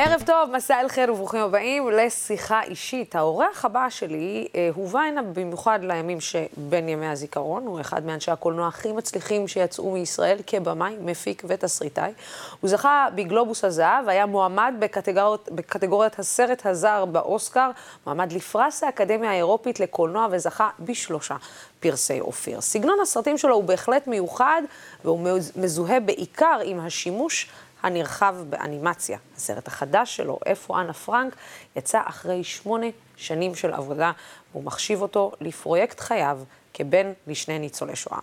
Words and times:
ערב 0.00 0.22
טוב, 0.26 0.50
מסע 0.52 0.80
אל 0.80 0.88
חיר 0.88 1.12
וברוכים 1.12 1.40
הבאים 1.40 1.90
לשיחה 1.90 2.62
אישית. 2.62 3.16
האורח 3.16 3.64
הבא 3.64 3.86
שלי 3.90 4.48
אה, 4.54 4.70
הובא 4.74 5.00
הנה 5.00 5.22
במיוחד 5.22 5.78
לימים 5.82 6.20
שבין 6.20 6.88
ימי 6.88 7.06
הזיכרון. 7.06 7.66
הוא 7.66 7.80
אחד 7.80 8.06
מאנשי 8.06 8.30
הקולנוע 8.30 8.68
הכי 8.68 8.92
מצליחים 8.92 9.48
שיצאו 9.48 9.90
מישראל 9.90 10.38
כבמאי, 10.46 10.96
מפיק 11.00 11.42
ותסריטאי. 11.48 12.12
הוא 12.60 12.70
זכה 12.70 13.06
בגלובוס 13.14 13.64
הזהב, 13.64 14.08
היה 14.08 14.26
מועמד 14.26 14.74
בקטגוריות, 14.78 15.48
בקטגוריית 15.52 16.18
הסרט 16.18 16.66
הזר 16.66 17.04
באוסקר, 17.04 17.70
מועמד 18.06 18.32
לפרס 18.32 18.84
האקדמיה 18.84 19.30
האירופית 19.30 19.80
לקולנוע 19.80 20.26
וזכה 20.30 20.68
בשלושה 20.80 21.36
פרסי 21.80 22.20
אופיר. 22.20 22.60
סגנון 22.60 22.98
הסרטים 23.02 23.38
שלו 23.38 23.54
הוא 23.54 23.64
בהחלט 23.64 24.06
מיוחד, 24.06 24.62
והוא 25.04 25.20
מזוהה 25.56 26.00
בעיקר 26.00 26.58
עם 26.64 26.80
השימוש 26.80 27.50
הנרחב 27.82 28.36
באנימציה. 28.48 29.18
הסרט 29.36 29.68
החדש 29.68 30.16
שלו, 30.16 30.38
איפה 30.46 30.80
אנה 30.80 30.92
פרנק, 30.92 31.36
יצא 31.76 32.00
אחרי 32.04 32.44
שמונה 32.44 32.86
שנים 33.16 33.54
של 33.54 33.72
עבודה, 33.72 34.12
והוא 34.52 34.64
מחשיב 34.64 35.02
אותו 35.02 35.32
לפרויקט 35.40 36.00
חייו 36.00 36.40
כבן 36.74 37.12
לשני 37.26 37.58
ניצולי 37.58 37.96
שואה. 37.96 38.18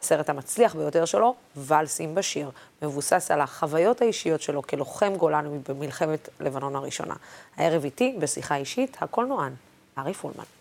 הסרט 0.00 0.30
המצליח 0.30 0.74
ביותר 0.74 1.04
שלו, 1.04 1.34
ואלסים 1.56 2.14
בשיר, 2.14 2.50
מבוסס 2.82 3.30
על 3.30 3.40
החוויות 3.40 4.02
האישיות 4.02 4.42
שלו 4.42 4.62
כלוחם 4.62 5.14
גולני 5.16 5.58
במלחמת 5.68 6.28
לבנון 6.40 6.76
הראשונה. 6.76 7.14
הערב 7.56 7.84
איתי, 7.84 8.16
בשיחה 8.18 8.56
אישית, 8.56 8.96
הקולנוען, 9.00 9.52
ארי 9.98 10.14
פולמן. 10.14 10.59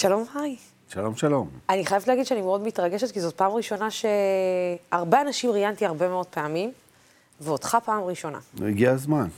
שלום, 0.00 0.24
היי. 0.34 0.56
שלום, 0.88 1.16
שלום. 1.16 1.50
אני 1.68 1.86
חייבת 1.86 2.08
להגיד 2.08 2.26
שאני 2.26 2.40
מאוד 2.42 2.62
מתרגשת, 2.62 3.10
כי 3.10 3.20
זאת 3.20 3.36
פעם 3.36 3.52
ראשונה 3.52 3.88
שהרבה 3.90 5.20
אנשים 5.20 5.50
ראיינתי 5.50 5.86
הרבה 5.86 6.08
מאוד 6.08 6.26
פעמים, 6.26 6.72
ואותך 7.40 7.76
פעם 7.84 8.04
ראשונה. 8.04 8.38
הגיע 8.66 8.92
הזמן. 8.92 9.28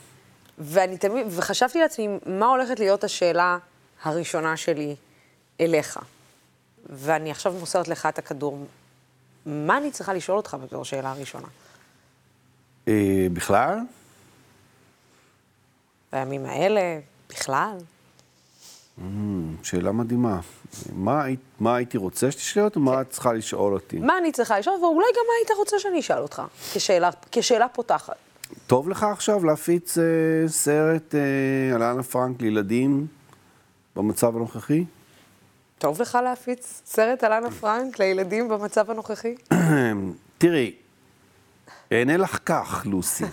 ואני 0.59 0.99
תמיד, 0.99 1.27
וחשבתי 1.31 1.81
לעצמי, 1.81 2.09
מה 2.27 2.47
הולכת 2.47 2.79
להיות 2.79 3.05
השאלה 3.05 3.59
הראשונה 4.03 4.57
שלי 4.57 4.97
אליך? 5.61 5.99
ואני 6.87 7.31
עכשיו 7.31 7.53
מוסרת 7.53 7.89
לך 7.89 8.07
את 8.07 8.19
הכדור. 8.19 8.67
מה 9.47 9.77
אני 9.77 9.91
צריכה 9.91 10.15
לשאול 10.15 10.37
אותך 10.37 10.57
בתור 10.63 10.85
שאלה 10.85 11.11
הראשונה? 11.11 11.49
אה, 12.89 13.27
בכלל? 13.33 13.79
בימים 16.13 16.47
האלה, 16.47 17.01
בכלל? 17.29 17.77
Mm, 18.99 19.03
שאלה 19.63 19.93
מדהימה. 19.93 20.41
מה, 20.93 21.25
מה 21.61 21.77
הייתי 21.77 21.99
רוצה 21.99 22.31
שתשאל 22.31 22.63
אותי, 22.63 22.79
מה 22.79 23.01
את 23.01 23.11
צריכה 23.11 23.33
לשאול 23.33 23.75
אותי? 23.75 23.99
מה 23.99 24.19
אני 24.19 24.33
צריכה 24.33 24.59
לשאול, 24.59 24.77
ואולי 24.81 25.07
גם 25.17 25.23
מה 25.27 25.33
היית 25.39 25.59
רוצה 25.59 25.79
שאני 25.79 26.01
אשאל 26.01 26.19
אותך, 26.19 26.43
כשאלה, 26.75 27.11
כשאלה 27.33 27.69
פותחת. 27.69 28.17
טוב 28.67 28.89
לך 28.89 29.03
עכשיו 29.03 29.45
להפיץ 29.45 29.99
אה, 29.99 30.05
סרט 30.47 31.15
אה, 31.15 31.75
על 31.75 31.83
אנה 31.83 32.03
פרנק 32.03 32.43
לילדים 32.43 33.07
במצב 33.97 34.37
הנוכחי? 34.37 34.85
טוב 35.79 36.03
לך 36.03 36.19
להפיץ 36.25 36.83
סרט 36.87 37.25
על 37.25 37.33
אנה 37.33 37.51
פרנק 37.51 37.99
לילדים 37.99 38.49
במצב 38.49 38.91
הנוכחי? 38.91 39.35
תראי, 40.39 40.75
אענה 41.93 42.17
לך 42.17 42.39
כך, 42.47 42.83
לוסי. 42.87 43.25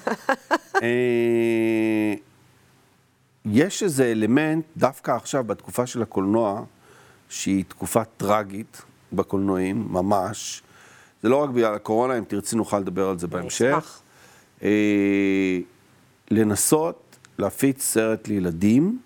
אה, 0.83 2.13
יש 3.51 3.83
איזה 3.83 4.11
אלמנט, 4.11 4.65
דווקא 4.77 5.11
עכשיו, 5.11 5.43
בתקופה 5.43 5.87
של 5.87 6.01
הקולנוע, 6.01 6.63
שהיא 7.29 7.63
תקופה 7.67 8.03
טרגית 8.03 8.81
בקולנועים, 9.13 9.87
ממש. 9.89 10.61
זה 11.23 11.29
לא 11.29 11.35
רק 11.35 11.49
בגלל 11.49 11.73
הקורונה, 11.73 12.17
אם 12.17 12.23
תרצי 12.23 12.55
נוכל 12.55 12.79
לדבר 12.79 13.09
על 13.09 13.19
זה 13.19 13.27
בהמשך. 13.27 13.99
אה, 14.63 15.59
לנסות 16.31 17.17
להפיץ 17.39 17.83
סרט 17.83 18.27
לילדים, 18.27 18.99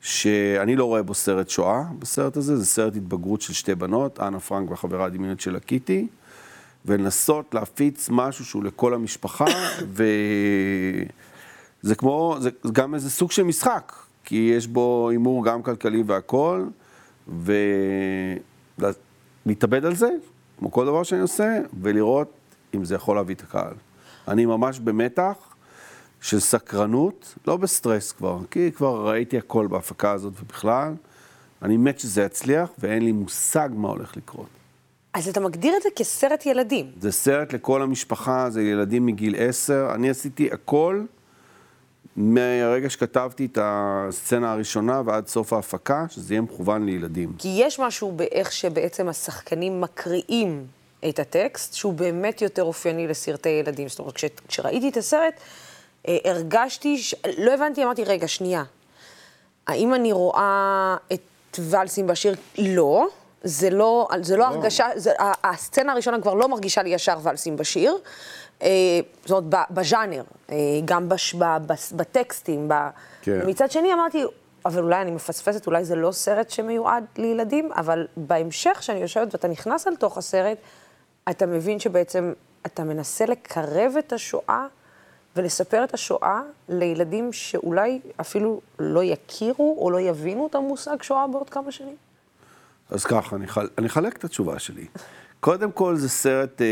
שאני 0.00 0.76
לא 0.76 0.84
רואה 0.84 1.02
בו 1.02 1.14
סרט 1.14 1.48
שואה 1.48 1.82
בסרט 1.98 2.36
הזה, 2.36 2.56
זה 2.56 2.66
סרט 2.66 2.96
התבגרות 2.96 3.40
של 3.40 3.52
שתי 3.52 3.74
בנות, 3.74 4.20
אנה 4.20 4.40
פרנק 4.40 4.70
והחברה 4.70 5.04
הדמיונית 5.04 5.40
שלה 5.40 5.60
קיטי, 5.60 6.06
ולנסות 6.84 7.54
להפיץ 7.54 8.08
משהו 8.12 8.44
שהוא 8.44 8.64
לכל 8.64 8.94
המשפחה, 8.94 9.44
ו... 9.96 10.04
זה 11.82 11.94
כמו, 11.94 12.36
זה 12.40 12.50
גם 12.72 12.94
איזה 12.94 13.10
סוג 13.10 13.30
של 13.30 13.42
משחק, 13.42 13.92
כי 14.24 14.52
יש 14.56 14.66
בו 14.66 15.08
הימור 15.10 15.44
גם 15.44 15.62
כלכלי 15.62 16.02
והכול, 16.06 16.70
ולהתאבד 19.46 19.84
על 19.84 19.94
זה, 19.94 20.10
כמו 20.58 20.70
כל 20.70 20.86
דבר 20.86 21.02
שאני 21.02 21.20
עושה, 21.20 21.58
ולראות 21.80 22.32
אם 22.74 22.84
זה 22.84 22.94
יכול 22.94 23.16
להביא 23.16 23.34
את 23.34 23.40
הקהל. 23.40 23.74
אני 24.28 24.46
ממש 24.46 24.78
במתח 24.78 25.36
של 26.20 26.40
סקרנות, 26.40 27.34
לא 27.46 27.56
בסטרס 27.56 28.12
כבר, 28.12 28.38
כי 28.50 28.72
כבר 28.72 29.08
ראיתי 29.08 29.38
הכל 29.38 29.66
בהפקה 29.66 30.12
הזאת 30.12 30.32
ובכלל. 30.42 30.94
אני 31.62 31.76
מת 31.76 31.98
שזה 31.98 32.22
יצליח, 32.22 32.70
ואין 32.78 33.04
לי 33.04 33.12
מושג 33.12 33.68
מה 33.72 33.88
הולך 33.88 34.16
לקרות. 34.16 34.46
אז 35.14 35.28
אתה 35.28 35.40
מגדיר 35.40 35.76
את 35.76 35.82
זה 35.82 35.88
כסרט 35.96 36.46
ילדים. 36.46 36.86
זה 37.00 37.12
סרט 37.12 37.52
לכל 37.52 37.82
המשפחה, 37.82 38.50
זה 38.50 38.62
ילדים 38.62 39.06
מגיל 39.06 39.34
עשר. 39.38 39.88
אני 39.94 40.10
עשיתי 40.10 40.50
הכל. 40.52 41.04
מהרגע 42.16 42.90
שכתבתי 42.90 43.48
את 43.52 43.58
הסצנה 43.62 44.52
הראשונה 44.52 45.02
ועד 45.04 45.26
סוף 45.26 45.52
ההפקה, 45.52 46.04
שזה 46.08 46.34
יהיה 46.34 46.40
מכוון 46.40 46.86
לילדים. 46.86 47.32
כי 47.38 47.48
יש 47.48 47.78
משהו 47.78 48.12
באיך 48.12 48.52
שבעצם 48.52 49.08
השחקנים 49.08 49.80
מקריאים 49.80 50.66
את 51.08 51.18
הטקסט, 51.18 51.74
שהוא 51.74 51.92
באמת 51.92 52.42
יותר 52.42 52.62
אופייני 52.62 53.08
לסרטי 53.08 53.48
ילדים. 53.48 53.88
זאת 53.88 53.98
אומרת, 53.98 54.14
כש, 54.14 54.24
כשראיתי 54.48 54.88
את 54.88 54.96
הסרט, 54.96 55.34
אה, 56.08 56.16
הרגשתי, 56.24 56.98
ש... 56.98 57.14
לא 57.38 57.54
הבנתי, 57.54 57.84
אמרתי, 57.84 58.04
רגע, 58.04 58.28
שנייה, 58.28 58.64
האם 59.66 59.94
אני 59.94 60.12
רואה 60.12 60.96
את 61.12 61.58
ואלסים 61.58 62.06
בשיר? 62.06 62.34
לא. 62.58 63.08
זה 63.44 63.70
לא, 63.70 64.08
זה 64.22 64.36
לא, 64.36 64.40
לא. 64.40 64.46
הרגשה, 64.46 64.86
זה, 64.96 65.12
הסצנה 65.44 65.92
הראשונה 65.92 66.20
כבר 66.20 66.34
לא 66.34 66.48
מרגישה 66.48 66.82
לי 66.82 66.90
ישר 66.90 67.18
ואלסים 67.22 67.56
בשיר. 67.56 67.98
אה, 68.62 68.68
זאת 69.24 69.30
אומרת, 69.30 69.70
בז'אנר, 69.70 70.22
אה, 70.50 70.56
גם 70.84 71.08
בש, 71.08 71.34
בטקסטים. 71.96 72.70
כן. 73.22 73.40
מצד 73.46 73.70
שני 73.70 73.92
אמרתי, 73.92 74.24
אבל 74.64 74.82
אולי 74.82 75.02
אני 75.02 75.10
מפספסת, 75.10 75.66
אולי 75.66 75.84
זה 75.84 75.96
לא 75.96 76.12
סרט 76.12 76.50
שמיועד 76.50 77.04
לילדים, 77.16 77.72
אבל 77.72 78.06
בהמשך, 78.16 78.76
כשאני 78.78 78.98
יושבת 78.98 79.34
ואתה 79.34 79.48
נכנס 79.48 79.88
אל 79.88 79.96
תוך 79.96 80.18
הסרט, 80.18 80.58
אתה 81.30 81.46
מבין 81.46 81.78
שבעצם 81.78 82.32
אתה 82.66 82.84
מנסה 82.84 83.26
לקרב 83.26 83.92
את 83.98 84.12
השואה 84.12 84.66
ולספר 85.36 85.84
את 85.84 85.94
השואה 85.94 86.42
לילדים 86.68 87.32
שאולי 87.32 88.00
אפילו 88.20 88.60
לא 88.78 89.04
יכירו 89.04 89.76
או 89.80 89.90
לא 89.90 90.00
יבינו 90.00 90.46
את 90.46 90.54
המושג 90.54 91.02
שואה 91.02 91.26
בעוד 91.26 91.50
כמה 91.50 91.72
שנים? 91.72 91.96
אז 92.90 93.04
ככה, 93.04 93.36
אני 93.78 93.86
אחלק 93.86 94.16
את 94.16 94.24
התשובה 94.24 94.58
שלי. 94.58 94.86
קודם 95.40 95.72
כל 95.72 95.96
זה 95.96 96.08
סרט 96.08 96.62
אה, 96.62 96.66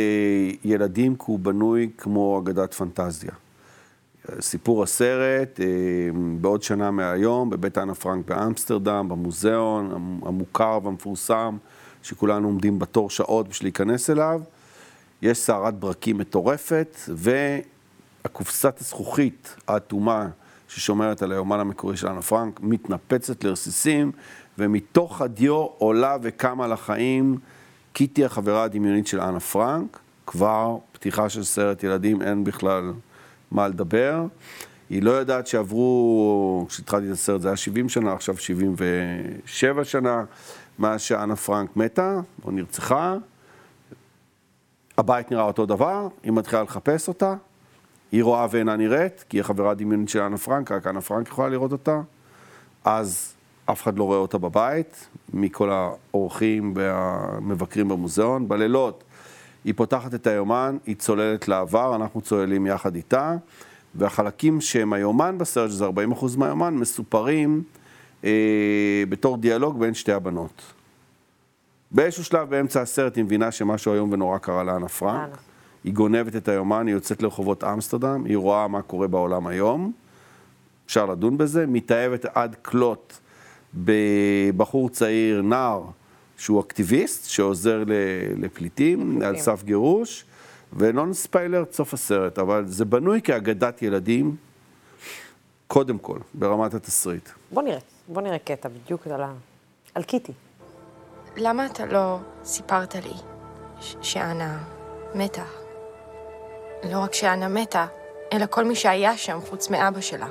ילדים 0.65 1.17
כי 1.17 1.25
הוא 1.27 1.39
בנוי 1.39 1.91
כמו 1.99 2.41
אגדת 2.43 2.75
פנטזיה. 2.75 3.31
סיפור 4.41 4.83
הסרט, 4.83 5.61
אה, 5.61 5.67
בעוד 6.41 6.63
שנה 6.63 6.91
מהיום, 6.91 7.51
בבית 7.51 7.79
אנה 7.79 7.95
פרנק 7.95 8.27
באמסטרדם, 8.27 9.09
במוזיאון 9.09 9.91
המוכר 10.27 10.79
והמפורסם, 10.83 11.57
שכולנו 12.03 12.49
עומדים 12.49 12.79
בתור 12.79 13.11
שעות 13.11 13.49
בשביל 13.49 13.67
להיכנס 13.67 14.11
אליו. 14.11 14.41
יש 15.23 15.39
סערת 15.39 15.75
ברקים 15.75 16.19
מטורפת, 16.19 16.97
והקופסת 17.09 18.81
הזכוכית 18.81 19.57
האטומה 19.69 20.29
ששומרת 20.69 21.23
על 21.23 21.33
היומן 21.33 21.61
המקורי 21.61 21.97
של 21.97 22.09
אנה 22.09 22.23
פרנק 22.23 22.61
מתנפצת 22.63 23.45
לרסיסים, 23.45 24.13
ומתוך 24.59 25.21
הדיו 25.21 25.55
עולה 25.55 26.17
וקמה 26.23 26.67
לחיים. 26.67 27.39
קיטי 27.99 28.25
החברה 28.25 28.63
הדמיונית 28.63 29.07
של 29.07 29.21
אנה 29.21 29.41
פרנק, 29.41 29.99
כבר 30.27 30.77
פתיחה 30.93 31.29
של 31.29 31.45
סרט 31.45 31.83
ילדים, 31.83 32.23
אין 32.23 32.45
בכלל 32.45 32.93
מה 33.51 33.69
לדבר. 33.69 34.25
היא 34.91 35.03
לא 35.03 35.11
יודעת 35.11 35.47
שעברו, 35.47 36.67
כשהתחלתי 36.69 37.07
את 37.07 37.13
הסרט 37.13 37.41
זה 37.41 37.49
היה 37.49 37.57
70 37.57 37.89
שנה, 37.89 38.13
עכשיו 38.13 38.37
77 38.37 39.85
שנה, 39.85 40.25
מאז 40.79 41.01
שאנה 41.01 41.37
פרנק 41.37 41.77
מתה 41.77 42.21
או 42.45 42.51
נרצחה. 42.51 43.17
הבית 44.99 45.31
נראה 45.31 45.45
אותו 45.45 45.67
דבר, 45.67 46.09
היא 46.23 46.33
מתחילה 46.33 46.63
לחפש 46.63 47.09
אותה, 47.09 47.35
היא 48.13 48.25
רואה 48.25 48.47
ואינה 48.51 48.77
נראית, 48.77 49.25
כי 49.29 49.37
היא 49.37 49.41
החברה 49.41 49.71
הדמיונית 49.71 50.09
של 50.09 50.21
אנה 50.21 50.39
פרנק, 50.39 50.73
רק 50.73 50.87
אנה 50.87 51.01
פרנק 51.01 51.29
יכולה 51.29 51.49
לראות 51.49 51.73
אותה. 51.73 52.01
אז 52.85 53.35
אף 53.71 53.83
אחד 53.83 53.99
לא 53.99 54.05
רואה 54.05 54.19
אותה 54.19 54.39
בבית, 54.39 55.09
מכל 55.35 55.71
האורחים 55.71 56.73
והמבקרים 56.77 57.89
במוזיאון. 57.89 58.49
בלילות 58.49 59.05
היא 59.65 59.75
פותחת 59.77 60.15
את 60.15 60.27
היומן, 60.27 60.77
היא 60.87 60.97
צוללת 60.97 61.49
לעבר, 61.49 61.95
אנחנו 61.95 62.21
צוללים 62.21 62.67
יחד 62.67 62.95
איתה, 62.95 63.37
והחלקים 63.95 64.61
שהם 64.61 64.93
היומן 64.93 65.39
בסרט, 65.39 65.71
שזה 65.71 65.87
40% 65.87 65.91
מהיומן, 66.37 66.75
מסופרים 66.75 67.63
אה, 68.25 69.03
בתור 69.09 69.37
דיאלוג 69.37 69.81
בין 69.81 69.95
שתי 69.95 70.13
הבנות. 70.13 70.63
באיזשהו 71.91 72.25
שלב 72.25 72.51
באמצע 72.51 72.81
הסרט 72.83 73.17
היא 73.17 73.25
מבינה 73.25 73.51
שמשהו 73.51 73.93
איום 73.93 74.13
ונורא 74.13 74.39
קרה 74.39 74.65
לאנה 74.65 74.89
פרנק. 74.89 75.39
היא 75.85 75.93
גונבת 75.95 76.37
את 76.37 76.49
היומן, 76.49 76.87
היא 76.87 76.95
יוצאת 76.95 77.23
לרחובות 77.23 77.65
אמסטרדם, 77.65 78.25
היא 78.25 78.37
רואה 78.37 78.69
מה 78.69 78.83
קורה 78.83 79.09
בעולם 79.09 79.47
היום, 79.47 79.93
אפשר 80.87 81.07
לדון 81.07 81.39
בזה, 81.39 81.67
מתאהבת 81.67 82.25
עד 82.25 82.57
כלות 82.63 83.21
בבחור 83.75 84.89
צעיר, 84.91 85.43
נער, 85.43 85.83
שהוא 86.37 86.61
אקטיביסט, 86.61 87.31
שעוזר 87.31 87.85
ל- 87.87 87.93
לפליטים, 88.45 89.23
על 89.23 89.39
סף 89.39 89.63
גירוש, 89.65 90.25
ולא 90.73 91.07
נספיילר 91.07 91.63
את 91.63 91.75
סוף 91.75 91.95
הסרט, 91.95 92.39
אבל 92.39 92.65
זה 92.67 92.85
בנוי 92.85 93.23
כאגדת 93.23 93.83
ילדים, 93.83 94.37
קודם 95.67 95.99
כל, 95.99 96.19
ברמת 96.35 96.75
התסריט. 96.75 97.29
בוא 97.53 97.63
נראה, 97.63 97.79
בוא 98.09 98.23
נראה 98.23 98.39
קטע 98.39 98.69
בדיוק 98.69 99.07
על, 99.07 99.23
ה... 99.23 99.33
על 99.95 100.03
קיטי. 100.03 100.33
למה 101.37 101.67
אתה 101.67 101.87
לא 101.87 102.19
סיפרת 102.45 102.95
לי 102.95 103.13
ש- 103.81 103.97
שאנה 104.03 104.65
מתה? 105.15 105.45
לא 106.91 106.99
רק 106.99 107.15
שאנה 107.15 107.49
מתה, 107.49 107.87
אלא 108.33 108.47
כל 108.51 108.65
מי 108.65 108.75
שהיה 108.75 109.17
שם 109.17 109.39
חוץ 109.49 109.71
מאבא 109.71 110.01
שלה. 110.01 110.29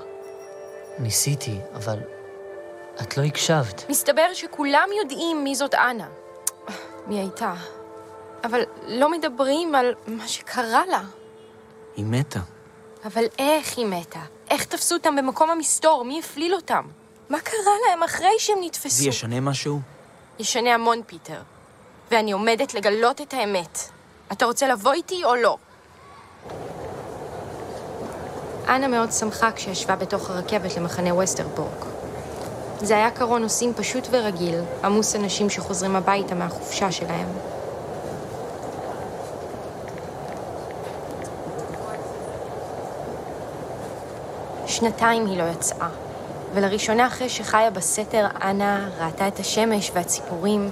ניסיתי, 1.00 1.58
אבל 1.76 1.98
את 3.02 3.18
לא 3.18 3.24
הקשבת. 3.24 3.86
מסתבר 3.90 4.34
שכולם 4.34 4.90
יודעים 5.02 5.44
מי 5.44 5.56
זאת 5.56 5.74
אנה. 5.74 6.08
מי 7.08 7.20
הייתה. 7.20 7.54
אבל 8.44 8.62
לא 8.88 9.12
מדברים 9.12 9.76
על 9.76 9.94
מה 10.08 10.28
שקרה 10.28 10.86
לה. 10.86 11.02
היא 11.96 12.06
מתה. 12.06 12.40
אבל 13.06 13.24
איך 13.40 13.78
היא 13.78 13.86
מתה? 13.86 14.20
איך 14.50 14.64
תפסו 14.64 14.96
אותם 14.96 15.16
במקום 15.16 15.50
המסתור? 15.50 16.06
מי 16.06 16.20
הפליל 16.20 16.56
אותם? 16.56 16.86
מה 17.30 17.40
קרה 17.40 17.74
להם 17.90 18.04
אחרי 18.04 18.32
שהם 18.38 18.58
נתפסו? 18.62 18.90
זה 19.04 19.10
ישנה 19.10 19.40
משהו? 19.40 19.80
ישנה 20.40 20.74
המון, 20.74 21.02
פיטר. 21.08 21.42
ואני 22.12 22.32
עומדת 22.32 22.74
לגלות 22.74 23.22
את 23.22 23.34
האמת. 23.34 23.80
אתה 24.32 24.46
רוצה 24.46 24.68
לבוא 24.68 24.94
איתי 24.94 25.24
או 25.24 25.36
לא? 25.36 25.58
אנה 28.68 28.88
מאוד 28.88 29.12
שמחה 29.12 29.52
כשישבה 29.52 29.96
בתוך 29.96 30.30
הרכבת 30.30 30.78
למחנה 30.78 31.16
וסטרבורג. 31.16 31.97
זה 32.82 32.96
היה 32.96 33.12
קרון 33.12 33.42
נוסעים 33.42 33.74
פשוט 33.74 34.08
ורגיל, 34.12 34.56
עמוס 34.84 35.16
אנשים 35.16 35.50
שחוזרים 35.50 35.96
הביתה 35.96 36.36
מהחופשה 36.36 36.92
שלהם. 36.92 37.28
שנתיים 44.66 45.26
היא 45.26 45.38
לא 45.38 45.44
יצאה, 45.44 45.90
ולראשונה 46.54 47.08
אחרי 47.08 47.30
שחיה 47.30 47.70
בסתר, 47.70 48.28
אנה 48.44 48.90
ראתה 49.00 49.28
את 49.28 49.40
השמש 49.40 49.92
והציפורים, 49.94 50.70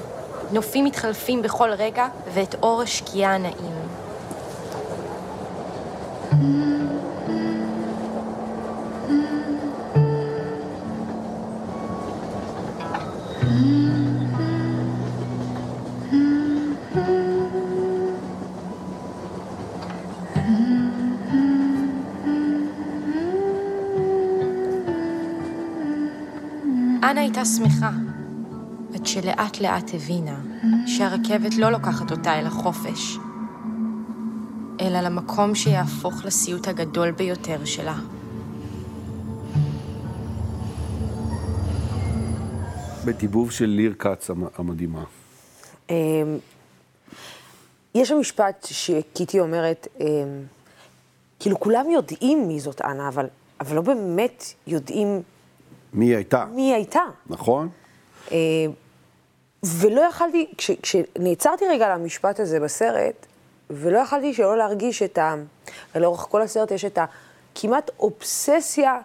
נופים 0.51 0.85
מתחלפים 0.85 1.41
בכל 1.41 1.69
רגע, 1.71 2.07
ואת 2.33 2.55
אור 2.63 2.81
השקיעה 2.81 3.35
הנעים. 3.35 3.75
אנה 6.31 6.84
הייתה 27.35 27.49
שמחה, 27.49 27.89
עד 28.95 29.05
שלאט 29.05 29.59
לאט 29.59 29.91
הבינה 29.93 30.39
שהרכבת 30.87 31.55
לא 31.55 31.69
לוקחת 31.71 32.11
אותה 32.11 32.39
אל 32.39 32.45
החופש, 32.47 33.17
אלא 34.81 34.99
למקום 35.01 35.55
שיהפוך 35.55 36.25
לסיוט 36.25 36.67
הגדול 36.67 37.11
ביותר 37.11 37.65
שלה. 37.65 37.95
בדיבוב 43.05 43.51
של 43.51 43.65
ליר 43.65 43.93
כץ 43.99 44.29
המ- 44.29 44.47
המדהימה. 44.57 45.03
אמ, 45.89 45.95
יש 47.95 48.09
שם 48.09 48.19
משפט 48.19 48.67
שקיטי 48.71 49.39
אומרת, 49.39 49.87
אמ, 49.99 50.05
כאילו 51.39 51.59
כולם 51.59 51.85
יודעים 51.89 52.47
מי 52.47 52.59
זאת 52.59 52.81
אנה, 52.81 53.07
אבל, 53.07 53.25
אבל 53.59 53.75
לא 53.75 53.81
באמת 53.81 54.43
יודעים 54.67 55.21
מי 55.95 56.05
היא 56.05 56.15
הייתה, 56.15 56.45
מי 56.51 56.61
היא 56.61 56.73
הייתה. 56.73 57.01
נכון? 57.27 57.69
אה, 58.31 58.37
ולא 59.63 60.01
יכלתי, 60.01 60.47
כש, 60.57 60.71
כשנעצרתי 60.71 61.65
רגע 61.69 61.85
על 61.85 61.91
המשפט 61.91 62.39
הזה 62.39 62.59
בסרט, 62.59 63.25
ולא 63.69 63.99
יכלתי 63.99 64.33
שלא 64.33 64.57
להרגיש 64.57 65.03
את 65.03 65.17
ה... 65.17 65.35
לאורך 65.95 66.19
כל 66.19 66.41
הסרט 66.41 66.71
יש 66.71 66.85
את 66.85 66.99
הכמעט 67.53 67.91
אובססיה 67.99 68.99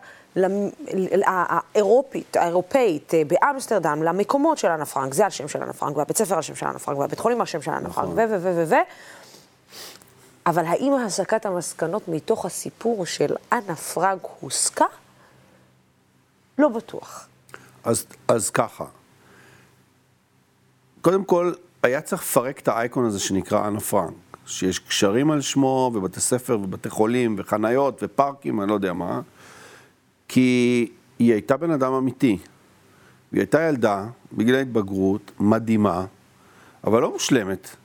האירופית, 1.27 2.37
האירופאית 2.37 3.15
אה, 3.15 3.23
באמסטרדם, 3.27 4.03
למקומות 4.03 4.59
של 4.59 4.69
אנה 4.69 4.87
פרנק, 4.87 5.15
זה 5.15 5.25
על 5.25 5.31
שם 5.31 5.49
של 5.49 5.63
אנה 5.63 5.73
פרנק, 5.73 5.97
והבית 5.97 6.17
ספר 6.17 6.35
על 6.35 6.43
שם 6.43 6.55
של 6.55 6.67
אנה 6.67 6.79
פרנק, 6.79 6.99
והבית 6.99 7.19
חולים 7.19 7.41
על 7.41 7.47
שם 7.47 7.63
של 7.63 7.71
אנה 7.71 7.91
פרנק, 7.91 8.09
ו... 8.09 8.21
ו... 8.31 8.43
ו... 8.43 8.53
ו... 8.57 8.65
ו... 8.67 8.75
אבל 10.47 10.65
האם 10.67 10.95
הסקת 10.95 11.47
המסקנות 11.47 12.09
מתוך 12.09 12.45
הסיפור 12.45 13.07
של 13.07 13.35
אנה 13.53 13.77
פרנק 13.77 14.27
הוסקה? 14.41 14.85
לא 16.61 16.69
בטוח. 16.69 17.29
אז, 17.85 18.07
אז 18.29 18.51
ככה, 18.51 18.85
קודם 21.01 21.25
כל, 21.25 21.53
היה 21.83 22.01
צריך 22.01 22.23
לפרק 22.23 22.59
את 22.59 22.69
האייקון 22.69 23.05
הזה 23.05 23.21
שנקרא 23.21 23.69
אנה 23.69 23.81
פרנק, 23.81 24.37
שיש 24.47 24.79
קשרים 24.79 25.31
על 25.31 25.41
שמו, 25.41 25.91
ובתי 25.95 26.21
ספר, 26.21 26.59
ובתי 26.63 26.91
חולים, 26.91 27.35
וחניות, 27.39 28.03
ופארקים, 28.03 28.61
אני 28.61 28.69
לא 28.69 28.75
יודע 28.75 28.93
מה, 28.93 29.21
כי 30.29 30.89
היא 31.19 31.33
הייתה 31.33 31.57
בן 31.57 31.71
אדם 31.71 31.93
אמיתי. 31.93 32.39
והיא 33.33 33.41
הייתה 33.41 33.63
ילדה, 33.63 34.07
בגיל 34.33 34.55
ההתבגרות, 34.55 35.33
מדהימה, 35.41 36.05
אבל 36.85 37.03
לא 37.03 37.13
מושלמת. 37.13 37.77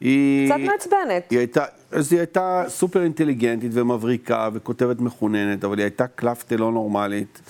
היא... 0.00 0.50
קצת 0.50 0.60
מעצבנת. 0.60 1.30
היא 1.30 1.38
הייתה, 1.38 1.64
אז 1.90 2.12
היא 2.12 2.20
הייתה 2.20 2.64
סופר 2.68 3.02
אינטליגנטית 3.02 3.70
ומבריקה 3.74 4.48
וכותבת 4.52 5.00
מחוננת, 5.00 5.64
אבל 5.64 5.78
היא 5.78 5.84
הייתה 5.84 6.06
קלפטה 6.06 6.56
לא 6.56 6.72
נורמלית. 6.72 7.40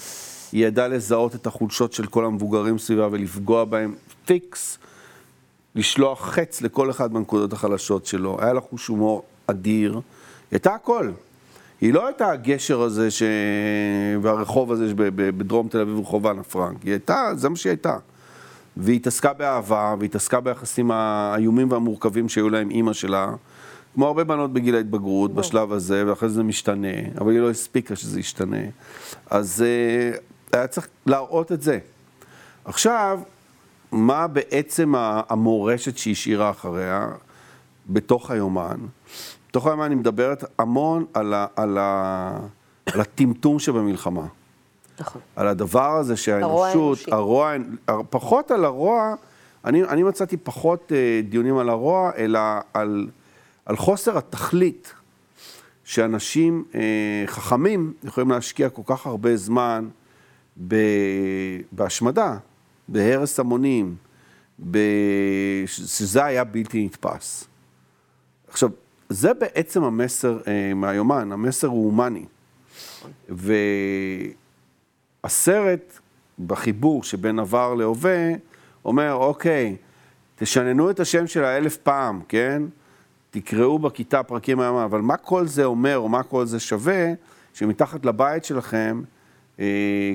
היא 0.53 0.67
ידעה 0.67 0.89
לזהות 0.89 1.35
את 1.35 1.47
החולשות 1.47 1.93
של 1.93 2.07
כל 2.07 2.25
המבוגרים 2.25 2.79
סביבה 2.79 3.09
ולפגוע 3.11 3.65
בהם 3.65 3.95
פיקס, 4.25 4.79
לשלוח 5.75 6.29
חץ 6.29 6.63
לכל 6.63 6.91
אחד 6.91 7.13
מהנקודות 7.13 7.53
החלשות 7.53 8.07
שלו. 8.07 8.37
היה 8.41 8.53
לה 8.53 8.61
חוש 8.61 8.87
הומור 8.87 9.23
אדיר. 9.47 9.93
היא 9.93 10.01
הייתה 10.51 10.75
הכל. 10.75 11.11
היא 11.81 11.95
לא 11.95 12.07
הייתה 12.07 12.31
הגשר 12.31 12.83
הזה 12.83 13.11
ש... 13.11 13.23
והרחוב 14.23 14.73
הזה 14.73 14.93
בדרום 14.97 15.69
תל 15.69 15.81
אביב, 15.81 15.99
רחוב 15.99 16.27
אנה 16.27 16.43
פרנק. 16.43 16.83
היא 16.83 16.93
הייתה, 16.93 17.31
זה 17.35 17.49
מה 17.49 17.57
שהיא 17.57 17.71
הייתה. 17.71 17.97
והיא 18.77 18.97
התעסקה 18.97 19.33
באהבה, 19.33 19.95
והיא 19.99 20.09
התעסקה 20.09 20.41
ביחסים 20.41 20.91
האיומים 20.91 21.71
והמורכבים 21.71 22.29
שהיו 22.29 22.51
לה 22.51 22.61
עם 22.61 22.71
אימא 22.71 22.93
שלה, 22.93 23.33
כמו 23.95 24.07
הרבה 24.07 24.25
בנות 24.25 24.53
בגיל 24.53 24.75
ההתבגרות 24.75 25.35
בשלב 25.35 25.73
הזה, 25.73 26.05
ואחרי 26.07 26.29
זה 26.29 26.35
זה 26.35 26.43
משתנה, 26.43 26.89
אבל 27.19 27.33
היא 27.33 27.41
לא 27.41 27.51
הספיקה 27.51 27.97
שזה 27.97 28.21
ישתנה. 28.21 28.63
אז 29.31 29.65
uh, 30.57 30.59
היה 30.59 30.67
צריך 30.67 30.89
להראות 31.07 31.53
את 31.53 31.63
זה. 31.63 31.79
עכשיו, 32.65 33.21
מה 33.93 34.27
בעצם 34.27 34.95
המורשת 34.97 35.99
שהיא 35.99 36.13
השאירה 36.13 36.51
אחריה 36.51 37.09
בתוך 37.87 38.31
היומן? 38.31 38.77
בתוך 39.49 39.67
היומן 39.67 39.91
היא 39.91 39.99
מדברת 39.99 40.45
המון 40.59 41.05
על, 41.15 41.35
ה, 41.35 41.47
על, 41.57 41.79
ה, 41.79 42.39
על 42.87 43.01
הטמטום 43.01 43.59
שבמלחמה. 43.59 44.27
נכון. 45.01 45.21
על 45.37 45.49
הדבר 45.49 45.97
הזה 45.97 46.13
הרוע 46.13 46.17
שהאנושות, 46.17 46.99
האנושי. 46.99 47.11
הרוע, 47.13 47.55
פחות 48.11 48.51
על 48.51 48.65
הרוע, 48.65 49.15
אני, 49.65 49.85
אני 49.85 50.03
מצאתי 50.03 50.37
פחות 50.37 50.93
אה, 50.95 51.21
דיונים 51.29 51.59
על 51.59 51.69
הרוע, 51.69 52.11
אלא 52.17 52.41
על, 52.75 53.09
על 53.67 53.77
חוסר 53.77 54.19
התכלית 54.19 54.95
שאנשים 55.85 56.65
אה, 56.75 56.81
חכמים 57.27 57.93
יכולים 58.05 58.31
להשקיע 58.31 58.69
כל 58.69 58.83
כך 58.85 59.07
הרבה 59.07 59.37
זמן 59.37 59.89
בהשמדה, 61.73 62.37
בהרס 62.89 63.41
המונים, 63.41 63.97
שזה 65.67 66.25
היה 66.25 66.45
בלתי 66.45 66.85
נתפס. 66.85 67.49
עכשיו, 68.49 68.71
זה 69.09 69.35
בעצם 69.35 69.83
המסר 69.83 70.39
אה, 70.47 70.75
מהיומן, 70.75 71.33
המסר 71.33 71.67
הוא 71.67 71.85
הומני. 71.85 72.25
והסרט, 75.25 75.99
בחיבור 76.47 77.05
שבין 77.05 77.39
עבר 77.39 77.75
להווה, 77.75 78.33
אומר, 78.85 79.15
אוקיי, 79.15 79.77
תשננו 80.37 80.91
את 80.91 81.01
השם 81.01 81.27
שלה 81.27 81.57
אלף 81.57 81.77
פעם, 81.77 82.21
כן? 82.29 82.63
תקראו 83.31 83.79
בכיתה 83.79 84.23
פרקים 84.23 84.59
מהיומן, 84.59 84.83
אבל 84.83 85.01
מה 85.01 85.17
כל 85.17 85.47
זה 85.47 85.65
אומר, 85.65 85.97
או 85.99 86.09
מה 86.09 86.23
כל 86.23 86.47
זה 86.47 86.61
שווה, 86.61 87.13
שמתחת 87.55 88.07
לבית 88.07 88.45
שלכם 88.45 89.03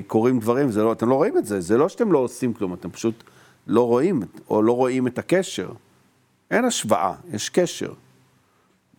קורים 0.06 0.38
דברים, 0.38 0.68
לא, 0.76 0.92
אתם 0.92 1.08
לא 1.08 1.14
רואים 1.14 1.38
את 1.38 1.46
זה, 1.46 1.60
זה 1.60 1.78
לא 1.78 1.88
שאתם 1.88 2.12
לא 2.12 2.18
עושים 2.18 2.54
כלום, 2.54 2.74
אתם 2.74 2.90
פשוט 2.90 3.22
לא 3.66 3.86
רואים, 3.86 4.22
או 4.50 4.62
לא 4.62 4.72
רואים 4.72 5.06
את 5.06 5.18
הקשר. 5.18 5.70
אין 6.50 6.64
השוואה, 6.64 7.14
יש 7.32 7.48
קשר. 7.48 7.92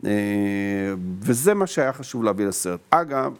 אה, 0.06 0.12
וזה 1.20 1.54
מה 1.54 1.68
שהיה 1.68 1.94
חשוב 1.94 2.24
להביא 2.24 2.46
לסרט. 2.46 2.80
אגב, 2.90 3.34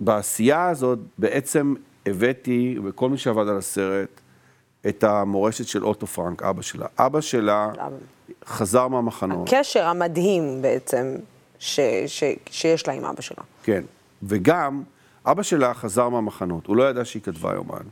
בעשייה 0.00 0.68
הזאת 0.68 0.98
בעצם 1.18 1.74
הבאתי, 2.06 2.78
וכל 2.84 3.08
מי 3.08 3.18
שעבד 3.18 3.48
על 3.48 3.58
הסרט, 3.58 4.20
את 4.88 5.04
המורשת 5.04 5.66
של 5.66 5.84
אוטו 5.84 6.06
פרנק, 6.06 6.42
אבא 6.42 6.62
שלה. 6.62 6.86
אבא 6.98 7.20
שלה 7.20 7.70
חזר 8.46 8.88
מהמחנות. 8.88 9.48
הקשר 9.48 9.84
המדהים 9.84 10.62
בעצם 10.62 11.16
ש, 11.58 11.80
ש, 12.06 12.24
שיש 12.50 12.86
לה 12.86 12.92
עם 12.92 13.04
אבא 13.04 13.22
שלה. 13.22 13.42
כן. 13.62 13.84
וגם, 14.22 14.82
אבא 15.26 15.42
שלה 15.42 15.74
חזר 15.74 16.08
מהמחנות, 16.08 16.66
הוא 16.66 16.76
לא 16.76 16.90
ידע 16.90 17.04
שהיא 17.04 17.22
כתבה 17.22 17.54
יומן. 17.54 17.82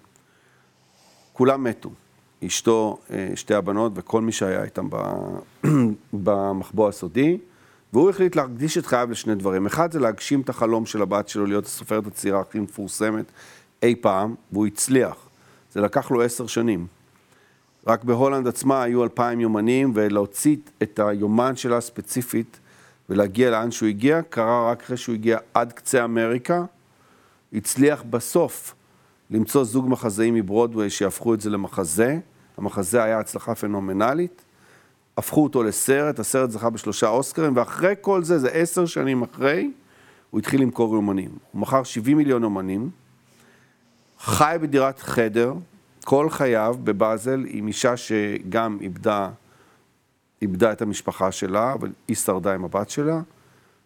כולם 1.33 1.65
מתו. 1.65 1.91
אשתו, 2.47 2.99
אה, 3.11 3.29
שתי 3.35 3.55
הבנות 3.55 3.93
וכל 3.95 4.21
מי 4.21 4.33
שהיה 4.33 4.65
איתם 4.65 4.89
במחבוא 6.25 6.89
הסודי, 6.89 7.39
והוא 7.93 8.11
החליט 8.11 8.37
להקדיש 8.37 8.79
את 8.79 8.87
חייו 8.87 9.09
לשני 9.11 9.35
דברים. 9.35 9.67
אחד 9.67 9.93
זה 9.93 10.01
להגשים 10.01 10.41
את 10.41 10.49
החלום 10.49 10.87
של 10.87 11.03
הבת 11.03 11.29
שלו 11.29 11.47
להיות 11.47 11.65
הסופרת 11.65 12.07
הצעירה 12.07 12.41
הכי 12.41 12.61
מפורסמת 12.61 13.25
אי 13.83 13.95
פעם, 14.01 14.35
והוא 14.53 14.67
הצליח. 14.67 15.17
זה 15.73 15.81
לקח 15.81 16.11
לו 16.11 16.23
עשר 16.23 16.47
שנים. 16.47 16.87
רק 17.87 18.05
בהולנד 18.05 18.47
עצמה 18.47 18.83
היו 18.83 19.03
אלפיים 19.05 19.41
יומנים, 19.41 19.93
ולהוציא 19.95 20.57
את 20.83 21.01
היומן 21.03 21.57
שלה 21.57 21.81
ספציפית 21.81 22.61
ולהגיע 23.11 23.51
לאן 23.51 23.71
שהוא 23.71 23.89
הגיע, 23.89 24.23
קרה 24.23 24.71
רק 24.71 24.83
אחרי 24.83 24.97
שהוא 24.97 25.15
הגיע 25.15 25.39
עד 25.55 25.73
קצה 25.73 26.05
אמריקה. 26.05 26.65
הצליח 27.53 28.03
בסוף 28.11 28.75
למצוא 29.31 29.65
זוג 29.65 29.89
מחזאים 29.89 30.35
מברודוויי 30.35 30.91
שיהפכו 30.91 31.35
את 31.35 31.41
זה 31.41 31.51
למחזה. 31.51 32.19
המחזה 32.57 33.03
היה 33.05 33.19
הצלחה 33.19 33.55
פנומנלית. 33.55 34.43
הפכו 35.17 35.43
אותו 35.43 35.63
לסרט, 35.63 36.19
הסרט 36.19 36.51
זכה 36.51 36.71
בשלושה 36.71 37.09
אוסקרים, 37.09 37.57
ואחרי 37.57 37.95
כל 38.01 38.23
זה, 38.23 38.39
זה 38.39 38.49
עשר 38.49 38.87
שנים 38.87 39.23
אחרי, 39.23 39.71
הוא 40.31 40.39
התחיל 40.39 40.63
למכור 40.63 40.95
יומנים. 40.95 41.31
הוא 41.53 41.61
מכר 41.61 41.83
70 41.83 42.17
מיליון 42.17 42.43
יומנים, 42.43 42.91
חי 44.19 44.57
בדירת 44.63 44.99
חדר, 44.99 45.55
כל 46.05 46.31
חייו 46.31 46.77
בבאזל, 46.85 47.45
עם 47.49 47.69
אישה 47.69 47.97
שגם 47.97 48.79
איבדה, 48.81 49.31
איבדה 50.43 50.73
את 50.73 50.83
המשפחה 50.83 51.33
שלה, 51.33 51.73
אבל 51.73 51.93
היא 52.09 52.17
שרדה 52.17 52.55
עם 52.55 52.65
הבת 52.65 52.91
שלה. 52.91 53.21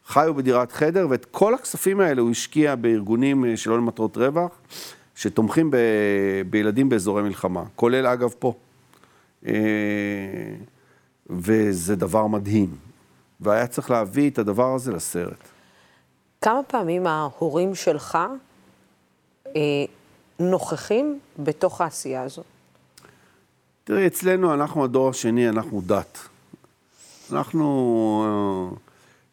חיו 0.07 0.35
בדירת 0.35 0.73
חדר, 0.73 1.07
ואת 1.11 1.25
כל 1.25 1.55
הכספים 1.55 2.01
האלה 2.01 2.21
הוא 2.21 2.31
השקיע 2.31 2.75
בארגונים 2.75 3.45
אה, 3.45 3.57
שלא 3.57 3.77
למטרות 3.77 4.17
רווח, 4.17 4.51
שתומכים 5.15 5.71
ב, 5.71 5.77
בילדים 6.51 6.89
באזורי 6.89 7.23
מלחמה, 7.23 7.63
כולל 7.77 8.07
אגב 8.07 8.35
פה. 8.39 8.55
אה, 9.47 9.53
וזה 11.31 11.97
דבר 11.97 12.27
מדהים. 12.27 12.77
והיה 13.41 13.67
צריך 13.67 13.91
להביא 13.91 14.31
את 14.31 14.39
הדבר 14.39 14.75
הזה 14.75 14.93
לסרט. 14.93 15.49
כמה 16.41 16.63
פעמים 16.63 17.07
ההורים 17.07 17.75
שלך 17.75 18.19
אה, 19.47 19.61
נוכחים 20.39 21.19
בתוך 21.39 21.81
העשייה 21.81 22.23
הזאת? 22.23 22.45
תראי, 23.85 24.07
אצלנו, 24.07 24.55
אנחנו 24.55 24.85
הדור 24.85 25.09
השני, 25.09 25.49
אנחנו 25.49 25.83
דת. 25.87 26.19
אנחנו, 27.33 28.71
אה, 28.73 28.77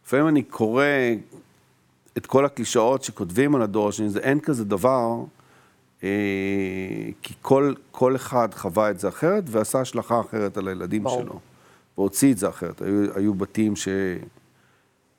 לפעמים 0.05 0.27
אני 0.27 0.43
קורא 0.43 0.83
את 2.17 2.25
כל 2.25 2.45
הקלישאות 2.45 3.03
שכותבים 3.03 3.55
על 3.55 3.61
הדור 3.61 3.89
השני, 3.89 4.09
זה 4.09 4.19
אין 4.19 4.39
כזה 4.39 4.65
דבר, 4.65 5.23
אה, 6.03 6.09
כי 7.21 7.33
כל, 7.41 7.73
כל 7.91 8.15
אחד 8.15 8.53
חווה 8.53 8.89
את 8.89 8.99
זה 8.99 9.07
אחרת 9.07 9.43
ועשה 9.47 9.81
השלכה 9.81 10.19
אחרת 10.19 10.57
על 10.57 10.67
הילדים 10.67 11.03
ברור. 11.03 11.21
שלו. 11.21 11.39
והוציא 11.97 12.33
את 12.33 12.37
זה 12.37 12.49
אחרת. 12.49 12.81
היו, 12.81 13.15
היו 13.15 13.33
בתים 13.33 13.73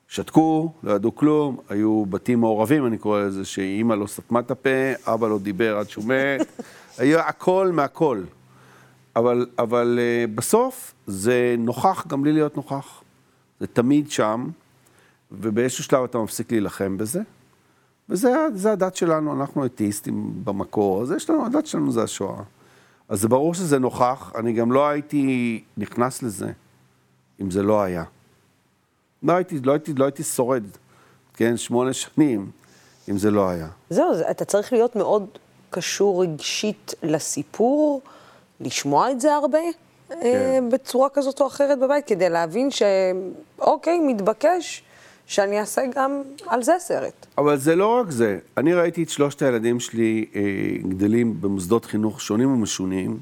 ששתקו, 0.07 0.71
לא 0.83 0.91
ידעו 0.91 1.15
כלום, 1.15 1.57
היו 1.69 2.05
בתים 2.05 2.39
מעורבים, 2.39 2.85
אני 2.85 2.97
קורא 2.97 3.21
לזה, 3.21 3.45
שאימא 3.45 3.93
לא 3.93 4.07
סתמה 4.07 4.39
את 4.39 4.51
הפה, 4.51 4.93
אבא 5.05 5.27
לא 5.27 5.39
דיבר 5.39 5.77
עד 5.77 5.89
שהוא 5.89 6.05
מת, 6.05 6.47
היה 6.97 7.19
הכל 7.19 7.71
מהכל. 7.73 8.23
אבל, 9.19 9.45
אבל 9.59 9.99
uh, 9.99 10.31
בסוף 10.35 10.93
זה 11.07 11.55
נוכח 11.57 12.07
גם 12.07 12.21
בלי 12.21 12.33
להיות 12.33 12.55
נוכח. 12.57 13.01
זה 13.59 13.67
תמיד 13.67 14.11
שם, 14.11 14.49
ובאיזשהו 15.31 15.83
שלב 15.83 16.03
אתה 16.03 16.17
מפסיק 16.17 16.51
להילחם 16.51 16.97
בזה. 16.97 17.21
וזה 18.09 18.29
זה 18.55 18.71
הדת 18.71 18.95
שלנו, 18.95 19.33
אנחנו 19.41 19.65
אתאיסטים 19.65 20.31
במקור, 20.43 21.01
אז 21.03 21.11
יש 21.11 21.29
לנו, 21.29 21.45
הדת 21.45 21.65
שלנו 21.65 21.91
זה 21.91 22.03
השואה. 22.03 22.41
אז 23.09 23.21
זה 23.21 23.27
ברור 23.27 23.53
שזה 23.53 23.79
נוכח, 23.79 24.31
אני 24.35 24.53
גם 24.53 24.71
לא 24.71 24.87
הייתי 24.87 25.63
נכנס 25.77 26.23
לזה 26.23 26.51
אם 27.41 27.51
זה 27.51 27.63
לא 27.63 27.81
היה. 27.81 28.03
לא 29.23 29.33
הייתי, 29.33 29.59
לא 29.59 29.71
הייתי, 29.71 29.93
לא 29.93 30.05
הייתי 30.05 30.23
שורד, 30.23 30.63
כן, 31.33 31.57
שמונה 31.57 31.93
שנים, 31.93 32.51
אם 33.09 33.17
זה 33.17 33.31
לא 33.31 33.49
היה. 33.49 33.67
זהו, 33.89 34.15
זה- 34.17 34.31
אתה 34.31 34.45
צריך 34.45 34.73
להיות 34.73 34.95
מאוד 34.95 35.25
קשור 35.69 36.23
רגשית 36.23 36.93
לסיפור, 37.03 38.01
לשמוע 38.61 39.11
את 39.11 39.21
זה 39.21 39.33
הרבה, 39.33 39.59
כן. 40.07 40.15
אה, 40.21 40.59
בצורה 40.71 41.09
כזאת 41.09 41.41
או 41.41 41.47
אחרת 41.47 41.79
בבית, 41.79 42.07
כדי 42.07 42.29
להבין 42.29 42.69
שאוקיי, 42.71 43.99
מתבקש 43.99 44.83
שאני 45.25 45.59
אעשה 45.59 45.81
גם 45.95 46.21
על 46.47 46.63
זה 46.63 46.73
סרט. 46.79 47.25
אבל 47.37 47.57
זה 47.57 47.75
לא 47.75 47.99
רק 47.99 48.11
זה. 48.11 48.39
אני 48.57 48.73
ראיתי 48.73 49.03
את 49.03 49.09
שלושת 49.09 49.41
הילדים 49.41 49.79
שלי 49.79 50.25
אה, 50.35 50.41
גדלים 50.89 51.41
במוסדות 51.41 51.85
חינוך 51.85 52.21
שונים 52.21 52.53
ומשונים, 52.53 53.19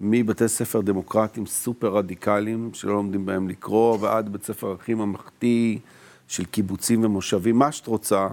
מבתי 0.00 0.48
ספר 0.48 0.80
דמוקרטיים 0.80 1.46
סופר 1.46 1.96
רדיקליים, 1.96 2.70
שלא 2.72 2.92
לומדים 2.92 3.26
בהם 3.26 3.48
לקרוא, 3.48 3.98
ועד 4.00 4.32
בית 4.32 4.44
ספר 4.44 4.66
ערכים 4.66 4.98
ממלכתי 4.98 5.78
של 6.28 6.44
קיבוצים 6.44 7.04
ומושבים, 7.04 7.58
מה 7.58 7.72
שאת 7.72 7.86
רוצה. 7.86 8.28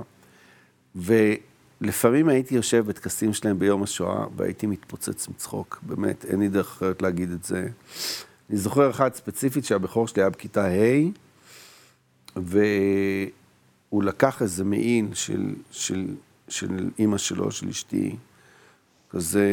ולפעמים 1.82 2.30
הייתי 2.30 2.56
יושב 2.56 2.86
בטקסים 2.88 3.34
שלהם 3.34 3.60
ביום 3.60 3.84
השואה, 3.84 4.26
והייתי 4.36 4.68
מתפוצץ 4.68 5.28
מצחוק, 5.28 5.80
באמת, 5.84 6.26
אין 6.26 6.40
לי 6.40 6.48
דרך 6.48 6.68
אחרת 6.68 7.02
להגיד 7.02 7.32
את 7.32 7.44
זה. 7.44 7.68
אני 8.50 8.58
זוכר 8.58 8.90
אחת 8.90 9.16
ספציפית 9.16 9.66
שהבכור 9.66 10.08
שלי 10.08 10.22
היה 10.22 10.30
בכיתה 10.30 10.66
ה', 10.66 11.10
והוא 12.36 14.04
לקח 14.04 14.42
איזה 14.42 14.64
מעיל 14.64 15.14
של, 15.14 15.56
של, 15.72 16.08
של 16.48 16.90
אימא 17.00 17.18
שלו, 17.18 17.52
של 17.52 17.70
אשתי, 17.70 18.16
כזה 19.10 19.50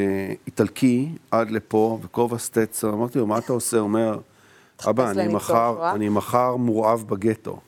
איטלקי, 0.46 1.08
עד 1.30 1.50
לפה, 1.50 1.98
וכובע 2.02 2.38
סטצר. 2.38 2.92
אמרתי 2.92 3.18
לו, 3.18 3.26
מה 3.26 3.38
אתה 3.38 3.52
עושה? 3.52 3.76
הוא 3.76 3.84
אומר, 3.84 4.18
אבא, 4.88 5.10
אני 5.10 5.28
מחר, 5.28 5.70
איתו, 5.70 5.82
אה?" 5.84 5.94
אני 5.94 6.08
מחר 6.08 6.56
מורעב 6.56 7.04
בגטו. 7.08 7.60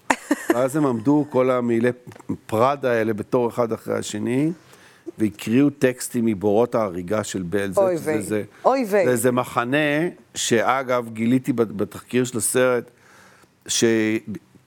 ואז 0.55 0.77
הם 0.77 0.87
עמדו, 0.87 1.25
כל 1.31 1.51
המעילי 1.51 1.89
פראדה 2.47 2.91
האלה, 2.93 3.13
בתור 3.13 3.49
אחד 3.49 3.73
אחרי 3.73 3.99
השני, 3.99 4.53
והקריאו 5.19 5.71
טקסטים 5.71 6.25
מבורות 6.27 6.75
ההריגה 6.75 7.25
של 7.25 7.43
בלזק. 7.43 7.79
אוי 7.83 7.97
זה- 7.99 8.11
ויי. 8.11 8.23
זה- 8.23 8.43
אוי 8.65 8.79
ויי. 8.91 9.05
זה 9.07 9.11
איזה 9.13 9.31
מחנה, 9.33 9.77
שאגב, 10.35 11.09
גיליתי 11.13 11.53
בת- 11.53 11.69
בתחקיר 11.73 12.25
של 12.25 12.39
הסרט, 12.39 12.91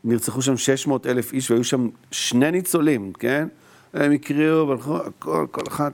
שנרצחו 0.03 0.41
שם 0.41 0.57
600 0.57 1.07
אלף 1.07 1.33
איש, 1.33 1.51
והיו 1.51 1.63
שם 1.63 1.89
שני 2.11 2.51
ניצולים, 2.51 3.13
כן? 3.13 3.47
הם 3.93 4.11
הקריאו, 4.11 4.67
והלכו, 4.67 4.97
כל, 5.19 5.45
כל 5.51 5.61
אחד... 5.67 5.91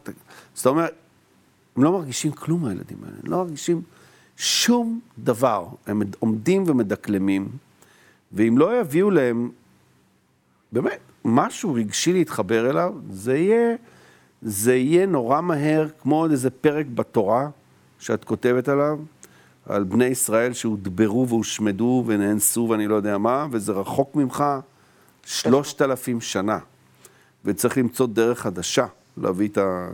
אז 0.56 0.60
אתה 0.62 0.70
אומר, 0.70 0.86
הם 1.78 1.84
לא 1.84 1.92
מרגישים 1.92 2.32
כלום, 2.32 2.66
הילדים 2.66 2.98
האלה, 3.04 3.16
הם 3.24 3.32
לא 3.32 3.38
מרגישים 3.38 3.82
שום 4.38 5.00
דבר. 5.20 5.66
הם 5.88 6.00
מד- 6.00 6.16
עומדים 6.20 6.64
ומדקלמים, 6.68 7.48
ואם 8.34 8.58
לא 8.58 8.80
יביאו 8.80 9.12
להם, 9.12 9.52
באמת, 10.72 11.00
משהו 11.26 11.74
רגשי 11.74 12.14
להתחבר 12.14 12.70
אליו, 12.70 12.94
זה 13.10 13.38
יהיה, 13.38 13.76
זה 14.42 14.76
יהיה 14.76 15.06
נורא 15.06 15.42
מהר, 15.42 15.88
כמו 16.02 16.16
עוד 16.16 16.32
איזה 16.32 16.50
פרק 16.50 16.86
בתורה 16.86 17.50
שאת 18.00 18.24
כותבת 18.24 18.68
עליו, 18.68 19.00
על 19.66 19.84
בני 19.84 20.06
ישראל 20.06 20.54
שהודברו 20.54 21.28
והושמדו 21.30 22.04
ונאנסו 22.08 22.68
ואני 22.70 22.88
לא 22.88 22.96
יודע 22.96 23.18
מה, 23.18 23.48
וזה 23.52 23.72
רחוק 23.72 24.16
ממך 24.16 24.44
שלושת 25.26 25.82
אלפים 25.82 26.22
שנה. 26.22 26.60
וצריך 27.46 27.78
למצוא 27.78 28.08
דרך 28.08 28.40
חדשה 28.40 28.86
להביא 29.18 29.48
את, 29.48 29.58
ה... 29.58 29.90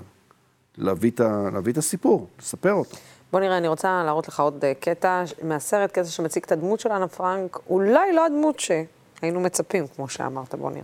להביא, 0.78 1.12
את 1.12 1.20
ה... 1.20 1.50
להביא 1.54 1.74
את 1.74 1.78
הסיפור, 1.78 2.28
לספר 2.40 2.74
אותו. 2.74 2.98
בוא 3.32 3.40
נראה, 3.40 3.58
אני 3.58 3.68
רוצה 3.68 4.04
להראות 4.06 4.28
לך 4.28 4.40
עוד 4.40 4.66
אה, 4.66 4.74
קטע 4.80 5.24
מהסרט, 5.44 5.92
קטע 5.92 6.06
שמציג 6.06 6.44
את 6.44 6.52
הדמות 6.52 6.80
של 6.80 6.92
אנה 6.92 7.08
פרנק, 7.08 7.60
אולי 7.70 8.14
לא 8.14 8.26
הדמות 8.26 8.60
שהיינו 8.60 9.40
מצפים, 9.40 9.88
כמו 9.88 10.10
שאמרת, 10.10 10.56
בוא 10.56 10.72
נראה. 10.72 10.84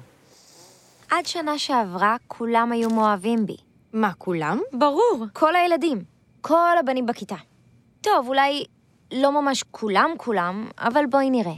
עד 1.12 1.26
שנה 1.26 1.58
שעברה 1.58 2.16
כולם 2.28 2.72
היו 2.72 2.90
מאוהבים 2.90 3.46
בי. 3.46 3.56
מה, 3.94 4.12
כולם? 4.18 4.60
ברור. 4.74 5.26
כל 5.34 5.56
הילדים. 5.56 6.04
כל 6.42 6.78
הבנים 6.80 7.06
בכיתה. 7.06 7.36
טוב, 8.02 8.28
אולי 8.28 8.66
לא 9.12 9.32
ממש 9.32 9.64
כולם 9.72 10.12
כולם, 10.18 10.70
אבל 10.80 11.06
בואי 11.10 11.30
נראה. 11.30 11.54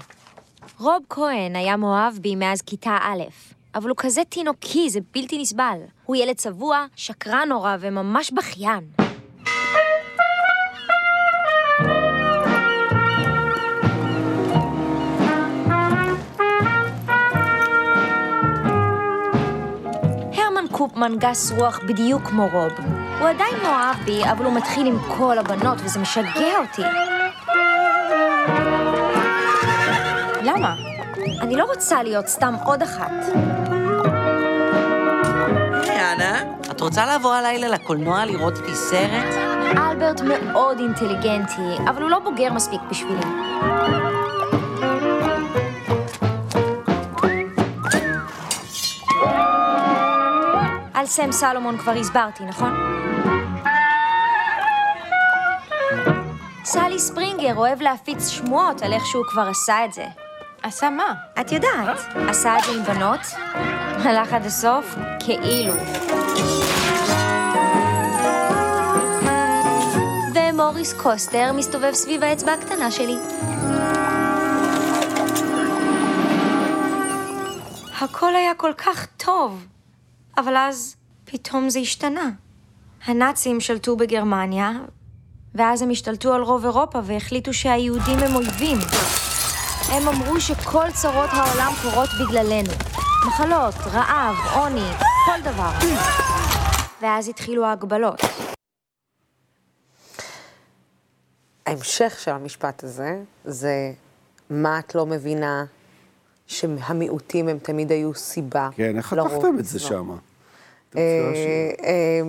רוב 0.79 1.03
כהן 1.09 1.55
היה 1.55 1.77
מאוהב 1.77 2.13
בי 2.13 2.35
מאז 2.35 2.61
כיתה 2.61 2.97
א'. 3.01 3.23
אבל 3.75 3.89
הוא 3.89 3.97
כזה 3.97 4.21
תינוקי, 4.29 4.89
זה 4.89 4.99
בלתי 5.13 5.37
נסבל. 5.41 5.79
הוא 6.05 6.15
ילד 6.15 6.35
צבוע, 6.35 6.85
שקרן 6.95 7.49
נורא 7.49 7.75
וממש 7.79 8.31
בכיין. 8.31 9.06
הרמן 20.95 21.11
קופמן 21.11 21.29
גס 21.29 21.51
רוח 21.51 21.79
בדיוק 21.87 22.27
כמו 22.27 22.47
רוב. 22.51 22.71
הוא 23.19 23.27
עדיין 23.27 23.55
מאוהב 23.63 23.95
בי, 24.05 24.23
אבל 24.31 24.45
הוא 24.45 24.53
מתחיל 24.53 24.87
עם 24.87 24.97
כל 25.17 25.37
הבנות, 25.37 25.77
וזה 25.83 25.99
משגע 25.99 26.57
אותי. 26.59 26.81
למה? 30.43 30.75
אני 31.41 31.55
לא 31.55 31.63
רוצה 31.63 32.03
להיות 32.03 32.27
סתם 32.27 32.55
עוד 32.65 32.81
אחת. 32.81 33.11
היי, 35.83 36.13
אנה, 36.13 36.41
את 36.71 36.81
רוצה 36.81 37.15
לבוא 37.15 37.33
הלילה 37.33 37.67
לקולנוע 37.67 38.25
לראות 38.25 38.57
איתי 38.57 38.75
סרט? 38.75 39.33
אלברט 39.77 40.21
מאוד 40.21 40.79
אינטליגנטי, 40.79 41.77
אבל 41.89 42.01
הוא 42.01 42.09
לא 42.09 42.19
בוגר 42.19 42.53
מספיק 42.53 42.81
בשבילי. 42.89 43.21
סם 51.07 51.31
סלומון 51.31 51.77
כבר 51.77 51.91
הסברתי, 51.91 52.43
נכון? 52.43 52.73
סלי 56.63 56.99
ספרינגר 56.99 57.55
אוהב 57.55 57.81
להפיץ 57.81 58.27
שמועות 58.27 58.81
על 58.81 58.93
איך 58.93 59.05
שהוא 59.05 59.23
כבר 59.31 59.47
עשה 59.49 59.85
את 59.85 59.93
זה. 59.93 60.05
עשה 60.63 60.89
מה? 60.89 61.13
את 61.39 61.51
יודעת, 61.51 61.97
עשה 62.29 62.57
את 62.57 62.63
זה 62.63 62.71
עם 62.71 62.83
בנות, 62.83 63.19
הלך 64.05 64.33
עד 64.33 64.45
הסוף, 64.45 64.95
כאילו. 65.19 65.73
ומוריס 70.35 70.93
קוסטר 70.93 71.53
מסתובב 71.53 71.91
סביב 71.93 72.23
האצבע 72.23 72.53
הקטנה 72.53 72.91
שלי. 72.91 73.17
הכל 78.01 78.35
היה 78.35 78.53
כל 78.53 78.73
כך 78.77 79.05
טוב, 79.17 79.65
אבל 80.37 80.57
אז 80.57 80.95
פתאום 81.25 81.69
זה 81.69 81.79
השתנה. 81.79 82.29
הנאצים 83.05 83.59
שלטו 83.59 83.97
בגרמניה, 83.97 84.71
ואז 85.55 85.81
הם 85.81 85.89
השתלטו 85.89 86.33
על 86.33 86.41
רוב 86.41 86.65
אירופה 86.65 86.99
והחליטו 87.03 87.53
שהיהודים 87.53 88.19
הם 88.19 88.35
אויבים. 88.35 88.77
הם 89.91 90.07
אמרו 90.07 90.41
שכל 90.41 90.91
צרות 90.93 91.29
העולם 91.31 91.71
קורות 91.81 92.09
בגללנו. 92.21 92.73
מחלות, 93.27 93.75
רעב, 93.75 94.35
עוני, 94.55 94.91
כל 95.25 95.51
דבר. 95.51 95.71
ואז 97.01 97.29
התחילו 97.29 97.65
ההגבלות. 97.65 98.21
ההמשך 101.65 102.19
של 102.19 102.31
המשפט 102.31 102.83
הזה, 102.83 103.23
זה 103.45 103.93
מה 104.49 104.79
את 104.79 104.95
לא 104.95 105.05
מבינה 105.05 105.65
שהמיעוטים 106.47 107.47
הם 107.47 107.59
תמיד 107.59 107.91
היו 107.91 108.13
סיבה 108.13 108.69
כן, 108.75 108.97
איך 108.97 109.05
חתכתם 109.05 109.59
את 109.59 109.65
זה 109.65 109.79
לזנוח. 109.79 110.19
אה, 110.95 111.01
אה, 111.83 112.21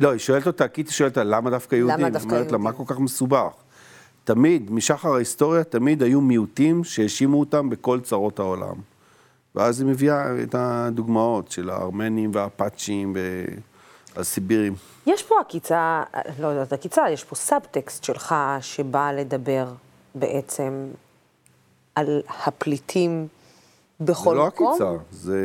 לא, 0.00 0.10
היא 0.10 0.18
שואלת 0.18 0.46
אותה, 0.46 0.68
קיטי 0.68 0.92
שואלת 0.92 1.18
אותה, 1.18 1.30
למה 1.30 1.50
דווקא 1.50 1.76
יהודים? 1.76 1.96
למה 1.96 2.06
היא 2.06 2.12
דווקא 2.12 2.34
אומרת 2.34 2.52
לה, 2.52 2.58
מה 2.58 2.70
יהודים? 2.70 2.86
כל 2.86 2.94
כך 2.94 3.00
מסובך? 3.00 3.52
תמיד, 4.24 4.70
משחר 4.70 5.14
ההיסטוריה, 5.14 5.64
תמיד 5.64 6.02
היו 6.02 6.20
מיעוטים 6.20 6.84
שהאשימו 6.84 7.40
אותם 7.40 7.70
בכל 7.70 8.00
צרות 8.00 8.38
העולם. 8.38 8.74
ואז 9.54 9.80
היא 9.80 9.88
מביאה 9.88 10.42
את 10.42 10.54
הדוגמאות 10.58 11.50
של 11.50 11.70
הארמנים 11.70 12.30
והאפאצ'ים 12.34 13.16
והסיבירים. 14.16 14.74
יש 15.06 15.22
פה 15.22 15.40
עקיצה, 15.40 16.02
לא 16.38 16.46
יודעת 16.46 16.72
עקיצה, 16.72 17.10
יש 17.10 17.24
פה 17.24 17.34
סאבטקסט 17.34 18.04
שלך 18.04 18.34
שבא 18.60 19.12
לדבר 19.12 19.68
בעצם 20.14 20.86
על 21.94 22.22
הפליטים 22.46 23.28
בכל 24.00 24.34
זה 24.34 24.40
לא 24.40 24.46
מקום. 24.46 24.72
עקיצה, 24.72 25.04
זה... 25.10 25.38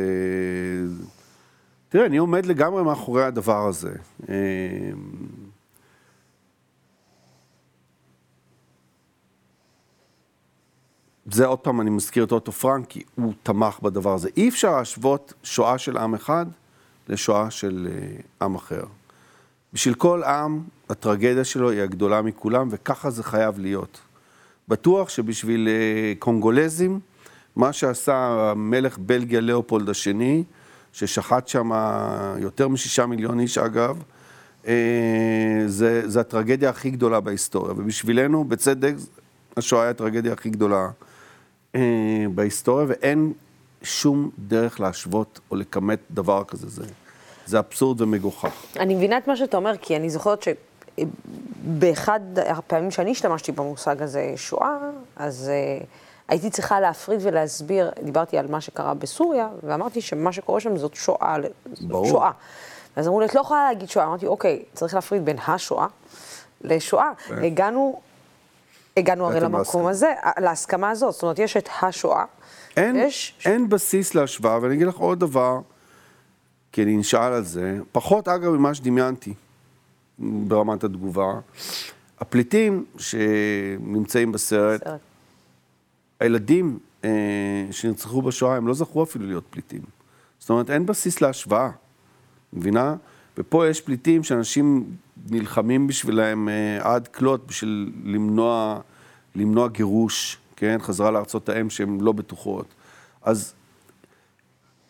תראה, 1.88 2.06
אני 2.06 2.16
עומד 2.16 2.46
לגמרי 2.46 2.82
מאחורי 2.82 3.24
הדבר 3.24 3.66
הזה. 3.68 3.92
אמ, 4.28 4.34
זה 11.30 11.46
עוד 11.46 11.58
פעם, 11.58 11.80
אני 11.80 11.90
מזכיר 11.90 12.24
את 12.24 12.32
אוטו 12.32 12.52
פרנק, 12.52 12.80
כי, 12.80 13.02
הוא 13.14 13.32
תמך 13.42 13.80
בדבר 13.82 14.14
הזה. 14.14 14.28
אי 14.36 14.48
אפשר 14.48 14.76
להשוות 14.76 15.32
שואה 15.42 15.78
של 15.78 15.96
עם 15.96 16.14
אחד 16.14 16.46
לשואה 17.08 17.50
של 17.50 17.88
אה, 17.90 18.46
עם 18.46 18.54
אחר. 18.54 18.84
בשביל 19.72 19.94
כל 19.94 20.22
עם, 20.22 20.62
הטרגדיה 20.88 21.44
שלו 21.44 21.70
היא 21.70 21.82
הגדולה 21.82 22.22
מכולם, 22.22 22.68
וככה 22.70 23.10
זה 23.10 23.22
חייב 23.24 23.58
להיות. 23.58 24.00
בטוח 24.68 25.08
שבשביל 25.08 25.68
אה, 25.68 26.12
קונגולזים, 26.18 27.00
מה 27.56 27.72
שעשה 27.72 28.16
המלך 28.16 28.98
בלגיה 28.98 29.40
לאופולד 29.40 29.90
השני, 29.90 30.44
ששחט 30.92 31.48
שם 31.48 31.70
יותר 32.38 32.68
משישה 32.68 33.06
מיליון 33.06 33.40
איש 33.40 33.58
אגב, 33.58 34.02
אה, 34.66 35.64
זה, 35.66 36.08
זה 36.08 36.20
הטרגדיה 36.20 36.70
הכי 36.70 36.90
גדולה 36.90 37.20
בהיסטוריה. 37.20 37.72
ובשבילנו, 37.76 38.44
בצדק, 38.44 38.94
השואה 39.56 39.82
היא 39.82 39.90
הטרגדיה 39.90 40.32
הכי 40.32 40.50
גדולה 40.50 40.88
אה, 41.74 41.80
בהיסטוריה, 42.34 42.86
ואין 42.88 43.32
שום 43.82 44.30
דרך 44.38 44.80
להשוות 44.80 45.40
או 45.50 45.56
לכמת 45.56 45.98
דבר 46.10 46.44
כזה. 46.44 46.68
זה, 46.68 46.84
זה 47.46 47.58
אבסורד 47.58 48.00
ומגוחך. 48.00 48.64
אני 48.76 48.94
מבינה 48.94 49.18
את 49.18 49.28
מה 49.28 49.36
שאתה 49.36 49.56
אומר, 49.56 49.76
כי 49.76 49.96
אני 49.96 50.10
זוכרת 50.10 50.42
שבאחד 50.42 52.20
הפעמים 52.36 52.90
שאני 52.90 53.10
השתמשתי 53.10 53.52
במושג 53.52 54.02
הזה, 54.02 54.32
שואה, 54.36 54.76
אז 55.16 55.50
uh, 55.50 55.84
הייתי 56.28 56.50
צריכה 56.50 56.80
להפריד 56.80 57.20
ולהסביר, 57.22 57.90
דיברתי 58.02 58.38
על 58.38 58.46
מה 58.46 58.60
שקרה 58.60 58.94
בסוריה, 58.94 59.48
ואמרתי 59.62 60.00
שמה 60.00 60.32
שקורה 60.32 60.60
שם 60.60 60.76
זאת 60.76 60.94
שואה. 60.94 61.36
זאת 61.72 61.88
ברור. 61.88 62.06
שואה. 62.08 62.30
ואז 62.96 63.06
אמרו 63.06 63.20
לי, 63.20 63.26
את 63.26 63.34
לא 63.34 63.40
יכולה 63.40 63.64
להגיד 63.64 63.88
שואה. 63.88 64.06
אמרתי, 64.06 64.26
אוקיי, 64.26 64.62
צריך 64.74 64.94
להפריד 64.94 65.24
בין 65.24 65.36
השואה 65.46 65.86
לשואה. 66.60 67.10
הגענו, 67.30 68.00
הגענו 68.96 69.26
הרי 69.26 69.40
למקום 69.40 69.58
להסכמה. 69.58 69.90
הזה, 69.90 70.12
להסכמה 70.38 70.90
הזאת. 70.90 71.12
זאת 71.12 71.22
אומרת, 71.22 71.38
יש 71.38 71.56
את 71.56 71.68
השואה, 71.82 72.24
אין, 72.76 72.96
יש... 72.96 73.34
אין 73.44 73.68
בסיס 73.68 74.14
להשוואה, 74.14 74.58
ואני 74.62 74.74
אגיד 74.74 74.86
לך 74.86 74.96
עוד 74.96 75.20
דבר, 75.20 75.60
כי 76.72 76.82
אני 76.82 76.96
נשאל 76.96 77.32
על 77.32 77.44
זה, 77.44 77.78
פחות 77.92 78.28
אגב 78.28 78.50
ממה 78.50 78.74
שדמיינתי 78.74 79.34
ברמת 80.18 80.84
התגובה. 80.84 81.32
הפליטים 82.20 82.84
שנמצאים 82.98 84.32
בסרט, 84.32 84.84
סרט. 84.84 85.00
הילדים 86.20 86.78
אה, 87.04 87.10
שנרצחו 87.70 88.22
בשואה, 88.22 88.56
הם 88.56 88.66
לא 88.66 88.74
זכו 88.74 89.02
אפילו 89.02 89.26
להיות 89.26 89.44
פליטים. 89.50 89.82
זאת 90.38 90.50
אומרת, 90.50 90.70
אין 90.70 90.86
בסיס 90.86 91.20
להשוואה, 91.20 91.70
מבינה? 92.52 92.94
ופה 93.38 93.66
יש 93.66 93.80
פליטים 93.80 94.24
שאנשים 94.24 94.84
נלחמים 95.30 95.86
בשבילם 95.86 96.48
אה, 96.48 96.94
עד 96.94 97.08
כלות 97.08 97.46
בשביל 97.46 97.92
למנוע, 98.04 98.80
למנוע 99.34 99.68
גירוש, 99.68 100.38
כן? 100.56 100.78
חזרה 100.80 101.10
לארצות 101.10 101.48
האם 101.48 101.70
שהן 101.70 101.98
לא 102.00 102.12
בטוחות. 102.12 102.66
אז 103.22 103.54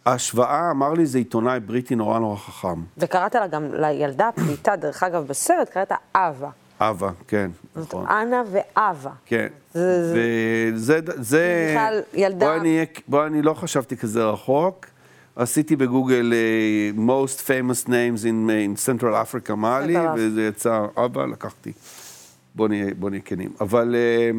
ההשוואה, 0.06 0.70
אמר 0.70 0.92
לי, 0.92 1.06
זה 1.06 1.18
עיתונאי 1.18 1.60
בריטי 1.60 1.94
נורא 1.94 2.18
נורא 2.18 2.36
חכם. 2.36 2.82
וקראת 2.98 3.34
לה 3.34 3.46
גם 3.46 3.74
לילדה 3.74 4.28
הפליטה, 4.28 4.76
דרך 4.76 5.02
אגב, 5.02 5.26
בסרט, 5.26 5.68
קראת 5.68 5.92
אבה. 6.14 6.50
אבה, 6.80 7.10
כן, 7.28 7.50
זאת 7.74 7.88
נכון. 7.88 8.06
אנה 8.06 8.42
ואבה. 8.52 9.10
כן. 9.26 9.46
זה- 9.72 11.00
זה... 11.16 11.74
בכלל 11.76 12.00
ילדה- 12.14 12.46
בואי 12.46 12.60
אני, 12.60 12.84
בואי, 13.08 13.26
אני 13.26 13.42
לא 13.42 13.54
חשבתי 13.54 13.96
כזה 13.96 14.24
רחוק. 14.24 14.86
עשיתי 15.36 15.76
בגוגל 15.76 16.32
אה, 16.32 16.90
most 17.06 17.38
famous 17.40 17.86
names 17.88 18.22
in, 18.24 18.50
אה, 18.50 18.66
in 18.66 18.98
Central 19.00 19.02
Africa, 19.26 19.54
מה 19.54 19.80
לי, 19.80 19.96
Central 19.96 20.00
Africa. 20.00 20.12
וזה 20.16 20.46
יצא 20.46 20.86
אבא, 21.04 21.26
לקחתי. 21.26 21.72
בוא 22.54 22.68
נהיה, 22.68 22.94
בוא 22.98 23.10
נהיה 23.10 23.22
כנים. 23.22 23.52
אבל... 23.60 23.94
אה, 23.98 24.30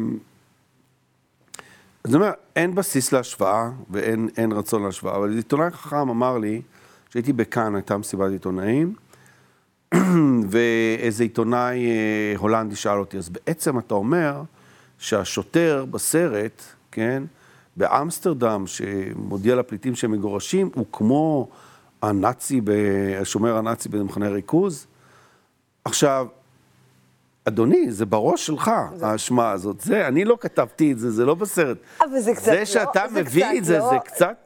אז 2.04 2.14
אני 2.14 2.22
אומר, 2.22 2.30
אין 2.56 2.74
בסיס 2.74 3.12
להשוואה 3.12 3.70
ואין 3.90 4.28
אין 4.36 4.52
רצון 4.52 4.82
להשוואה, 4.82 5.16
אבל 5.16 5.36
עיתונאי 5.36 5.70
חכם 5.70 5.96
אמר 6.10 6.38
לי, 6.38 6.62
שהייתי 7.10 7.32
בכאן, 7.32 7.74
הייתה 7.74 7.96
מסיבת 7.96 8.30
עיתונאים, 8.30 8.94
ואיזה 10.50 11.22
עיתונאי 11.22 11.86
אה, 11.90 12.34
הולנדי 12.38 12.76
שאל 12.76 12.98
אותי, 12.98 13.18
אז 13.18 13.28
בעצם 13.28 13.78
אתה 13.78 13.94
אומר 13.94 14.42
שהשוטר 14.98 15.84
בסרט, 15.90 16.62
כן, 16.92 17.22
באמסטרדם, 17.76 18.64
שמודיע 18.66 19.54
לפליטים 19.56 19.94
שהם 19.94 20.10
מגורשים, 20.12 20.70
הוא 20.74 20.86
כמו 20.92 21.48
הנאצי, 22.02 22.60
ב- 22.60 22.70
השומר 23.20 23.56
הנאצי 23.56 23.88
במחנה 23.88 24.28
ריכוז? 24.28 24.86
עכשיו, 25.84 26.26
אדוני, 27.44 27.92
זה 27.92 28.06
בראש 28.06 28.46
שלך, 28.46 28.70
האשמה 29.02 29.50
הזאת. 29.50 29.80
זה, 29.80 30.08
אני 30.08 30.24
לא 30.24 30.36
כתבתי 30.40 30.92
את 30.92 30.98
זה, 30.98 31.10
זה 31.10 31.24
לא 31.24 31.34
בסרט. 31.34 31.76
אבל 32.00 32.20
זה 32.20 32.34
קצת 32.34 32.44
זה 32.44 32.58
לא- 32.58 32.64
שאתה 32.64 33.02
זה 33.12 33.20
מביא 33.20 33.44
קצת 33.44 33.54
את 33.58 33.64
זה, 33.64 33.78
לא- 33.78 33.90
זה 33.90 33.96
קצת... 34.04 34.36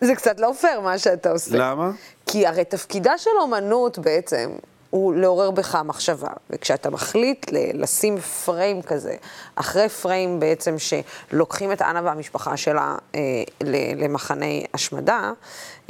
זה 0.00 0.14
קצת 0.14 0.40
לא 0.40 0.52
פייר 0.60 0.80
מה 0.80 0.98
שאתה 0.98 1.30
עושה. 1.30 1.56
למה? 1.58 1.90
כי 2.26 2.46
הרי 2.46 2.64
תפקידה 2.64 3.18
של 3.18 3.30
אומנות 3.40 3.98
בעצם 3.98 4.50
הוא 4.94 5.14
לעורר 5.14 5.50
בך 5.50 5.78
מחשבה. 5.84 6.28
וכשאתה 6.50 6.90
מחליט 6.90 7.52
ל- 7.52 7.82
לשים 7.82 8.18
פריים 8.18 8.82
כזה, 8.82 9.14
אחרי 9.54 9.88
פריים 9.88 10.40
בעצם 10.40 10.74
שלוקחים 10.78 11.72
את 11.72 11.82
אנה 11.82 12.00
והמשפחה 12.04 12.56
שלה 12.56 12.96
אה, 13.14 13.20
ל- 13.60 14.04
למחנה 14.04 14.44
השמדה, 14.74 15.32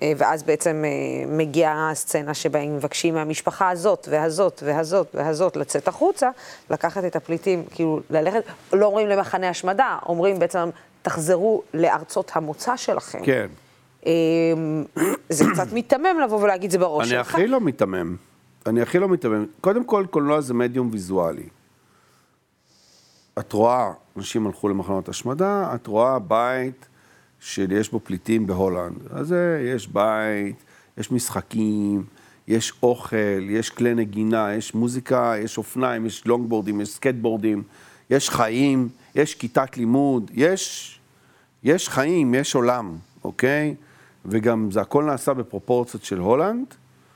אה, 0.03 0.13
ואז 0.17 0.43
בעצם 0.43 0.83
אה, 0.87 0.91
מגיעה 1.37 1.91
הסצנה 1.91 2.35
שבה 2.35 2.59
הם 2.61 2.77
מבקשים 2.77 3.15
מהמשפחה 3.15 3.71
הזאת 3.71 4.09
והזאת 4.11 4.63
והזאת 4.67 5.07
והזאת 5.15 5.57
לצאת 5.57 5.89
החוצה, 5.89 6.31
לקחת 6.71 7.05
את 7.05 7.17
הפליטים, 7.17 7.65
כאילו 7.71 8.01
ללכת, 8.11 8.43
לא 8.73 8.87
אומרים 8.87 9.09
למחנה 9.09 9.49
השמדה, 9.49 9.99
אומרים 10.07 10.39
בעצם, 10.39 10.71
תחזרו 11.03 11.63
לארצות 11.75 12.31
המוצא 12.35 12.77
שלכם. 12.77 13.25
כן. 13.25 13.47
אמ, 14.07 14.85
זה 15.29 15.45
קצת 15.55 15.73
מיתמם 15.73 16.21
לבוא 16.25 16.41
ולהגיד 16.43 16.71
זה 16.71 16.79
בראש 16.79 17.03
אני 17.07 17.11
שלך. 17.11 17.35
הכי 17.35 17.47
לא 17.47 17.61
מיתמם. 17.61 18.17
אני 18.67 18.81
הכי 18.83 18.99
לא 18.99 19.09
מיתמם. 19.09 19.47
קודם 19.61 19.85
כל, 19.85 20.07
קולנוע 20.11 20.41
זה 20.41 20.55
מדיום 20.55 20.89
ויזואלי. 20.93 21.49
את 23.39 23.53
רואה, 23.53 23.93
אנשים 24.17 24.47
הלכו 24.47 24.69
למחנות 24.69 25.09
השמדה, 25.09 25.75
את 25.75 25.87
רואה 25.87 26.19
בית 26.19 26.89
שיש 27.41 27.91
בו 27.91 28.01
פליטים 28.01 28.47
בהולנד. 28.47 28.97
אז 29.11 29.35
יש 29.75 29.89
בית, 29.89 30.65
יש 30.99 31.13
משחקים, 31.13 32.05
יש 32.49 32.73
אוכל, 32.83 33.51
יש 33.51 33.71
כלי 33.71 33.95
נגינה, 33.95 34.55
יש 34.55 34.75
מוזיקה, 34.75 35.35
יש 35.39 35.59
אופניים, 35.59 36.07
יש 36.07 36.27
longboardים, 36.27 36.81
יש 36.81 36.89
skateboardים, 36.89 37.63
יש 38.11 38.31
חיים, 38.31 38.89
יש 39.15 39.35
כיתת 39.35 39.77
לימוד, 39.77 40.31
יש, 40.35 40.99
יש 41.63 41.89
חיים, 41.89 42.35
יש 42.35 42.55
עולם, 42.55 42.97
אוקיי? 43.25 43.75
וגם 44.25 44.71
זה 44.71 44.81
הכל 44.81 45.05
נעשה 45.05 45.35
בפרופורציות 45.35 46.05
של 46.05 46.19
הולנד. 46.19 46.67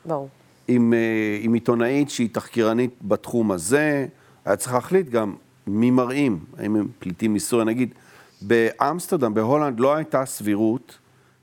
ברור. 0.06 0.28
עם, 0.68 0.92
אה, 0.92 1.38
עם 1.40 1.54
עיתונאית 1.54 2.10
שהיא 2.10 2.28
תחקירנית 2.32 2.90
בתחום 3.02 3.52
הזה, 3.52 4.06
היה 4.44 4.56
צריך 4.56 4.74
להחליט 4.74 5.08
גם 5.08 5.34
מי 5.66 5.90
מראים, 5.90 6.38
האם 6.58 6.76
הם 6.76 6.88
פליטים 6.98 7.34
מסוריה. 7.34 7.64
נגיד, 7.64 7.94
באמסטרדם, 8.42 9.34
בהולנד, 9.34 9.80
לא 9.80 9.94
הייתה 9.94 10.24
סבירות 10.24 10.98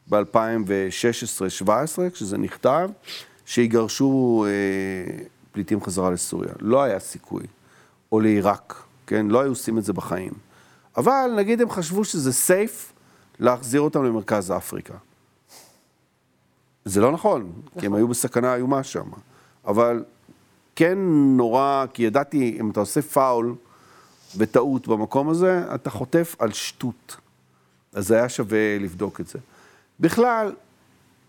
ב-2016-2017, 0.09 1.69
כשזה 2.13 2.38
נכתב, 2.38 2.89
שיגרשו 3.45 4.45
אה, 4.47 5.23
פליטים 5.51 5.81
חזרה 5.81 6.11
לסוריה. 6.11 6.53
לא 6.59 6.83
היה 6.83 6.99
סיכוי. 6.99 7.43
או 8.11 8.19
לעיראק, 8.19 8.83
כן? 9.07 9.27
לא 9.27 9.41
היו 9.41 9.49
עושים 9.49 9.77
את 9.77 9.83
זה 9.83 9.93
בחיים. 9.93 10.33
אבל 10.97 11.31
נגיד 11.38 11.61
הם 11.61 11.69
חשבו 11.69 12.03
שזה 12.03 12.33
סייף 12.33 12.93
להחזיר 13.39 13.81
אותם 13.81 14.03
למרכז 14.03 14.51
אפריקה. 14.51 14.93
זה 16.85 17.01
לא 17.01 17.11
נכון, 17.11 17.51
כי 17.79 17.85
הם 17.85 17.93
היו 17.93 18.07
בסכנה 18.07 18.55
איומה 18.55 18.83
שם. 18.83 19.09
אבל 19.65 20.03
כן 20.75 20.97
נורא, 21.37 21.85
כי 21.93 22.03
ידעתי, 22.03 22.57
אם 22.59 22.69
אתה 22.69 22.79
עושה 22.79 23.01
פאול 23.01 23.55
וטעות 24.37 24.87
במקום 24.87 25.29
הזה, 25.29 25.75
אתה 25.75 25.89
חוטף 25.89 26.35
על 26.39 26.51
שטות. 26.51 27.17
אז 27.93 28.11
היה 28.11 28.29
שווה 28.29 28.79
לבדוק 28.79 29.21
את 29.21 29.27
זה. 29.27 29.39
בכלל, 29.99 30.53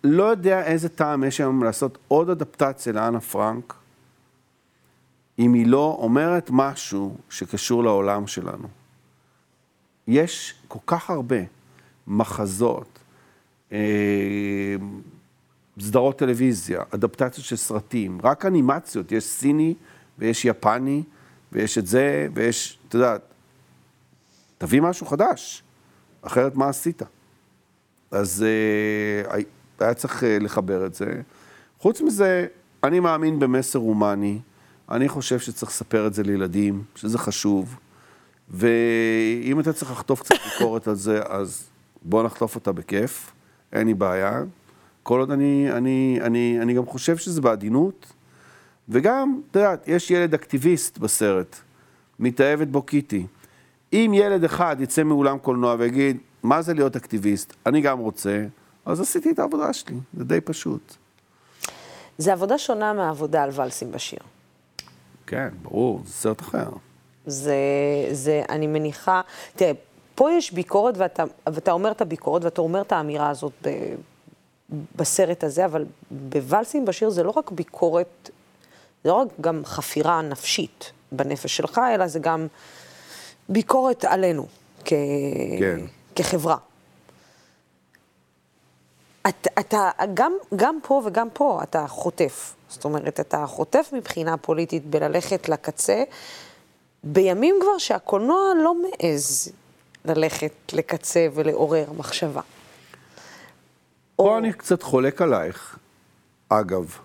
לא 0.04 0.24
יודע 0.24 0.62
איזה 0.62 0.88
טעם 0.88 1.24
יש 1.24 1.40
היום 1.40 1.64
לעשות 1.64 1.98
עוד 2.08 2.30
אדפטציה 2.30 2.92
לאנה 2.92 3.20
פרנק, 3.20 3.74
אם 5.38 5.52
היא 5.52 5.66
לא 5.66 5.96
אומרת 6.00 6.48
משהו 6.52 7.16
שקשור 7.30 7.84
לעולם 7.84 8.26
שלנו. 8.26 8.68
יש 10.08 10.54
כל 10.68 10.78
כך 10.86 11.10
הרבה 11.10 11.36
מחזות, 12.06 12.98
אה, 13.72 14.76
סדרות 15.80 16.18
טלוויזיה, 16.18 16.82
אדפטציות 16.90 17.46
של 17.46 17.56
סרטים, 17.56 18.18
רק 18.22 18.46
אנימציות, 18.46 19.12
יש 19.12 19.24
סיני 19.24 19.74
ויש 20.18 20.44
יפני 20.44 21.02
ויש 21.52 21.78
את 21.78 21.86
זה 21.86 22.28
ויש, 22.34 22.78
אתה 22.88 22.96
יודע, 22.96 23.16
תביא 24.58 24.80
משהו 24.80 25.06
חדש, 25.06 25.62
אחרת 26.22 26.54
מה 26.54 26.68
עשית? 26.68 27.02
אז 28.10 28.44
אה, 28.44 29.38
היה 29.80 29.94
צריך 29.94 30.24
אה, 30.24 30.38
לחבר 30.40 30.86
את 30.86 30.94
זה. 30.94 31.20
חוץ 31.78 32.00
מזה, 32.00 32.46
אני 32.84 33.00
מאמין 33.00 33.38
במסר 33.38 33.78
הומני, 33.78 34.38
אני 34.90 35.08
חושב 35.08 35.38
שצריך 35.38 35.72
לספר 35.72 36.06
את 36.06 36.14
זה 36.14 36.22
לילדים, 36.22 36.84
שזה 36.94 37.18
חשוב, 37.18 37.76
ואם 38.50 39.60
אתה 39.60 39.72
צריך 39.72 39.90
לחטוף 39.90 40.20
קצת 40.20 40.34
ביקורת 40.44 40.88
על 40.88 40.94
זה, 40.94 41.22
אז 41.28 41.68
בוא 42.02 42.22
נחטוף 42.22 42.54
אותה 42.54 42.72
בכיף, 42.72 43.32
אין 43.72 43.86
לי 43.86 43.94
בעיה. 43.94 44.42
כל 45.06 45.20
עוד 45.20 45.30
אני, 45.30 45.72
אני, 45.72 46.18
אני, 46.22 46.58
אני 46.62 46.74
גם 46.74 46.86
חושב 46.86 47.16
שזה 47.16 47.40
בעדינות, 47.40 48.06
וגם, 48.88 49.40
את 49.50 49.56
יודעת, 49.56 49.88
יש 49.88 50.10
ילד 50.10 50.34
אקטיביסט 50.34 50.98
בסרט, 50.98 51.56
מתאהבת 52.18 52.68
בו 52.68 52.82
קיטי. 52.82 53.26
אם 53.92 54.12
ילד 54.14 54.44
אחד 54.44 54.76
יצא 54.80 55.02
מאולם 55.02 55.38
קולנוע 55.38 55.74
ויגיד, 55.78 56.18
מה 56.42 56.62
זה 56.62 56.74
להיות 56.74 56.96
אקטיביסט? 56.96 57.52
אני 57.66 57.80
גם 57.80 57.98
רוצה, 57.98 58.44
אז 58.86 59.00
עשיתי 59.00 59.30
את 59.30 59.38
העבודה 59.38 59.72
שלי, 59.72 59.96
זה 60.16 60.24
די 60.24 60.40
פשוט. 60.40 60.94
זה 62.18 62.32
עבודה 62.32 62.58
שונה 62.58 62.92
מהעבודה 62.92 63.42
על 63.42 63.50
ולסים 63.54 63.92
בשיר. 63.92 64.20
כן, 65.26 65.48
ברור, 65.62 66.02
זה 66.04 66.12
סרט 66.12 66.40
אחר. 66.40 66.70
זה, 67.26 67.56
זה, 68.12 68.42
אני 68.48 68.66
מניחה, 68.66 69.20
תראה, 69.56 69.72
פה 70.14 70.32
יש 70.32 70.52
ביקורת 70.52 70.94
ואתה, 70.98 71.24
ואתה 71.46 71.72
אומר 71.72 71.90
את 71.90 72.00
הביקורת 72.00 72.44
ואתה 72.44 72.60
אומר 72.60 72.80
את 72.80 72.92
האמירה 72.92 73.30
הזאת 73.30 73.52
ב, 73.62 73.68
בסרט 74.70 75.44
הזה, 75.44 75.64
אבל 75.64 75.85
בוואלסים 76.11 76.85
בשיר 76.85 77.11
זה 77.11 77.22
לא 77.22 77.31
רק 77.37 77.50
ביקורת, 77.50 78.31
זה 79.05 79.11
לא 79.11 79.14
רק 79.14 79.29
גם 79.40 79.62
חפירה 79.64 80.22
נפשית 80.22 80.92
בנפש 81.12 81.57
שלך, 81.57 81.81
אלא 81.94 82.07
זה 82.07 82.18
גם 82.18 82.46
ביקורת 83.48 84.05
עלינו 84.05 84.46
כ... 84.85 84.92
כן. 85.59 85.81
כחברה. 86.14 86.57
אתה, 89.29 89.50
אתה 89.61 89.90
גם, 90.14 90.33
גם 90.57 90.79
פה 90.83 91.02
וגם 91.05 91.29
פה 91.33 91.61
אתה 91.62 91.87
חוטף. 91.88 92.55
זאת 92.68 92.85
אומרת, 92.85 93.20
אתה 93.20 93.46
חוטף 93.46 93.90
מבחינה 93.92 94.37
פוליטית 94.37 94.87
בללכת 94.87 95.48
לקצה, 95.48 96.05
בימים 97.05 97.55
כבר 97.61 97.79
שהקולנוע 97.79 98.52
לא 98.62 98.74
מעז 98.74 99.52
ללכת 100.05 100.52
לקצה 100.72 101.26
ולעורר 101.35 101.92
מחשבה. 101.96 102.40
פה 104.16 104.38
אני 104.38 104.52
קצת 104.52 104.83
חולק 104.83 105.22
עלייך. 105.22 105.79
אגב, 106.48 106.98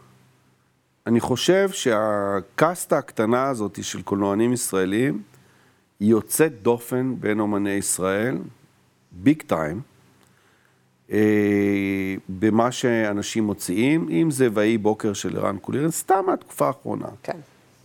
אני 1.08 1.20
חושב 1.20 1.70
שהקאסטה 1.72 2.98
הקטנה 2.98 3.44
הזאת 3.44 3.84
של 3.84 4.02
קולנוענים 4.02 4.54
ישראלים 4.54 5.22
היא 6.00 6.10
יוצאת 6.10 6.62
דופן 6.62 7.16
בין 7.20 7.40
אומני 7.40 7.70
ישראל, 7.70 8.38
ביג 9.12 9.42
טיים, 9.48 9.82
אה, 11.12 12.16
במה 12.30 12.72
שאנשים 12.72 13.44
מוציאים, 13.44 14.10
אם 14.10 14.32
זה 14.32 14.48
ויהי 14.54 14.78
בוקר 14.78 15.14
של 15.14 15.38
ערן 15.38 15.58
קולירן, 15.58 15.92
סתם 15.92 16.24
מהתקופה 16.28 16.68
האחרונה. 16.68 17.08
כן. 17.24 17.38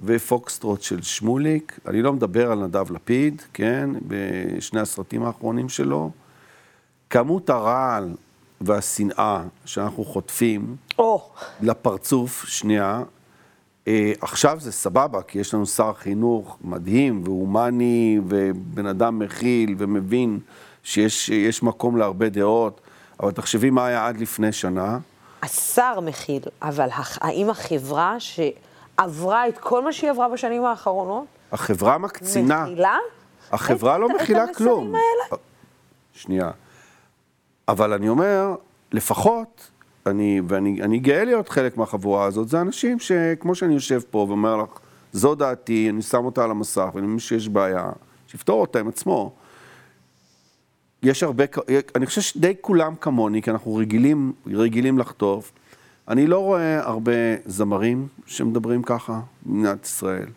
ופוקסטרוט 0.05 0.83
של 0.83 1.03
שמוליק, 1.03 1.79
אני 1.87 2.03
לא 2.03 2.13
מדבר 2.13 2.53
על 2.53 2.67
נדב 2.67 2.93
לפיד, 2.93 3.43
כן, 3.53 3.91
בשני 4.09 4.81
הסרטים 4.81 5.23
האחרונים 5.23 5.69
שלו. 5.69 6.11
כמות 7.11 7.51
הרעל 7.51 8.15
והשנאה 8.61 9.43
שאנחנו 9.65 10.05
חוטפים 10.05 10.77
או, 10.99 11.29
לפרצוף, 11.61 12.45
שנייה, 12.49 13.03
אה, 13.89 14.13
עכשיו 14.21 14.61
זה 14.61 14.73
סבבה, 14.73 15.23
כי 15.23 15.39
יש 15.39 15.55
לנו 15.55 15.67
שר 15.67 15.93
חינוך 15.93 16.57
מדהים 16.65 17.23
והומני 17.25 18.21
ובן 18.29 18.87
אדם 18.87 19.19
מכיל 19.19 19.75
ומבין 19.79 20.39
שיש 20.83 21.29
יש 21.29 21.63
מקום 21.63 21.97
להרבה 21.97 22.29
דעות, 22.29 22.81
אבל 23.21 23.31
תחשבי 23.33 23.71
מה 23.71 23.87
היה 23.87 24.07
עד 24.07 24.21
לפני 24.21 24.53
שנה. 24.53 24.99
השר 25.43 26.01
מכיל, 26.01 26.43
אבל 26.63 26.89
האם 27.21 27.51
החברה 27.51 28.17
שעברה 28.21 29.49
את 29.49 29.59
כל 29.59 29.85
מה 29.85 29.93
שהיא 29.93 30.11
עברה 30.11 30.29
בשנים 30.29 30.65
האחרונות, 30.65 31.25
החברה 31.53 31.99
מקצינה. 31.99 32.65
מכילה? 32.65 32.97
החברה 33.53 33.95
את- 33.97 34.01
לא 34.01 34.09
מכילה 34.09 34.45
כלום. 34.57 34.87
האלה? 34.87 35.41
שנייה. 36.13 36.51
אבל 37.69 37.93
אני 37.93 38.09
אומר, 38.09 38.55
לפחות, 38.93 39.71
אני, 40.07 40.41
ואני 40.49 40.83
אני 40.83 40.99
גאה 40.99 41.25
להיות 41.25 41.49
חלק 41.49 41.77
מהחבורה 41.77 42.25
הזאת, 42.25 42.49
זה 42.49 42.61
אנשים 42.61 42.99
שכמו 42.99 43.55
שאני 43.55 43.75
יושב 43.75 44.01
פה 44.11 44.19
ואומר 44.29 44.57
לך, 44.57 44.69
זו 45.13 45.35
דעתי, 45.35 45.91
אני 45.91 46.03
שם 46.03 46.25
אותה 46.25 46.45
על 46.45 46.51
המסך, 46.51 46.89
ואני 46.95 47.07
מבין 47.07 47.19
שיש 47.19 47.49
בעיה, 47.49 47.91
שיפתור 48.27 48.61
אותה 48.61 48.81
עם 48.81 48.89
עצמו. 48.89 49.33
יש 51.03 51.23
הרבה, 51.23 51.45
אני 51.95 52.07
חושב 52.07 52.21
שדי 52.21 52.55
כולם 52.61 52.95
כמוני, 53.01 53.43
כי 53.43 53.51
אנחנו 53.51 53.75
רגילים, 53.75 54.33
רגילים 54.47 54.99
לחטוף. 54.99 55.53
אני 56.09 56.27
לא 56.27 56.39
רואה 56.39 56.81
הרבה 56.81 57.13
זמרים 57.47 58.09
שמדברים 58.27 58.83
ככה 58.83 59.21
במדינת 59.47 59.85
ישראל. 59.85 60.29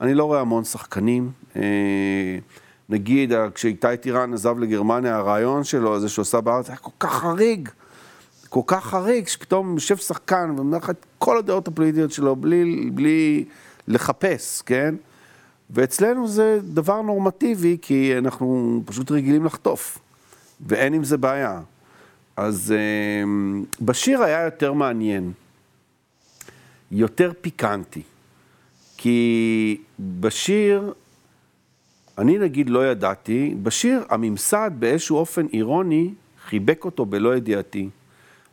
אני 0.00 0.14
לא 0.14 0.24
רואה 0.24 0.40
המון 0.40 0.64
שחקנים. 0.64 1.30
אה, 1.56 2.38
נגיד, 2.90 3.32
אה, 3.32 3.50
כשאיתי 3.50 3.96
טירן 4.00 4.34
עזב 4.34 4.58
לגרמניה, 4.58 5.16
הרעיון 5.16 5.64
שלו, 5.64 6.00
זה 6.00 6.08
שהוא 6.08 6.22
עשה 6.22 6.40
בארץ, 6.40 6.68
היה 6.68 6.76
כל 6.76 6.90
כך 6.98 7.12
חריג. 7.12 7.68
כל 8.48 8.60
כך 8.66 8.86
חריג, 8.86 9.28
שפתאום 9.28 9.74
יושב 9.74 9.96
שחקן 9.96 10.52
ואומר 10.56 10.78
לך 10.78 10.90
את 10.90 11.06
כל 11.18 11.38
הדעות 11.38 11.68
הפוליטיות 11.68 12.12
שלו 12.12 12.36
בלי, 12.36 12.90
בלי 12.94 13.44
לחפש, 13.88 14.62
כן? 14.62 14.94
ואצלנו 15.70 16.28
זה 16.28 16.58
דבר 16.62 17.02
נורמטיבי, 17.02 17.76
כי 17.82 18.18
אנחנו 18.18 18.82
פשוט 18.84 19.10
רגילים 19.10 19.44
לחטוף, 19.44 19.98
ואין 20.66 20.94
עם 20.94 21.04
זה 21.04 21.16
בעיה. 21.16 21.60
אז 22.36 22.74
אה, 22.76 23.30
בשיר 23.80 24.22
היה 24.22 24.44
יותר 24.44 24.72
מעניין, 24.72 25.32
יותר 26.90 27.32
פיקנטי, 27.40 28.02
כי 28.96 29.80
בשיר, 30.20 30.92
אני 32.20 32.38
נגיד 32.38 32.70
לא 32.70 32.90
ידעתי, 32.90 33.54
בשיר 33.62 34.04
הממסד 34.08 34.70
באיזשהו 34.78 35.16
אופן 35.16 35.46
אירוני 35.52 36.14
חיבק 36.44 36.84
אותו 36.84 37.06
בלא 37.06 37.36
ידיעתי. 37.36 37.88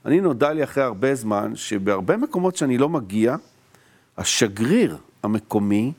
אני 0.05 0.21
נודע 0.21 0.53
לי 0.53 0.63
אחרי 0.63 0.83
הרבה 0.83 1.15
זמן 1.15 1.55
שבהרבה 1.55 2.17
מקומות 2.17 2.55
שאני 2.55 2.77
לא 2.77 2.89
מגיע, 2.89 3.35
השגריר 4.17 4.97
המקומי 5.23 5.93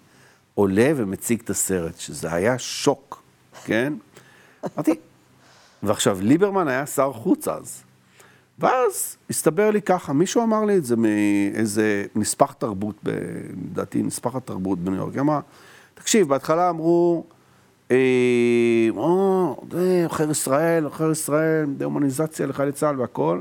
עולה 0.55 0.93
ומציג 0.97 1.41
את 1.45 1.51
הסרט, 1.51 1.99
שזה 1.99 2.35
היה 2.35 2.59
שוק, 2.59 3.23
כן? 3.65 3.93
אמרתי, 4.65 4.95
ועכשיו, 5.83 6.19
ליברמן 6.23 6.69
היה 6.69 6.87
שר 6.87 7.13
חוץ 7.13 7.49
אז. 7.49 7.83
ואז 8.59 9.17
הסתבר 9.31 9.71
לי 9.71 9.83
ככה, 9.83 10.13
מישהו 10.13 10.43
אמר 10.43 10.65
לי 10.65 10.77
את 10.77 10.85
זה 10.85 10.97
מאיזה 10.97 12.07
נספח 12.15 12.53
תרבות, 12.53 12.97
לדעתי 13.05 14.03
נספח 14.03 14.37
התרבות 14.37 14.79
בניו 14.79 14.99
יורק, 14.99 15.19
אמר, 15.19 15.41
תקשיב, 15.95 16.29
בהתחלה 16.29 16.71
אמרו, 16.71 17.25
או, 18.97 19.57
זה 19.71 20.03
עוכר 20.05 20.31
ישראל, 20.31 20.85
עוכר 20.85 21.11
ישראל, 21.11 21.67
דהומניזציה 21.77 22.47
לחיילי 22.47 22.73
צה"ל 22.73 23.01
והכל. 23.01 23.41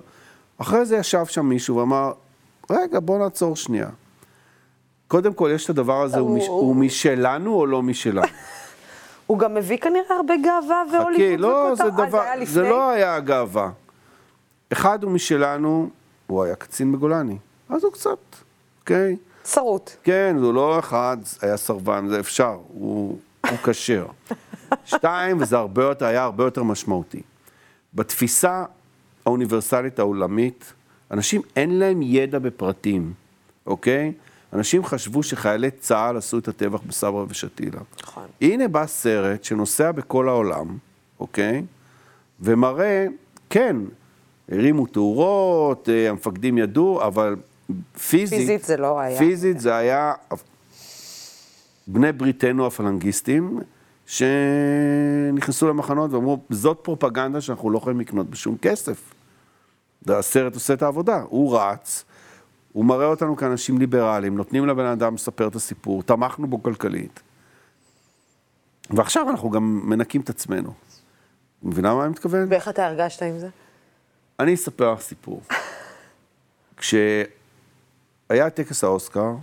אחרי 0.57 0.85
זה 0.85 0.97
ישב 0.97 1.25
שם 1.25 1.45
מישהו 1.45 1.75
ואמר, 1.75 2.11
רגע, 2.69 2.99
בוא 2.99 3.17
נעצור 3.19 3.55
שנייה. 3.55 3.89
קודם 5.07 5.33
כל, 5.33 5.49
יש 5.55 5.65
את 5.65 5.69
הדבר 5.69 6.01
הזה, 6.03 6.19
הוא, 6.19 6.29
הוא- 6.29 6.37
מש, 6.37 6.47
הוא- 6.47 6.59
הוא 6.59 6.75
משלנו 6.75 7.53
או 7.55 7.65
לא 7.65 7.81
משלנו? 7.83 8.21
הוא 9.27 9.39
גם 9.39 9.53
מביא 9.53 9.77
כנראה 9.77 10.15
הרבה 10.17 10.33
גאווה 10.43 10.83
והוליווד 10.91 11.13
חכי, 11.25 11.37
לא, 11.37 11.71
זה. 11.75 11.83
אה, 11.83 11.89
דבר, 11.89 12.23
זה 12.35 12.41
לפני? 12.41 12.69
לא 12.69 12.89
היה 12.89 13.19
גאווה. 13.19 13.69
אחד 14.73 15.03
הוא 15.03 15.11
משלנו, 15.11 15.89
הוא 16.27 16.43
היה 16.43 16.55
קצין 16.55 16.91
בגולני, 16.91 17.37
אז 17.69 17.83
הוא 17.83 17.91
קצת, 17.93 18.17
אוקיי? 18.81 19.15
שרוט. 19.45 19.91
כן, 20.03 20.35
הוא 20.41 20.53
לא 20.53 20.79
אחד, 20.79 21.17
היה 21.41 21.57
סרבן, 21.57 22.07
זה 22.07 22.19
אפשר, 22.19 22.57
הוא, 22.67 23.17
הוא 23.49 23.57
כשר. 23.63 24.05
שתיים, 24.85 25.41
וזה 25.41 25.57
הרבה 25.57 25.83
יותר, 25.83 26.05
היה 26.05 26.23
הרבה 26.23 26.43
יותר 26.43 26.63
משמעותי. 26.63 27.21
בתפיסה 27.93 28.63
האוניברסלית 29.25 29.99
העולמית, 29.99 30.73
אנשים 31.11 31.41
אין 31.55 31.79
להם 31.79 32.01
ידע 32.01 32.39
בפרטים, 32.39 33.13
אוקיי? 33.65 34.13
אנשים 34.53 34.85
חשבו 34.85 35.23
שחיילי 35.23 35.71
צה"ל 35.71 36.17
עשו 36.17 36.37
את 36.37 36.47
הטבח 36.47 36.79
בסברה 36.87 37.25
ושתילה. 37.29 37.79
נכון. 38.03 38.25
הנה 38.41 38.67
בא 38.67 38.85
סרט 38.85 39.43
שנוסע 39.43 39.91
בכל 39.91 40.29
העולם, 40.29 40.77
אוקיי? 41.19 41.63
ומראה, 42.39 43.05
כן, 43.49 43.75
הרימו 44.51 44.85
תאורות, 44.85 45.89
אה, 45.89 46.09
המפקדים 46.09 46.57
ידעו, 46.57 47.03
אבל 47.03 47.35
פיזית... 48.09 48.39
פיזית 48.39 48.63
זה 48.63 48.77
לא 48.77 48.99
היה. 48.99 49.19
פיזית 49.19 49.59
זה 49.59 49.75
היה 49.75 50.13
בני 51.87 52.11
בריתנו 52.11 52.67
הפלנגיסטים, 52.67 53.59
שנכנסו 54.05 55.67
למחנות 55.67 56.13
ואמרו, 56.13 56.39
זאת 56.49 56.79
פרופגנדה 56.81 57.41
שאנחנו 57.41 57.69
לא 57.69 57.77
יכולים 57.77 57.99
לקנות 57.99 58.29
בשום 58.29 58.57
כסף. 58.61 59.13
והסרט 60.01 60.53
עושה 60.53 60.73
את 60.73 60.81
העבודה, 60.81 61.23
הוא 61.29 61.59
רץ, 61.59 62.05
הוא 62.73 62.85
מראה 62.85 63.05
אותנו 63.05 63.35
כאנשים 63.35 63.77
ליברליים, 63.77 64.37
נותנים 64.37 64.67
לבן 64.67 64.85
אדם 64.85 65.15
לספר 65.15 65.47
את 65.47 65.55
הסיפור, 65.55 66.03
תמכנו 66.03 66.47
בו 66.47 66.63
כלכלית. 66.63 67.19
ועכשיו 68.89 69.29
אנחנו 69.29 69.49
גם 69.49 69.81
מנקים 69.89 70.21
את 70.21 70.29
עצמנו. 70.29 70.73
מבינה 71.63 71.95
מה 71.95 72.03
אני 72.03 72.11
מתכוון? 72.11 72.47
ואיך 72.49 72.67
אתה 72.67 72.85
הרגשת 72.85 73.21
עם 73.23 73.39
זה? 73.39 73.49
אני 74.39 74.53
אספר 74.53 74.93
לך 74.93 75.01
סיפור. 75.01 75.41
כשהיה 76.77 78.49
טקס 78.53 78.83
האוסקר, 78.83 79.35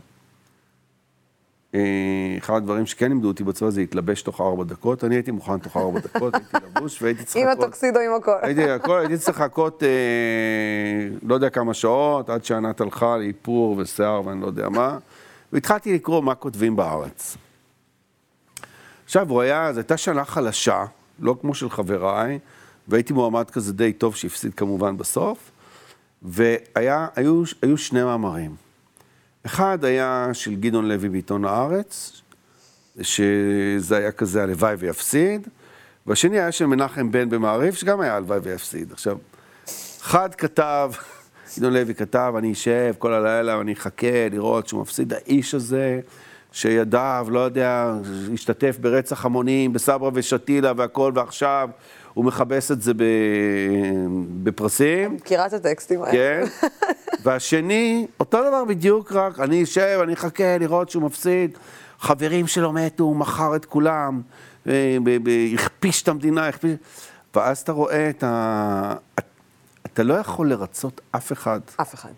אחד 2.39 2.57
הדברים 2.57 2.87
שכן 2.87 3.09
לימדו 3.09 3.29
אותי 3.29 3.45
בצבא 3.45 3.71
זה 3.71 3.81
להתלבש 3.81 4.23
תוך 4.23 4.41
ארבע 4.41 4.65
דקות. 4.65 5.05
אני 5.05 5.15
הייתי 5.15 5.31
מוכן 5.31 5.59
תוך 5.59 5.77
ארבע 5.77 6.01
דקות, 6.01 6.35
הייתי 6.35 6.57
לבוש 6.77 7.03
והייתי 7.03 7.25
צריך 7.25 7.47
עם. 7.47 7.51
הטוקסידו, 7.51 8.01
עם 8.01 8.15
הכל. 8.21 8.37
הייתי, 8.43 8.71
הכל, 8.71 8.99
הייתי 8.99 9.19
צריך 9.19 9.41
לחכות 9.41 9.83
אה, 9.83 9.89
לא 11.23 11.35
יודע 11.35 11.51
כמה 11.51 11.75
שעות, 11.75 12.31
עד 12.31 12.45
שענת 12.45 12.81
הלכה 12.81 13.17
לאיפור 13.17 13.75
ושיער 13.79 14.27
ואני 14.27 14.41
לא 14.41 14.47
יודע 14.47 14.69
מה, 14.69 14.99
והתחלתי 15.53 15.95
לקרוא 15.95 16.23
מה 16.23 16.35
כותבים 16.35 16.77
בארץ. 16.77 17.37
עכשיו, 19.05 19.31
הוא 19.31 19.41
היה, 19.41 19.73
זו 19.73 19.81
הייתה 19.81 19.97
שנה 19.97 20.25
חלשה, 20.25 20.85
לא 21.21 21.37
כמו 21.41 21.55
של 21.55 21.71
חבריי, 21.71 22.39
והייתי 22.89 23.13
מועמד 23.13 23.51
כזה 23.51 23.73
די 23.73 23.93
טוב 23.93 24.17
שהפסיד 24.17 24.55
כמובן 24.55 24.97
בסוף, 24.97 25.51
והיו 26.23 27.07
היו 27.63 27.77
שני 27.77 28.05
מאמרים. 28.05 28.64
אחד 29.47 29.85
היה 29.85 30.29
של 30.33 30.55
גדעון 30.55 30.89
לוי 30.89 31.09
בעיתון 31.09 31.45
הארץ, 31.45 32.23
שזה 33.01 33.97
היה 33.97 34.13
כזה 34.13 34.43
הלוואי 34.43 34.75
ויפסיד, 34.75 35.49
והשני 36.07 36.39
היה 36.39 36.53
של 36.53 36.67
מנחם 36.67 37.11
בן 37.11 37.31
במעריב, 37.31 37.75
שגם 37.75 38.01
היה 38.01 38.17
הלוואי 38.17 38.39
ויפסיד. 38.39 38.93
עכשיו, 38.93 39.17
אחד 40.03 40.35
כתב, 40.35 40.93
גדעון 41.57 41.73
לוי 41.73 41.95
כתב, 41.95 42.35
אני 42.39 42.53
אשב 42.53 42.95
כל 42.99 43.13
הלילה 43.13 43.59
ואני 43.59 43.73
אחכה 43.73 44.29
לראות 44.31 44.69
שהוא 44.69 44.81
מפסיד, 44.81 45.13
האיש 45.13 45.55
הזה, 45.55 46.01
שידיו, 46.53 47.27
לא 47.31 47.41
יודע, 47.41 47.95
השתתף 48.35 48.77
ברצח 48.81 49.25
המונים, 49.25 49.73
בסברה 49.73 50.11
ושתילה 50.15 50.73
והכל, 50.77 51.13
ועכשיו 51.15 51.69
הוא 52.15 52.25
מכבס 52.25 52.71
את 52.71 52.83
זה. 52.83 52.93
בפרסים. 54.43 55.15
מכירה 55.15 55.47
את 55.47 55.53
הטקסטים 55.53 56.03
האלה. 56.03 56.13
כן. 56.13 56.45
והשני, 57.25 58.07
אותו 58.21 58.39
דבר 58.49 58.65
בדיוק, 58.65 59.13
רק 59.13 59.41
אני 59.41 59.63
אשב, 59.63 60.01
אני 60.03 60.13
אחכה 60.13 60.59
לראות 60.59 60.91
שהוא 60.91 61.03
מפסיד. 61.03 61.59
חברים 61.99 62.47
שלו 62.47 62.73
מתו, 62.73 63.05
הוא 63.05 63.17
מכר 63.17 63.57
את 63.57 63.65
כולם, 63.65 64.23
אה, 64.67 64.99
הכפיש 65.55 66.03
את 66.03 66.09
המדינה, 66.09 66.49
הכפיש... 66.49 66.73
ואז 67.35 67.59
אתה 67.59 67.73
רואה 67.73 68.11
את 68.11 68.25
ה... 68.25 68.95
אתה 69.87 70.03
לא 70.03 70.15
יכול 70.15 70.51
לרצות 70.51 71.01
אף 71.11 71.33
אחד. 71.33 71.61
אף 71.81 71.95
אחד. 71.95 72.13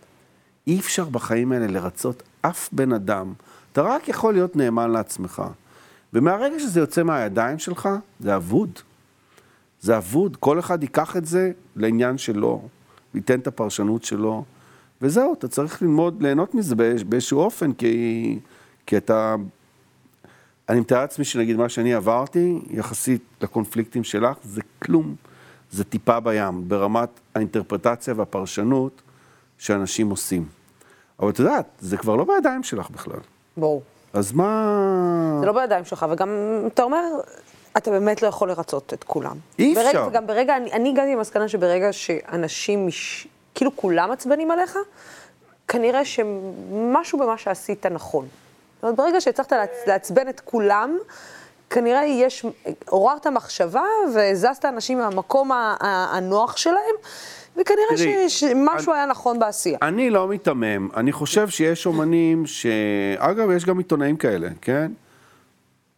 אי 0.67 0.79
אפשר 0.79 1.05
בחיים 1.05 1.53
האלה 1.53 1.67
לרצות 1.67 2.23
אף 2.41 2.69
בן 2.73 2.93
אדם. 2.93 3.33
אתה 3.73 3.83
רק 3.83 4.09
יכול 4.09 4.35
להיות 4.35 4.57
נאמן 4.57 4.91
לעצמך. 4.91 5.43
ומהרגע 6.13 6.59
שזה 6.59 6.81
יוצא 6.81 7.03
מהידיים 7.03 7.59
שלך, 7.59 7.89
זה 8.21 8.37
אבוד. 8.37 8.71
זה 9.81 9.97
אבוד. 9.97 10.37
כל 10.41 10.59
אחד 10.59 10.83
ייקח 10.83 11.17
את 11.17 11.27
זה 11.27 11.51
לעניין 11.77 12.19
שלו, 12.19 12.63
ייתן 13.15 13.39
את 13.41 13.47
הפרשנות 13.47 14.05
שלו, 14.05 14.45
וזהו, 15.03 15.35
אתה 15.35 15.49
צריך 15.49 15.83
ללמוד, 15.83 16.23
ליהנות 16.23 16.55
מזה 16.55 16.75
באיז- 16.75 17.03
באיזשהו 17.05 17.41
אופן, 17.41 17.73
כי, 17.73 18.39
כי 18.87 18.97
אתה... 18.97 19.37
אני 20.69 20.81
מתאר 20.81 21.01
לעצמי 21.01 21.25
שנגיד 21.25 21.57
מה 21.57 21.69
שאני 21.69 21.95
עברתי, 21.95 22.59
יחסית 22.71 23.23
לקונפליקטים 23.43 24.05
שלך, 24.05 24.37
זה 24.43 24.61
כלום. 24.83 25.15
זה 25.71 25.85
טיפה 25.85 26.21
בים, 26.21 26.69
ברמת 26.69 27.09
האינטרפרטציה 27.35 28.15
והפרשנות 28.17 29.03
שאנשים 29.59 30.11
עושים. 30.11 30.45
אבל 31.21 31.31
את 31.31 31.39
יודעת, 31.39 31.67
זה 31.81 31.97
כבר 31.97 32.17
לא 32.17 32.25
בידיים 32.25 32.63
שלך 32.63 32.91
בכלל. 32.91 33.19
ברור. 33.57 33.83
אז 34.13 34.33
מה... 34.33 35.37
זה 35.41 35.47
לא 35.47 35.53
בידיים 35.53 35.85
שלך, 35.85 36.07
וגם, 36.13 36.29
אתה 36.67 36.83
אומר, 36.83 37.03
אתה 37.77 37.91
באמת 37.91 38.23
לא 38.23 38.29
יכול 38.29 38.49
לרצות 38.49 38.93
את 38.95 39.05
כולם. 39.05 39.37
אי 39.59 39.75
ברגע, 39.75 39.89
אפשר. 39.89 40.07
וגם 40.11 40.27
ברגע, 40.27 40.57
אני, 40.57 40.73
אני 40.73 40.89
הגעתי 40.89 41.15
למסקנה 41.15 41.49
שברגע 41.49 41.93
שאנשים, 41.93 42.87
מש, 42.87 43.27
כאילו 43.55 43.77
כולם 43.77 44.11
עצבנים 44.11 44.51
עליך, 44.51 44.79
כנראה 45.69 46.05
שמשהו 46.05 47.19
במה 47.19 47.39
שעשית 47.39 47.87
נכון. 47.87 48.27
זאת 48.75 48.83
אומרת, 48.83 48.97
ברגע 48.97 49.21
שהצלחת 49.21 49.53
לעצ- 49.53 49.87
לעצבן 49.89 50.29
את 50.29 50.41
כולם, 50.41 50.97
כנראה 51.71 52.05
יש, 52.05 52.47
עוררת 52.89 53.27
מחשבה 53.27 53.83
והזזת 54.15 54.65
אנשים 54.65 54.99
מהמקום 54.99 55.51
הנוח 55.81 56.57
שלהם, 56.57 56.95
וכנראה 57.57 57.87
תראי, 57.97 58.29
ש- 58.31 58.41
שמשהו 58.41 58.93
היה 58.93 59.07
נכון 59.07 59.39
בעשייה. 59.39 59.79
אני 59.83 60.11
לא 60.11 60.29
מיתמם, 60.29 60.89
אני 60.97 61.13
חושב 61.13 61.49
שיש 61.49 61.87
אומנים 61.87 62.47
ש... 62.47 62.67
אגב, 63.19 63.51
יש 63.51 63.65
גם 63.65 63.79
עיתונאים 63.79 64.17
כאלה, 64.17 64.49
כן? 64.63 64.93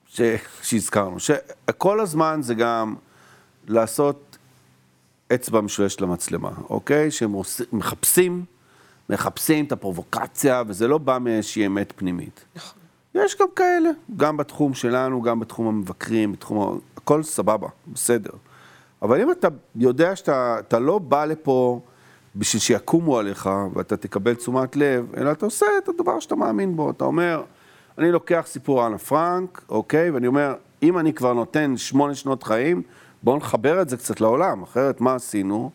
ש... 0.09 0.21
שהזכרנו, 0.63 1.17
שכל 1.21 2.01
הזמן 2.01 2.39
זה 2.43 2.55
גם 2.55 2.95
לעשות 3.69 4.39
אצבע 5.35 5.61
משולשת 5.61 6.01
למצלמה, 6.01 6.51
אוקיי? 6.71 7.11
שהם 7.11 7.33
עוש... 7.33 7.61
מחפשים, 7.73 8.45
מחפשים 9.11 9.65
את 9.65 9.73
הפרובוקציה, 9.73 10.63
וזה 10.67 10.89
לא 10.89 10.99
בא 10.99 11.19
מאיזושהי 11.21 11.67
אמת 11.67 11.93
פנימית. 11.97 12.45
נכון. 12.57 12.79
יש 13.15 13.37
גם 13.41 13.47
כאלה, 13.57 13.91
גם 14.17 14.37
בתחום 14.37 14.75
שלנו, 14.75 15.23
גם 15.23 15.41
בתחום 15.41 15.67
המבקרים, 15.67 16.33
בתחום... 16.33 16.59
ה- 16.59 16.79
הכל 16.97 17.23
סבבה, 17.23 17.69
בסדר. 17.87 18.31
אבל 19.03 19.21
אם 19.21 19.31
אתה 19.31 19.49
יודע 19.77 20.17
שאתה 20.17 20.57
אתה 20.59 20.79
לא 20.79 20.99
בא 20.99 21.25
לפה 21.25 21.81
בשביל 22.37 22.61
שיקומו 22.61 23.19
עליך 23.19 23.51
ואתה 23.75 23.97
תקבל 23.97 24.35
תשומת 24.35 24.77
לב, 24.77 25.15
אלא 25.17 25.33
אתה 25.33 25.47
עושה 25.47 25.67
את 25.85 25.89
הדבר 25.89 26.21
שאתה 26.21 26.37
מאמין 26.37 26.77
בו. 26.77 26.91
אתה 26.91 27.05
אומר, 27.05 27.43
אני 27.99 28.13
לוקח 28.13 28.45
סיפור 28.47 28.87
אנה 28.87 28.99
פרנק, 28.99 29.63
אוקיי? 29.69 30.11
ואני 30.11 30.27
אומר, 30.27 30.55
אם 30.83 30.99
אני 30.99 31.13
כבר 31.13 31.33
נותן 31.33 31.77
שמונה 31.77 32.15
שנות 32.15 32.43
חיים, 32.43 32.83
בואו 33.23 33.37
נחבר 33.37 33.83
את 33.83 33.89
זה 33.89 33.97
קצת 33.97 34.21
לעולם, 34.21 34.63
אחרת 34.63 35.01
מה 35.01 35.15
עשינו? 35.15 35.71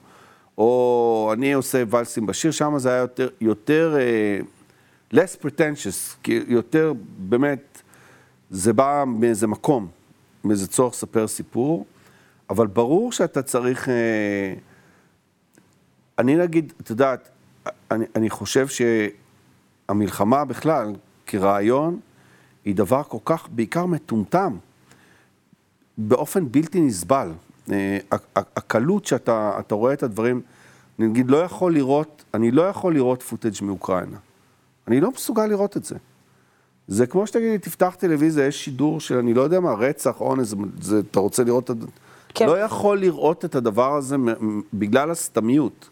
או 0.58 1.30
אני 1.34 1.54
עושה 1.54 1.84
ולסים 1.90 2.26
בשיר, 2.26 2.52
שם 2.52 2.74
זה 2.78 2.90
היה 2.90 2.98
יותר, 2.98 3.30
יותר 3.42 3.96
uh, 5.12 5.16
less 5.16 5.46
pretentious, 5.46 6.16
כי 6.24 6.44
יותר 6.48 6.94
באמת, 7.18 7.82
זה 8.50 8.74
בא 8.74 9.04
מאיזה 9.08 9.48
מקום, 9.48 9.88
מאיזה 10.44 10.68
צורך 10.68 10.94
לספר 10.94 11.28
סיפור, 11.28 11.86
אבל 12.50 12.68
ברור 12.68 13.12
שאתה 13.12 13.42
צריך, 13.42 13.88
uh, 13.88 13.92
אני 16.20 16.36
נגיד, 16.36 16.74
את 16.82 16.90
יודעת, 16.90 17.30
אני, 17.92 18.06
אני 18.16 18.30
חושב 18.30 18.68
שהמלחמה 19.88 20.46
בכלל, 20.46 20.94
כרעיון, 21.26 22.00
היא 22.66 22.76
דבר 22.76 23.04
כל 23.04 23.18
כך, 23.26 23.48
בעיקר 23.52 23.86
מטומטם, 23.86 24.58
באופן 25.98 26.52
בלתי 26.52 26.82
נסבל. 26.82 27.32
אה, 27.72 27.98
הקלות 28.36 29.06
שאתה 29.06 29.62
רואה 29.72 29.94
את 29.94 30.04
הדברים, 30.04 30.42
נגיד, 31.00 31.32
לא 31.32 31.38
יכול 31.38 31.74
לראות, 31.74 32.24
אני 32.34 32.52
לא 32.52 32.62
יכול 32.62 32.94
לראות 32.94 33.24
פוטאג' 33.24 33.54
מאוקראינה. 33.62 34.18
אני 34.88 35.02
לא 35.02 35.12
מסוגל 35.12 35.46
לראות 35.46 35.78
את 35.78 35.84
זה. 35.84 35.96
זה 36.88 37.08
כמו 37.08 37.28
שתגיד 37.28 37.52
לי, 37.52 37.58
תפתח 37.58 37.96
טלוויזיה, 38.00 38.48
יש 38.48 38.66
שידור 38.66 39.00
של, 39.00 39.18
אני 39.18 39.34
לא 39.34 39.42
יודע 39.42 39.60
מה, 39.60 39.74
רצח, 39.74 40.22
אונס, 40.22 40.54
זה, 40.82 41.00
אתה 41.12 41.20
רוצה 41.20 41.44
לראות 41.44 41.72
את 41.72 41.82
זה? 41.82 41.88
כן. 42.36 42.46
לא 42.46 42.60
יכול 42.60 43.00
לראות 43.00 43.46
את 43.46 43.56
הדבר 43.56 43.96
הזה 43.96 44.16
בגלל 44.74 45.12
הסתמיות. 45.12 45.90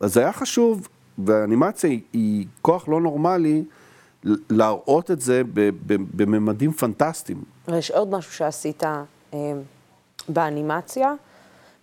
אז 0.00 0.14
זה 0.14 0.20
היה 0.20 0.32
חשוב, 0.32 0.88
והאנימציה 1.18 1.90
היא, 1.90 2.00
היא 2.12 2.46
כוח 2.62 2.88
לא 2.88 3.00
נורמלי 3.00 3.64
להראות 4.50 5.10
את 5.10 5.20
זה 5.20 5.42
בממדים 6.16 6.72
פנטסטיים. 6.72 7.44
יש 7.68 7.90
עוד 7.90 8.10
משהו 8.10 8.32
שעשית 8.32 8.84
אה, 8.84 9.52
באנימציה, 10.28 11.14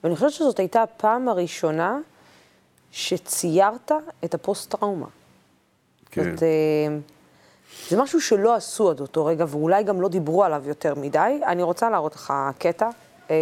ואני 0.04 0.16
חושבת 0.16 0.32
שזאת 0.32 0.60
הייתה 0.60 0.82
הפעם 0.84 1.30
הראשונה 1.30 2.00
שציירת 2.92 3.92
את 4.26 4.34
הפוסט-טראומה. 4.34 5.08
כן. 6.12 6.24
זאת, 6.24 6.44
אה, 6.44 6.98
זה 7.90 8.02
משהו 8.02 8.22
שלא 8.22 8.56
עשו 8.56 8.90
עד 8.90 9.00
אותו 9.00 9.26
רגע, 9.26 9.46
ואולי 9.48 9.84
גם 9.84 10.02
לא 10.02 10.10
דיברו 10.10 10.44
עליו 10.44 10.64
יותר 10.66 10.96
מדי. 10.96 11.40
אני 11.46 11.64
רוצה 11.64 11.90
להראות 11.90 12.16
לך 12.16 12.34
קטע 12.58 12.90
אה, 13.30 13.36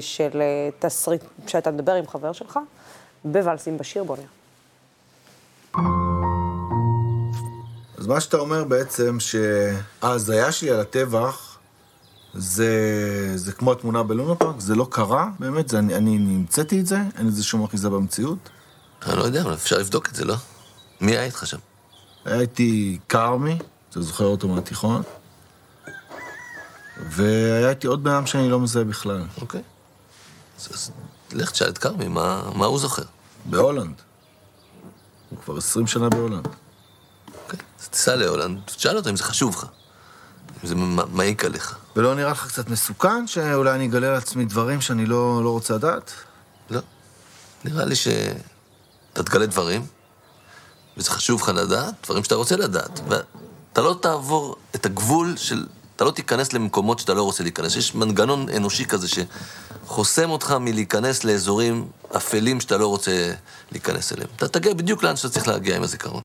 של 0.00 0.42
תסריט, 0.78 1.22
שאתה 1.46 1.70
מדבר 1.70 1.94
עם 1.94 2.06
חבר 2.06 2.32
שלך, 2.32 2.58
בוואלסים 3.24 3.78
בשיר, 3.78 4.04
בוא 4.04 4.16
נראה. 4.16 6.11
אז 8.02 8.08
מה 8.08 8.20
שאתה 8.20 8.36
אומר 8.36 8.64
בעצם, 8.64 9.18
שההזיה 9.20 10.52
שלי 10.52 10.70
על 10.70 10.80
הטבח, 10.80 11.58
זה, 12.34 12.72
זה 13.34 13.52
כמו 13.52 13.72
התמונה 13.72 14.02
בלונה 14.02 14.34
פארק, 14.34 14.60
זה 14.60 14.74
לא 14.74 14.86
קרה, 14.90 15.28
באמת, 15.38 15.68
זה, 15.68 15.78
אני, 15.78 15.94
אני 15.94 16.16
המצאתי 16.16 16.80
את 16.80 16.86
זה, 16.86 16.96
אין 17.18 17.26
לזה 17.26 17.44
שום 17.44 17.64
אחיזה 17.64 17.90
במציאות. 17.90 18.38
אני 19.06 19.16
לא 19.16 19.22
יודע, 19.22 19.42
אבל 19.42 19.54
אפשר 19.54 19.78
לבדוק 19.78 20.08
את 20.08 20.14
זה, 20.14 20.24
לא? 20.24 20.34
מי 21.00 21.12
היה 21.12 21.24
איתך 21.24 21.46
שם? 21.46 21.58
היה 22.24 22.40
איתי 22.40 22.98
כרמי, 23.08 23.58
אתה 23.90 24.02
זוכר 24.02 24.24
אותו 24.24 24.48
מהתיכון, 24.48 25.02
והיה 27.08 27.70
איתי 27.70 27.86
עוד 27.86 28.04
בן 28.04 28.10
אדם 28.10 28.26
שאני 28.26 28.50
לא 28.50 28.60
מזהה 28.60 28.84
בכלל. 28.84 29.22
אוקיי. 29.40 29.62
אז, 30.60 30.68
אז 30.74 30.90
לך 31.32 31.50
תשאל 31.50 31.68
את 31.68 31.78
כרמי, 31.78 32.08
מה, 32.08 32.50
מה 32.54 32.66
הוא 32.66 32.78
זוכר? 32.78 33.04
בהולנד. 33.44 33.94
הוא 35.30 35.38
כבר 35.38 35.56
עשרים 35.56 35.86
שנה 35.86 36.08
בהולנד. 36.08 36.48
אז 37.82 37.88
תיסע 37.88 38.16
להולנד, 38.16 38.60
תשאל 38.64 38.96
אותו 38.96 39.10
אם 39.10 39.16
זה 39.16 39.24
חשוב 39.24 39.54
לך. 39.54 39.66
אם 40.64 40.68
זה 40.68 40.74
מעיק 41.12 41.44
עליך. 41.44 41.76
ולא 41.96 42.14
נראה 42.14 42.30
לך 42.30 42.48
קצת 42.48 42.68
מסוכן 42.68 43.26
שאולי 43.26 43.74
אני 43.74 43.86
אגלה 43.86 44.12
לעצמי 44.12 44.44
דברים 44.44 44.80
שאני 44.80 45.06
לא, 45.06 45.44
לא 45.44 45.50
רוצה 45.50 45.74
לדעת? 45.74 46.12
לא. 46.70 46.80
נראה 47.64 47.84
לי 47.84 47.96
שאתה 47.96 49.22
תגלה 49.22 49.46
דברים, 49.46 49.86
וזה 50.96 51.10
חשוב 51.10 51.42
לך 51.42 51.48
לדעת, 51.48 51.94
דברים 52.04 52.24
שאתה 52.24 52.34
רוצה 52.34 52.56
לדעת. 52.56 53.00
ואתה 53.08 53.80
לא 53.80 53.98
תעבור 54.02 54.56
את 54.74 54.86
הגבול 54.86 55.36
של... 55.36 55.66
אתה 55.96 56.04
לא 56.04 56.10
תיכנס 56.10 56.52
למקומות 56.52 56.98
שאתה 56.98 57.14
לא 57.14 57.22
רוצה 57.22 57.42
להיכנס. 57.42 57.76
יש 57.76 57.94
מנגנון 57.94 58.48
אנושי 58.56 58.84
כזה 58.84 59.08
שחוסם 59.08 60.30
אותך 60.30 60.56
מלהיכנס 60.60 61.24
לאזורים 61.24 61.88
אפלים 62.16 62.60
שאתה 62.60 62.76
לא 62.76 62.86
רוצה 62.86 63.32
להיכנס 63.72 64.12
אליהם. 64.12 64.28
אתה 64.36 64.48
תגיע 64.48 64.74
בדיוק 64.74 65.02
לאן 65.02 65.16
שאתה 65.16 65.28
צריך 65.28 65.48
להגיע 65.48 65.76
עם 65.76 65.82
הזיכרון. 65.82 66.22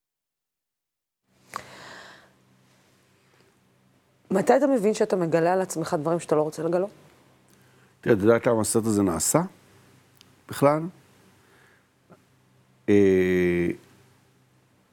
מתי 4.31 4.57
אתה 4.57 4.67
מבין 4.67 4.93
שאתה 4.93 5.15
מגלה 5.15 5.53
על 5.53 5.61
עצמך 5.61 5.95
דברים 5.99 6.19
שאתה 6.19 6.35
לא 6.35 6.41
רוצה 6.41 6.63
לגלות? 6.63 6.89
תראה, 8.01 8.15
אתה 8.15 8.23
יודעת 8.23 8.47
למה 8.47 8.61
הסרט 8.61 8.85
הזה 8.85 9.03
נעשה? 9.03 9.41
בכלל? 10.49 10.81
אה, 12.89 13.67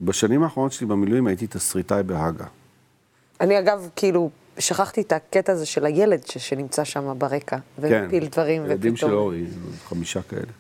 בשנים 0.01 0.42
האחרונות 0.42 0.73
שלי 0.73 0.87
במילואים 0.87 1.27
הייתי 1.27 1.47
תסריטאי 1.47 2.03
בהאגה. 2.03 2.47
אני 3.40 3.59
אגב, 3.59 3.88
כאילו, 3.97 4.31
שכחתי 4.59 5.01
את 5.01 5.12
הקטע 5.12 5.53
הזה 5.53 5.66
של 5.66 5.87
הילד 5.87 6.27
ש, 6.27 6.38
שנמצא 6.38 6.85
שם 6.85 7.14
ברקע, 7.18 7.57
ומפיל 7.79 8.25
כן, 8.25 8.31
דברים, 8.31 8.62
ופתאום... 8.62 8.70
ילדים 8.70 8.97
של 8.97 9.14
אורי, 9.14 9.47
חמישה 9.85 10.23
כאלה. 10.23 10.53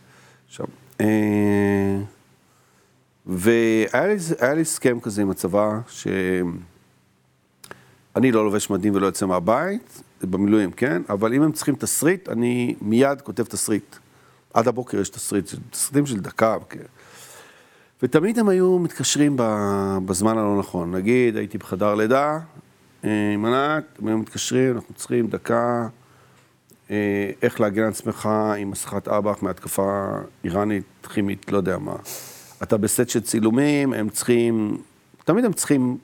שם. 0.48 0.64
אה, 1.00 1.96
והיה 3.26 4.54
לי 4.54 4.60
הסכם 4.60 5.00
כזה 5.00 5.22
עם 5.22 5.30
הצבא, 5.30 5.78
ש... 5.88 6.06
אני 8.16 8.32
לא 8.32 8.44
לובש 8.44 8.70
מדים 8.70 8.94
ולא 8.94 9.06
יוצא 9.06 9.26
מהבית, 9.26 10.02
במילואים, 10.22 10.72
כן? 10.72 11.02
אבל 11.08 11.34
אם 11.34 11.42
הם 11.42 11.52
צריכים 11.52 11.74
תסריט, 11.74 12.28
אני 12.28 12.74
מיד 12.80 13.20
כותב 13.20 13.44
תסריט. 13.44 13.96
עד 14.54 14.68
הבוקר 14.68 15.00
יש 15.00 15.08
תסריט, 15.08 15.50
תסריטים 15.70 16.06
של 16.06 16.20
דקה. 16.20 16.56
כן. 16.68 16.78
ותמיד 18.02 18.38
הם 18.38 18.48
היו 18.48 18.78
מתקשרים 18.78 19.36
בזמן 20.06 20.38
הלא 20.38 20.58
נכון. 20.58 20.94
נגיד, 20.94 21.36
הייתי 21.36 21.58
בחדר 21.58 21.94
לידה 21.94 22.38
אה, 23.04 23.32
עם 23.34 23.44
ענת, 23.44 23.84
הם 23.98 24.08
היו 24.08 24.18
מתקשרים, 24.18 24.74
אנחנו 24.74 24.94
צריכים 24.94 25.26
דקה, 25.26 25.88
אה, 26.90 27.30
איך 27.42 27.60
להגן 27.60 27.82
על 27.82 27.88
עצמך 27.88 28.28
עם 28.58 28.70
מסכת 28.70 29.08
אב"ח 29.08 29.42
מהתקפה 29.42 30.08
איראנית, 30.44 30.84
כימית, 31.14 31.52
לא 31.52 31.56
יודע 31.56 31.78
מה. 31.78 31.96
אתה 32.62 32.76
בסט 32.76 33.08
של 33.08 33.20
צילומים, 33.20 33.92
הם 33.92 34.08
צריכים, 34.08 34.76
תמיד 35.24 35.44
הם 35.44 35.52
צריכים, 35.52 35.98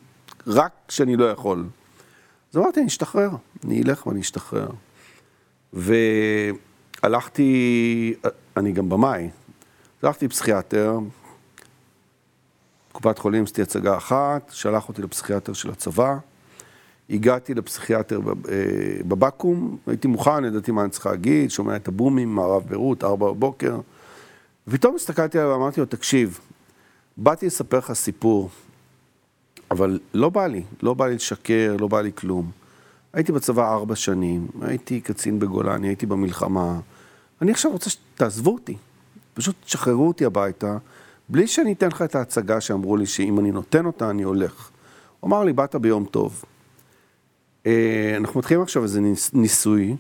רק 0.46 0.73
כשאני 0.88 1.16
לא 1.16 1.31
יכול. 1.31 1.64
אז 2.53 2.57
אמרתי, 2.57 2.81
אני 2.81 2.89
אשתחרר, 2.89 3.31
אני 3.65 3.83
אלך 3.83 4.07
ואני 4.07 4.21
אשתחרר. 4.21 4.69
והלכתי, 7.03 8.15
אני 8.57 8.73
גם 8.73 8.89
במאי, 8.89 9.29
הלכתי 10.03 10.27
לפסיכיאטר, 10.27 10.99
קופת 12.93 13.19
חולים 13.19 13.45
עשיתי 13.45 13.63
הצגה 13.63 13.97
אחת, 13.97 14.51
שלח 14.53 14.89
אותי 14.89 15.03
לפסיכיאטר 15.03 15.53
של 15.53 15.71
הצבא, 15.71 16.17
הגעתי 17.11 17.55
לפסיכיאטר 17.55 18.19
אה, 18.19 18.33
בבקו"ם, 19.09 19.77
הייתי 19.87 20.09
מוכן, 20.09 20.45
ידעתי 20.45 20.71
מה 20.71 20.83
אני 20.83 20.91
צריך 20.91 21.07
להגיד, 21.07 21.51
שומע 21.51 21.77
את 21.77 21.89
הבומים, 21.89 22.35
מערב 22.35 22.63
ביירות, 22.69 23.05
ארבע 23.05 23.31
בבוקר, 23.31 23.81
ופתאום 24.69 24.97
הסתכלתי 24.97 25.39
עליו 25.39 25.51
ואמרתי 25.53 25.81
לו, 25.81 25.87
תקשיב, 25.87 26.41
באתי 27.17 27.47
לספר 27.47 27.79
לך 27.79 27.93
סיפור, 27.93 28.51
אבל 29.71 29.99
לא 30.15 30.29
בא 30.29 30.47
לי, 30.47 30.63
לא 30.83 30.95
בא 30.95 31.07
לי 31.07 31.15
לשקר, 31.15 31.77
לא 31.81 31.89
בא 31.89 32.01
לי 32.01 32.13
כלום. 32.15 32.51
הייתי 33.13 33.33
בצבא 33.33 33.75
ארבע 33.75 33.97
שנים, 33.97 34.47
הייתי 34.63 35.01
קצין 35.01 35.39
בגולני, 35.39 35.89
הייתי 35.89 36.07
במלחמה. 36.07 36.81
אני 37.43 37.51
עכשיו 37.51 37.73
רוצה 37.73 37.91
שתעזבו 37.91 38.55
אותי, 38.55 38.77
פשוט 39.35 39.57
תשחררו 39.64 40.09
אותי 40.09 40.25
הביתה, 40.25 40.79
בלי 41.29 41.47
שאני 41.47 41.73
אתן 41.73 41.89
לך 41.89 42.03
את 42.03 42.14
ההצגה 42.14 42.61
שאמרו 42.61 42.97
לי 42.97 43.07
שאם 43.07 43.39
אני 43.39 43.51
נותן 43.51 43.87
אותה, 43.87 44.11
אני 44.11 44.23
הולך. 44.23 44.71
הוא 45.21 45.29
אמר 45.29 45.45
לי, 45.45 45.53
באת 45.53 45.77
ביום 45.77 46.05
טוב. 46.05 46.45
אה, 47.66 48.14
אנחנו 48.16 48.39
מתחילים 48.39 48.62
עכשיו 48.62 48.83
איזה 48.83 49.01
ניסוי, 49.33 49.97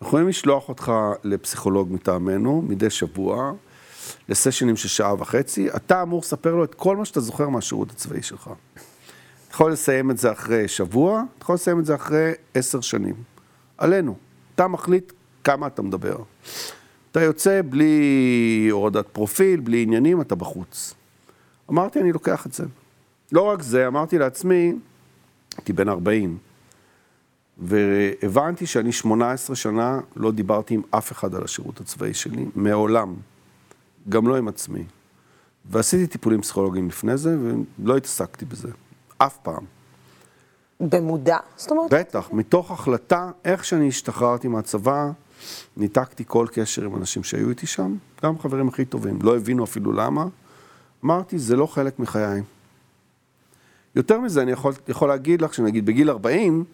אנחנו 0.00 0.06
יכולים 0.08 0.28
לשלוח 0.28 0.68
אותך 0.68 0.92
לפסיכולוג 1.24 1.92
מטעמנו 1.92 2.62
מדי 2.68 2.90
שבוע, 2.90 3.52
לסשנים 4.28 4.76
של 4.76 4.88
שעה 4.88 5.14
וחצי, 5.18 5.68
אתה 5.76 6.02
אמור 6.02 6.20
לספר 6.20 6.54
לו 6.54 6.64
את 6.64 6.74
כל 6.74 6.96
מה 6.96 7.04
שאתה 7.04 7.20
זוכר 7.20 7.48
מהשירות 7.48 7.90
הצבאי 7.90 8.22
שלך. 8.22 8.50
יכול 9.56 9.72
לסיים 9.72 10.10
את 10.10 10.18
זה 10.18 10.32
אחרי 10.32 10.68
שבוע, 10.68 11.22
אתה 11.38 11.42
יכול 11.42 11.54
לסיים 11.54 11.80
את 11.80 11.84
זה 11.84 11.94
אחרי 11.94 12.32
עשר 12.54 12.80
שנים. 12.80 13.14
עלינו. 13.78 14.16
אתה 14.54 14.68
מחליט 14.68 15.12
כמה 15.44 15.66
אתה 15.66 15.82
מדבר. 15.82 16.16
אתה 17.10 17.20
יוצא 17.20 17.60
בלי 17.70 18.68
הורדת 18.70 19.06
פרופיל, 19.06 19.60
בלי 19.60 19.82
עניינים, 19.82 20.20
אתה 20.20 20.34
בחוץ. 20.34 20.94
אמרתי, 21.70 22.00
אני 22.00 22.12
לוקח 22.12 22.46
את 22.46 22.52
זה. 22.52 22.64
לא 23.32 23.42
רק 23.42 23.62
זה, 23.62 23.86
אמרתי 23.86 24.18
לעצמי, 24.18 24.72
הייתי 25.56 25.72
בן 25.72 25.88
40, 25.88 26.38
והבנתי 27.58 28.66
שאני 28.66 28.92
18 28.92 29.56
שנה 29.56 30.00
לא 30.16 30.32
דיברתי 30.32 30.74
עם 30.74 30.82
אף 30.90 31.12
אחד 31.12 31.34
על 31.34 31.44
השירות 31.44 31.80
הצבאי 31.80 32.14
שלי, 32.14 32.46
מעולם. 32.54 33.14
גם 34.08 34.28
לא 34.28 34.36
עם 34.36 34.48
עצמי. 34.48 34.84
ועשיתי 35.70 36.06
טיפולים 36.06 36.40
פסיכולוגיים 36.40 36.88
לפני 36.88 37.16
זה, 37.16 37.36
ולא 37.78 37.96
התעסקתי 37.96 38.44
בזה. 38.44 38.68
אף 39.18 39.38
פעם. 39.42 39.64
במודע? 40.80 41.38
זאת 41.56 41.70
אומרת? 41.70 41.94
בטח, 41.94 42.28
מתוך 42.32 42.70
החלטה, 42.70 43.30
איך 43.44 43.64
שאני 43.64 43.88
השתחררתי 43.88 44.48
מהצבא, 44.48 45.10
ניתקתי 45.76 46.24
כל 46.26 46.46
קשר 46.52 46.84
עם 46.84 46.96
אנשים 46.96 47.24
שהיו 47.24 47.50
איתי 47.50 47.66
שם, 47.66 47.96
גם 48.22 48.38
חברים 48.38 48.68
הכי 48.68 48.84
טובים, 48.84 49.18
לא 49.22 49.36
הבינו 49.36 49.64
אפילו 49.64 49.92
למה. 49.92 50.26
אמרתי, 51.04 51.38
זה 51.38 51.56
לא 51.56 51.66
חלק 51.66 51.98
מחיי. 51.98 52.42
יותר 53.94 54.20
מזה, 54.20 54.42
אני 54.42 54.52
יכול, 54.52 54.72
יכול 54.88 55.08
להגיד 55.08 55.42
לך 55.42 55.54
שנגיד 55.54 55.86
בגיל 55.86 56.10
40, 56.10 56.64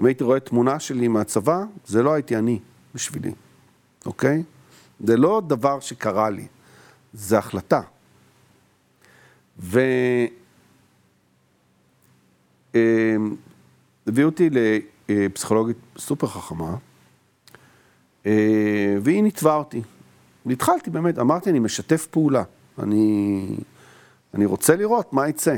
אם 0.00 0.04
הייתי 0.04 0.24
רואה 0.24 0.40
תמונה 0.40 0.80
שלי 0.80 1.08
מהצבא, 1.08 1.64
זה 1.86 2.02
לא 2.02 2.12
הייתי 2.12 2.36
אני 2.36 2.58
בשבילי, 2.94 3.32
אוקיי? 4.06 4.42
זה 5.04 5.16
לא 5.16 5.42
דבר 5.46 5.80
שקרה 5.80 6.30
לי, 6.30 6.46
זה 7.12 7.38
החלטה. 7.38 7.80
ו... 9.58 9.80
אמ, 12.74 12.80
הביאו 14.06 14.28
אותי 14.28 14.50
לפסיכולוגית 15.08 15.76
סופר 15.98 16.26
חכמה, 16.26 16.76
אה, 18.26 18.96
והיא 19.02 19.22
ניתבה 19.22 19.54
אותי. 19.54 19.82
והתחלתי 20.46 20.90
באמת, 20.90 21.18
אמרתי, 21.18 21.50
אני 21.50 21.58
משתף 21.58 22.06
פעולה. 22.06 22.42
אני, 22.78 23.46
אני 24.34 24.46
רוצה 24.46 24.76
לראות 24.76 25.12
מה 25.12 25.28
יצא. 25.28 25.56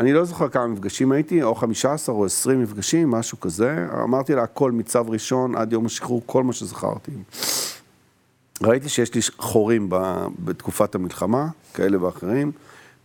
אני 0.00 0.12
לא 0.12 0.24
זוכר 0.24 0.48
כמה 0.48 0.66
מפגשים 0.66 1.12
הייתי, 1.12 1.42
או 1.42 1.54
15 1.54 2.14
או 2.14 2.24
20 2.24 2.62
מפגשים, 2.62 3.10
משהו 3.10 3.40
כזה. 3.40 3.86
אמרתי 4.02 4.34
לה 4.34 4.42
הכל 4.42 4.72
מצו 4.72 5.00
ראשון 5.06 5.56
עד 5.56 5.72
יום 5.72 5.86
השחרור, 5.86 6.22
כל 6.26 6.44
מה 6.44 6.52
שזכרתי. 6.52 7.12
ראיתי 8.62 8.88
שיש 8.88 9.14
לי 9.14 9.20
חורים 9.38 9.88
בתקופת 10.38 10.94
המלחמה, 10.94 11.48
כאלה 11.74 12.04
ואחרים. 12.04 12.52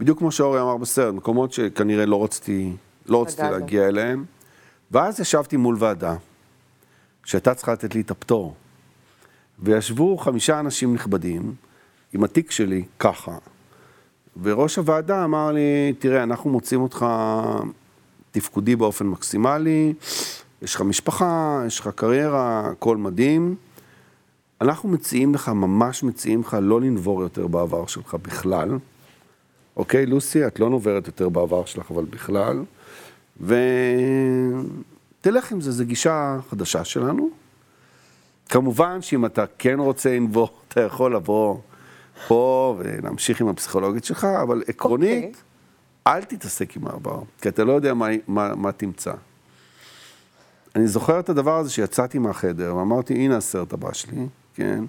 בדיוק 0.03 0.19
כמו 0.19 0.31
שאורי 0.31 0.61
אמר 0.61 0.77
בסרט, 0.77 1.13
מקומות 1.13 1.53
שכנראה 1.53 2.05
לא 2.05 2.23
רציתי, 2.23 2.71
לא 3.05 3.21
רציתי 3.21 3.41
להגיע 3.41 3.87
אליהם. 3.87 4.25
ואז 4.91 5.19
ישבתי 5.19 5.57
מול 5.57 5.75
ועדה, 5.79 6.15
שהייתה 7.25 7.53
צריכה 7.53 7.73
לתת 7.73 7.95
לי 7.95 8.01
את 8.01 8.11
הפטור. 8.11 8.55
וישבו 9.59 10.17
חמישה 10.17 10.59
אנשים 10.59 10.93
נכבדים, 10.93 11.53
עם 12.13 12.23
התיק 12.23 12.51
שלי, 12.51 12.83
ככה. 12.99 13.37
וראש 14.41 14.75
הוועדה 14.75 15.23
אמר 15.23 15.51
לי, 15.51 15.93
תראה, 15.99 16.23
אנחנו 16.23 16.49
מוצאים 16.49 16.81
אותך 16.81 17.05
תפקודי 18.31 18.75
באופן 18.75 19.07
מקסימלי, 19.07 19.93
יש 20.61 20.75
לך 20.75 20.81
משפחה, 20.81 21.63
יש 21.67 21.79
לך 21.79 21.89
קריירה, 21.95 22.69
הכל 22.71 22.97
מדהים. 22.97 23.55
אנחנו 24.61 24.89
מציעים 24.89 25.35
לך, 25.35 25.49
ממש 25.49 26.03
מציעים 26.03 26.41
לך 26.41 26.57
לא 26.61 26.81
לנבור 26.81 27.21
יותר 27.21 27.47
בעבר 27.47 27.85
שלך 27.85 28.15
בכלל. 28.21 28.69
אוקיי, 29.77 30.05
לוסי, 30.05 30.47
את 30.47 30.59
לא 30.59 30.69
נוברת 30.69 31.07
יותר 31.07 31.29
בעבר 31.29 31.65
שלך, 31.65 31.91
אבל 31.91 32.05
בכלל. 32.05 32.63
ותלך 33.41 33.61
עם 35.51 35.61
זה, 35.61 35.71
זו 35.71 35.85
גישה 35.85 36.37
חדשה 36.49 36.83
שלנו. 36.83 37.29
כמובן 38.49 39.01
שאם 39.01 39.25
אתה 39.25 39.45
כן 39.57 39.79
רוצה 39.79 40.15
לנבור, 40.15 40.49
אתה 40.67 40.81
יכול 40.81 41.15
לבוא 41.15 41.57
פה 42.27 42.75
ולהמשיך 42.79 43.41
עם 43.41 43.47
הפסיכולוגית 43.47 44.03
שלך, 44.05 44.27
אבל 44.41 44.63
עקרונית, 44.67 45.23
okay. 45.23 45.27
אוקיי. 45.27 45.41
אל 46.07 46.23
תתעסק 46.23 46.77
עם 46.77 46.87
העבר, 46.87 47.21
כי 47.41 47.49
אתה 47.49 47.63
לא 47.63 47.71
יודע 47.71 47.93
מה, 47.93 48.07
מה, 48.27 48.55
מה 48.55 48.71
תמצא. 48.71 49.13
אני 50.75 50.87
זוכר 50.87 51.19
את 51.19 51.29
הדבר 51.29 51.57
הזה 51.57 51.69
שיצאתי 51.69 52.19
מהחדר 52.19 52.75
ואמרתי, 52.75 53.13
הנה 53.13 53.37
הסרט 53.37 53.73
הבא 53.73 53.93
שלי, 53.93 54.27
כן? 54.55 54.83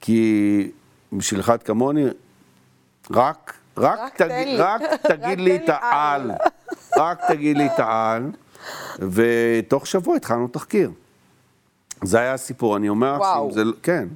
כי 0.00 0.70
בשביל 1.12 1.40
אחד 1.40 1.62
כמוני, 1.62 2.04
רק 3.10 3.54
רק, 3.76 3.98
רק, 4.00 4.16
תגיד, 4.16 4.60
רק 4.68 4.82
תגיד 5.02 5.40
לי 5.40 5.56
את 5.56 5.68
העל. 5.68 6.30
רק 6.98 7.18
תגיד 7.28 7.56
לי 7.56 7.66
את 7.66 7.78
העל. 7.80 8.30
ותוך 8.98 9.86
שבוע 9.86 10.16
התחלנו 10.16 10.48
תחקיר. 10.48 10.90
זה 12.04 12.18
היה 12.18 12.34
הסיפור, 12.34 12.76
אני 12.76 12.88
אומר 12.88 13.18
לך, 13.18 13.26
זה, 13.54 13.64
לא- 13.64 13.72
כן. 13.82 14.08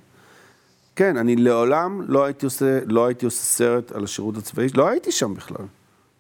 כן, 0.97 1.17
אני 1.17 1.37
לעולם 1.37 2.03
לא 2.09 2.25
הייתי, 2.25 2.47
עושה, 2.47 2.81
לא 2.87 3.07
הייתי 3.07 3.25
עושה 3.25 3.43
סרט 3.43 3.93
על 3.93 4.05
השירות 4.05 4.37
הצבאי, 4.37 4.67
לא 4.75 4.89
הייתי 4.89 5.13
שם 5.13 5.35
בכלל. 5.35 5.67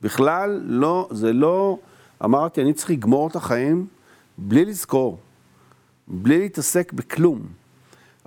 בכלל 0.03 0.61
לא, 0.64 1.09
זה 1.11 1.32
לא, 1.32 1.78
אמרתי, 2.24 2.62
אני 2.62 2.72
צריך 2.72 2.91
לגמור 2.91 3.28
את 3.28 3.36
החיים 3.36 3.86
בלי 4.39 4.64
לזכור, 4.64 5.18
בלי 6.09 6.39
להתעסק 6.39 6.93
בכלום. 6.93 7.41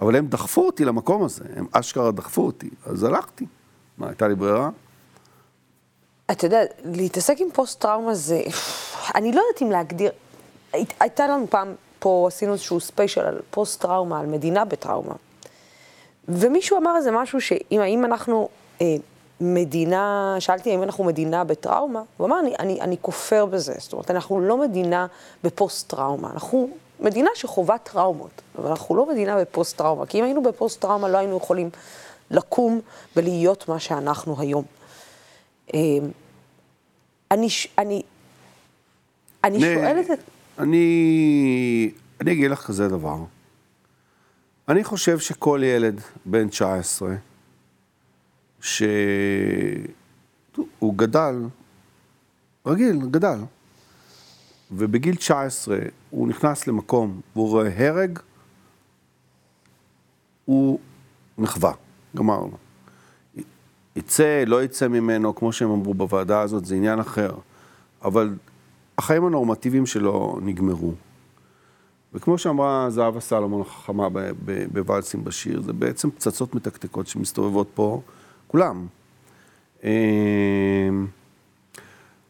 אבל 0.02 0.16
הם 0.16 0.28
דחפו 0.28 0.66
אותי 0.66 0.86
למקום 0.86 1.24
הזה, 1.24 1.44
הם 1.56 1.66
אשכרה 1.72 2.12
דחפו 2.12 2.46
אותי, 2.46 2.70
אז 2.86 3.04
הלכתי. 3.04 3.46
מה, 3.98 4.08
הייתה 4.08 4.28
לי 4.28 4.36
ברירה? 4.36 4.70
אתה 6.32 6.46
יודע, 6.46 6.62
להתעסק 6.84 7.36
עם 7.40 7.48
פוסט-טראומה 7.54 8.14
זה... 8.14 8.42
אני 9.16 9.32
לא 9.32 9.42
יודעת 9.42 9.62
אם 9.62 9.72
להגדיר... 9.72 10.12
הייתה 11.00 11.28
לנו 11.28 11.46
פעם, 11.50 11.76
פה 12.00 12.26
עשינו 12.28 12.54
איזשהו 12.54 12.80
ספיישל 12.80 13.22
על 13.22 13.40
פוסט-טראומה, 13.52 14.20
על 14.20 14.26
מדינה 14.26 14.66
בטראומה. 14.66 15.14
ומישהו 16.28 16.78
אמר 16.78 16.98
איזה 16.98 17.12
משהו 17.12 17.42
שאם 17.42 18.06
אנחנו 18.06 18.50
אה, 18.82 18.96
מדינה, 19.42 20.36
שאלתי 20.40 20.72
האם 20.72 20.84
אנחנו 20.84 21.04
מדינה 21.04 21.44
בטראומה, 21.44 22.02
הוא 22.18 22.28
אמר, 22.28 22.40
אני, 22.40 22.56
אני, 22.60 22.82
אני 22.82 22.96
כופר 23.02 23.46
בזה. 23.46 23.74
זאת 23.78 23.94
אומרת, 23.94 24.12
אנחנו 24.12 24.40
לא 24.40 24.58
מדינה 24.58 25.08
בפוסט-טראומה, 25.44 26.30
אנחנו 26.34 26.70
מדינה 27.00 27.30
שחווה 27.36 27.78
טראומות, 27.78 28.42
אבל 28.58 28.70
אנחנו 28.70 28.96
לא 28.96 29.10
מדינה 29.10 29.38
בפוסט-טראומה, 29.38 30.06
כי 30.06 30.20
אם 30.20 30.24
היינו 30.24 30.44
בפוסט-טראומה 30.44 31.10
לא 31.10 31.18
היינו 31.18 31.38
יכולים 31.38 31.70
לקום 32.32 32.82
ולהיות 33.16 33.70
מה 33.70 33.80
שאנחנו 33.80 34.36
היום. 34.40 34.64
אמ, 35.74 36.12
אני, 37.32 37.48
אני, 37.78 38.02
אני 39.44 39.60
שואלת 39.60 40.12
את... 40.12 40.20
אני, 40.60 41.92
אני 42.22 42.32
אגיד 42.32 42.52
לך 42.52 42.60
כזה 42.62 42.88
דבר. 42.88 43.18
אני 44.70 44.84
חושב 44.84 45.20
שכל 45.20 45.62
ילד 45.64 46.02
בן 46.26 46.50
19, 46.50 47.16
שהוא 48.62 48.84
גדל, 50.96 51.36
רגיל, 52.66 53.00
גדל, 53.12 53.40
ובגיל 54.72 55.16
19 55.16 55.78
הוא 56.10 56.28
נכנס 56.28 56.68
למקום 56.68 57.22
והוא 57.36 57.50
רואה 57.50 57.88
הרג, 57.88 58.20
הוא 60.46 60.80
מחווה, 61.38 61.74
גמרנו. 62.16 62.58
יצא, 63.96 64.44
לא 64.48 64.64
יצא 64.64 64.88
ממנו, 64.88 65.36
כמו 65.36 65.54
שהם 65.54 65.72
אמרו 65.72 65.94
בוועדה 65.94 66.42
הזאת, 66.42 66.66
זה 66.66 66.76
עניין 66.76 67.00
אחר. 67.00 67.32
אבל 68.04 68.36
החיים 68.98 69.26
הנורמטיביים 69.26 69.86
שלו 69.86 70.40
נגמרו. 70.42 70.94
וכמו 72.14 72.38
שאמרה 72.38 72.90
זהבה 72.90 73.20
סלומון 73.20 73.62
החכמה 73.62 74.08
בוואלסים 74.72 75.24
בשיר, 75.24 75.62
זה 75.62 75.74
בעצם 75.74 76.12
פצצות 76.12 76.56
מתקתקות 76.56 77.08
שמסתובבות 77.08 77.68
פה, 77.74 78.02
כולם. 78.48 78.88
אמ, 79.84 79.90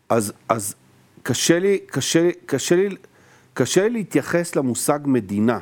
אז, 0.09 0.33
אז 0.49 0.75
קשה 1.23 1.59
לי, 1.59 1.79
קשה, 1.85 2.29
קשה 2.45 2.75
לי, 2.75 2.95
קשה 3.53 3.83
לי 3.83 3.89
להתייחס 3.89 4.55
למושג 4.55 4.99
מדינה, 5.05 5.59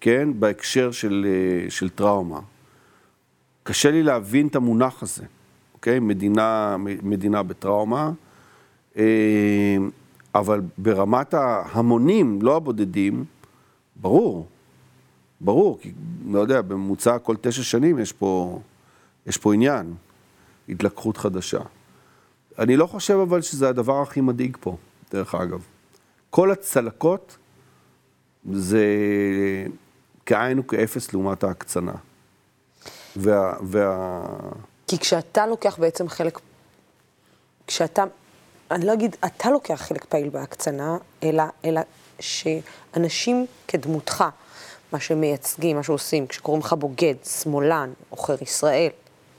כן? 0.00 0.28
בהקשר 0.40 0.90
של, 0.90 1.26
של 1.68 1.88
טראומה. 1.88 2.40
קשה 3.62 3.90
לי 3.90 4.02
להבין 4.02 4.46
את 4.46 4.56
המונח 4.56 5.02
הזה, 5.02 5.24
אוקיי? 5.74 5.98
מדינה, 5.98 6.76
מדינה 7.02 7.42
בטראומה, 7.42 8.12
אה, 8.96 9.76
אבל 10.34 10.60
ברמת 10.78 11.34
ההמונים, 11.34 12.42
לא 12.42 12.56
הבודדים, 12.56 13.24
ברור, 13.96 14.46
ברור, 15.40 15.78
כי, 15.80 15.92
לא 16.26 16.38
יודע, 16.38 16.62
בממוצע 16.62 17.18
כל 17.18 17.36
תשע 17.40 17.62
שנים 17.62 17.98
יש 17.98 18.12
פה, 18.12 18.60
יש 19.26 19.36
פה 19.36 19.54
עניין, 19.54 19.94
התלקחות 20.68 21.16
חדשה. 21.16 21.60
אני 22.58 22.76
לא 22.76 22.86
חושב 22.86 23.14
אבל 23.14 23.40
שזה 23.40 23.68
הדבר 23.68 24.02
הכי 24.02 24.20
מדאיג 24.20 24.56
פה, 24.60 24.76
דרך 25.12 25.34
אגב. 25.34 25.64
כל 26.30 26.50
הצלקות 26.50 27.36
זה 28.52 28.86
כאין 30.26 30.58
וכאפס 30.58 31.12
לעומת 31.12 31.44
ההקצנה. 31.44 31.92
וה, 33.20 33.52
וה... 33.62 34.22
כי 34.86 34.98
כשאתה 34.98 35.46
לוקח 35.46 35.78
בעצם 35.78 36.08
חלק, 36.08 36.38
כשאתה, 37.66 38.04
אני 38.70 38.86
לא 38.86 38.92
אגיד, 38.92 39.16
אתה 39.26 39.50
לוקח 39.50 39.74
חלק 39.74 40.04
פעיל 40.04 40.28
בהקצנה, 40.28 40.96
אלא, 41.22 41.42
אלא 41.64 41.80
שאנשים 42.20 43.46
כדמותך, 43.68 44.24
מה 44.92 45.00
שמייצגים, 45.00 45.76
מה 45.76 45.82
שעושים, 45.82 46.26
כשקוראים 46.26 46.62
לך 46.62 46.72
בוגד, 46.72 47.14
שמאלן, 47.24 47.92
עוכר 48.10 48.36
ישראל, 48.42 48.90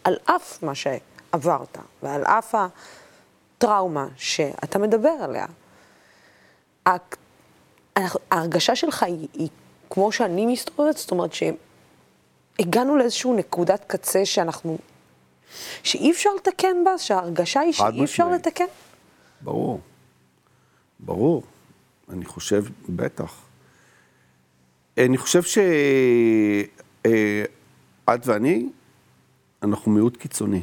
על 0.04 0.18
אף 0.26 0.64
מה 0.64 0.76
שעברת, 0.76 1.78
ועל 2.04 2.24
אף 2.24 2.56
הטראומה 3.58 4.08
שאתה 4.18 4.80
מדבר 4.80 5.14
עליה, 5.22 5.46
ההרגשה 8.32 8.76
שלך 8.76 9.04
היא, 9.04 9.28
היא 9.34 9.50
כמו 9.90 10.12
שאני 10.12 10.46
מסתובבת, 10.46 10.98
זאת 10.98 11.12
אומרת 11.12 11.34
ש... 11.34 11.44
הגענו 12.62 12.98
לאיזושהי 12.98 13.32
נקודת 13.32 13.84
קצה 13.88 14.26
שאנחנו 14.26 14.78
שאי 15.84 16.12
אפשר 16.12 16.30
לתקן 16.38 16.84
בה? 16.86 16.98
שההרגשה 16.98 17.60
היא 17.60 17.74
שאי 17.74 18.04
אפשר 18.04 18.04
משמעית. 18.26 18.48
לתקן? 18.48 18.66
ברור. 19.42 19.82
ברור. 21.00 21.44
אני 22.10 22.26
חושב, 22.26 22.66
בטח. 22.90 23.36
אני 24.98 25.18
חושב 25.18 25.42
שאת 25.44 27.08
ואני, 28.26 28.70
אנחנו 29.64 29.92
מיעוט 29.92 30.18
קיצוני. 30.18 30.62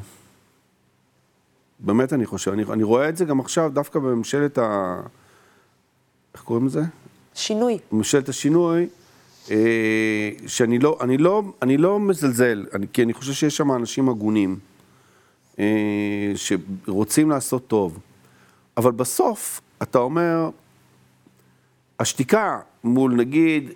באמת 1.78 2.12
אני 2.12 2.26
חושב. 2.26 2.52
אני, 2.52 2.64
אני 2.72 2.82
רואה 2.82 3.08
את 3.08 3.16
זה 3.16 3.24
גם 3.24 3.40
עכשיו, 3.40 3.70
דווקא 3.74 3.98
בממשלת 3.98 4.58
ה... 4.58 5.00
איך 6.34 6.42
קוראים 6.42 6.66
לזה? 6.66 6.80
שינוי. 7.34 7.78
ממשלת 7.92 8.28
השינוי, 8.28 8.82
אה, 8.82 8.86
שאני 10.46 10.78
לא, 10.78 10.98
אני 11.00 11.18
לא, 11.18 11.42
אני 11.62 11.76
לא 11.76 12.00
מזלזל, 12.00 12.66
אני, 12.74 12.86
כי 12.92 13.02
אני 13.02 13.12
חושב 13.12 13.32
שיש 13.32 13.56
שם 13.56 13.72
אנשים 13.72 14.08
הגונים, 14.08 14.58
אה, 15.58 16.32
שרוצים 16.34 17.30
לעשות 17.30 17.66
טוב, 17.66 17.98
אבל 18.76 18.92
בסוף 18.92 19.60
אתה 19.82 19.98
אומר, 19.98 20.50
השתיקה 22.00 22.60
מול 22.84 23.14
נגיד 23.14 23.70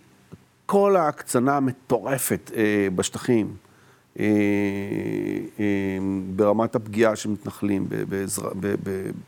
כל 0.66 0.96
ההקצנה 0.96 1.56
המטורפת 1.56 2.50
אה, 2.54 2.88
בשטחים, 2.94 3.56
אה, 4.18 4.24
אה, 5.60 5.98
ברמת 6.36 6.74
הפגיעה 6.74 7.16
של 7.16 7.30
מתנחלים 7.30 7.86
באזר, 8.08 8.48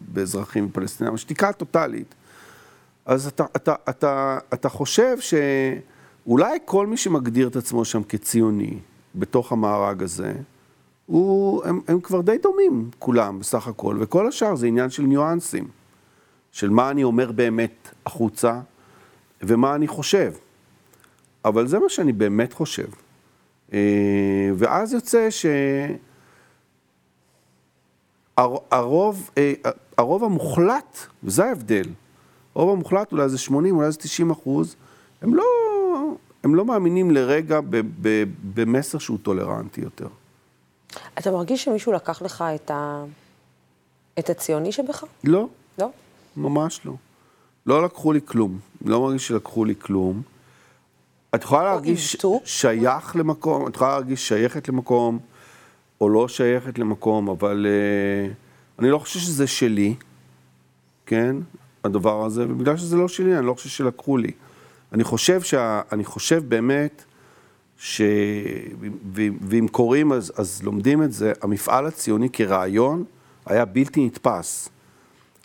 באזרחים 0.00 0.68
פלסטינים, 0.72 1.14
השתיקה 1.14 1.48
הטוטאלית. 1.48 2.14
אז 3.06 3.26
אתה, 3.26 3.44
אתה, 3.56 3.74
אתה, 3.88 4.38
אתה 4.54 4.68
חושב 4.68 5.16
שאולי 6.24 6.58
כל 6.64 6.86
מי 6.86 6.96
שמגדיר 6.96 7.48
את 7.48 7.56
עצמו 7.56 7.84
שם 7.84 8.02
כציוני, 8.02 8.78
בתוך 9.14 9.52
המארג 9.52 10.02
הזה, 10.02 10.32
הוא, 11.06 11.64
הם, 11.64 11.80
הם 11.88 12.00
כבר 12.00 12.20
די 12.20 12.38
דומים, 12.38 12.90
כולם, 12.98 13.38
בסך 13.38 13.66
הכל, 13.68 13.96
וכל 14.00 14.28
השאר 14.28 14.54
זה 14.54 14.66
עניין 14.66 14.90
של 14.90 15.02
ניואנסים, 15.02 15.68
של 16.52 16.70
מה 16.70 16.90
אני 16.90 17.04
אומר 17.04 17.32
באמת 17.32 17.88
החוצה, 18.06 18.60
ומה 19.42 19.74
אני 19.74 19.88
חושב. 19.88 20.32
אבל 21.44 21.66
זה 21.66 21.78
מה 21.78 21.88
שאני 21.88 22.12
באמת 22.12 22.52
חושב. 22.52 22.86
אה, 23.72 23.78
ואז 24.56 24.92
יוצא 24.92 25.30
ש... 25.30 25.46
הר- 28.36 28.58
הרוב, 28.70 29.30
אה, 29.38 29.52
הרוב 29.98 30.24
המוחלט, 30.24 30.98
וזה 31.24 31.44
ההבדל, 31.44 31.84
הרוב 32.54 32.70
המוחלט, 32.70 33.12
אולי 33.12 33.28
זה 33.28 33.38
80, 33.38 33.76
אולי 33.76 33.92
זה 33.92 33.98
90 33.98 34.30
אחוז, 34.30 34.76
הם 35.22 35.34
לא, 35.34 35.42
הם 36.44 36.54
לא 36.54 36.64
מאמינים 36.64 37.10
לרגע 37.10 37.60
ב, 37.60 37.80
ב, 38.02 38.24
במסר 38.54 38.98
שהוא 38.98 39.18
טולרנטי 39.22 39.80
יותר. 39.80 40.08
אתה 41.18 41.30
מרגיש 41.30 41.64
שמישהו 41.64 41.92
לקח 41.92 42.22
לך 42.22 42.44
את, 42.54 42.70
ה... 42.70 43.04
את 44.18 44.30
הציוני 44.30 44.72
שבך? 44.72 45.04
לא, 45.24 45.48
לא? 45.78 45.90
ממש 46.36 46.80
לא. 46.84 46.92
לא 47.66 47.84
לקחו 47.84 48.12
לי 48.12 48.20
כלום. 48.24 48.58
לא 48.84 49.00
מרגיש 49.00 49.28
שלקחו 49.28 49.64
לי 49.64 49.74
כלום. 49.78 50.22
את 51.34 51.42
יכולה 51.42 51.64
להרגיש 51.64 52.14
עיוותו? 52.14 52.40
שייך 52.44 53.16
למקום, 53.16 53.68
את 53.68 53.74
יכולה 53.74 53.90
להרגיש 53.90 54.28
שייכת 54.28 54.68
למקום, 54.68 55.18
או 56.00 56.08
לא 56.08 56.28
שייכת 56.28 56.78
למקום, 56.78 57.28
אבל 57.28 57.66
uh, 57.66 58.34
אני 58.78 58.90
לא 58.90 58.98
חושב 58.98 59.18
שזה 59.20 59.46
שלי, 59.46 59.94
כן, 61.06 61.36
הדבר 61.84 62.24
הזה, 62.24 62.44
ובגלל 62.48 62.76
שזה 62.76 62.96
לא 62.96 63.08
שלי, 63.08 63.38
אני 63.38 63.46
לא 63.46 63.54
חושב 63.54 63.68
שלקחו 63.68 64.16
לי. 64.16 64.30
אני 64.94 65.04
חושב, 65.04 65.42
שה, 65.42 65.80
אני 65.92 66.04
חושב 66.04 66.42
באמת, 66.48 67.04
ש... 67.78 68.02
ואם 69.48 69.66
קוראים 69.70 70.12
אז, 70.12 70.32
אז 70.36 70.62
לומדים 70.62 71.02
את 71.02 71.12
זה, 71.12 71.32
המפעל 71.42 71.86
הציוני 71.86 72.30
כרעיון 72.30 73.04
היה 73.46 73.64
בלתי 73.64 74.06
נתפס. 74.06 74.68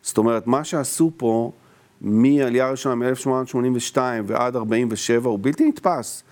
זאת 0.01 0.17
אומרת, 0.17 0.47
מה 0.47 0.63
שעשו 0.63 1.11
פה 1.17 1.51
מהעלייה 2.01 2.67
הראשונה 2.67 2.95
מ-1882 2.95 3.97
ועד 4.25 4.55
47' 4.55 5.29
הוא 5.29 5.39
בלתי 5.41 5.67
נתפס. 5.67 6.23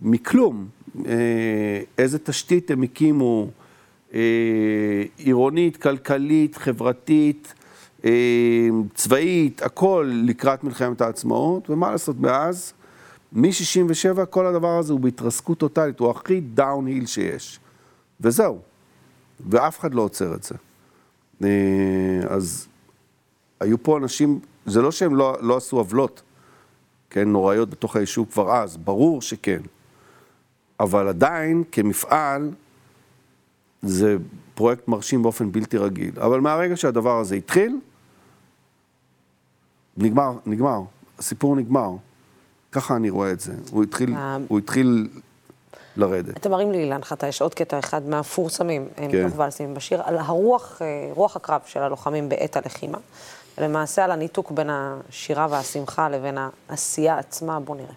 מכלום. 0.00 0.68
אה, 1.06 1.80
איזה 1.98 2.18
תשתית 2.18 2.70
הם 2.70 2.82
הקימו, 2.82 3.48
אה, 4.14 4.20
עירונית, 5.16 5.76
כלכלית, 5.76 6.56
חברתית, 6.56 7.54
צבאית, 8.94 9.62
הכל 9.62 10.10
לקראת 10.24 10.64
מלחמת 10.64 11.00
העצמאות, 11.00 11.70
ומה 11.70 11.90
לעשות, 11.90 12.20
מאז, 12.20 12.72
מ-67' 13.32 14.24
כל 14.24 14.46
הדבר 14.46 14.78
הזה 14.78 14.92
הוא 14.92 15.00
בהתרסקות 15.00 15.58
טוטאלית, 15.58 15.98
הוא 16.00 16.10
הכי 16.10 16.40
דאון-היל 16.40 17.06
שיש. 17.06 17.60
וזהו. 18.20 18.58
ואף 19.50 19.80
אחד 19.80 19.94
לא 19.94 20.02
עוצר 20.02 20.34
את 20.34 20.42
זה. 20.42 20.54
אה, 21.44 21.48
אז 22.28 22.68
היו 23.60 23.82
פה 23.82 23.98
אנשים, 23.98 24.40
זה 24.66 24.82
לא 24.82 24.90
שהם 24.90 25.14
לא, 25.16 25.36
לא 25.40 25.56
עשו 25.56 25.78
עוולות, 25.78 26.22
כן, 27.10 27.28
נוראיות 27.28 27.70
בתוך 27.70 27.96
היישוב 27.96 28.28
כבר 28.32 28.52
אז, 28.56 28.76
ברור 28.76 29.22
שכן. 29.22 29.60
אבל 30.80 31.08
עדיין, 31.08 31.62
כמפעל, 31.72 32.50
זה 33.82 34.16
פרויקט 34.54 34.88
מרשים 34.88 35.22
באופן 35.22 35.52
בלתי 35.52 35.78
רגיל. 35.78 36.20
אבל 36.20 36.40
מהרגע 36.40 36.76
שהדבר 36.76 37.18
הזה 37.18 37.34
התחיל, 37.34 37.80
נגמר, 39.96 40.32
נגמר. 40.46 40.80
הסיפור 41.18 41.56
נגמר. 41.56 41.90
ככה 42.72 42.96
אני 42.96 43.10
רואה 43.10 43.30
את 43.30 43.40
זה. 43.40 43.52
הוא 43.70 43.82
התחיל, 43.82 44.14
אה, 44.14 44.36
הוא 44.48 44.58
התחיל 44.58 45.08
לרדת. 45.96 46.36
אתה 46.36 46.48
מרים 46.48 46.72
לי, 46.72 46.78
אילן 46.78 47.04
חטא, 47.04 47.26
יש 47.26 47.42
עוד 47.42 47.54
קטע 47.54 47.78
אחד 47.78 48.08
מהמפורסמים, 48.08 48.88
כן. 48.96 49.08
כן. 49.12 49.26
מתוך 49.26 49.38
ואלסים 49.38 49.74
בשיר, 49.74 50.02
על 50.04 50.18
הרוח, 50.18 50.82
אה, 50.82 51.10
רוח 51.14 51.36
הקרב 51.36 51.60
של 51.66 51.82
הלוחמים 51.82 52.28
בעת 52.28 52.56
הלחימה. 52.56 52.98
למעשה 53.58 54.04
על 54.04 54.10
הניתוק 54.10 54.50
בין 54.50 54.70
השירה 54.70 55.46
והשמחה 55.50 56.08
לבין 56.08 56.38
העשייה 56.68 57.18
עצמה, 57.18 57.60
בוא 57.60 57.76
נראה. 57.76 57.94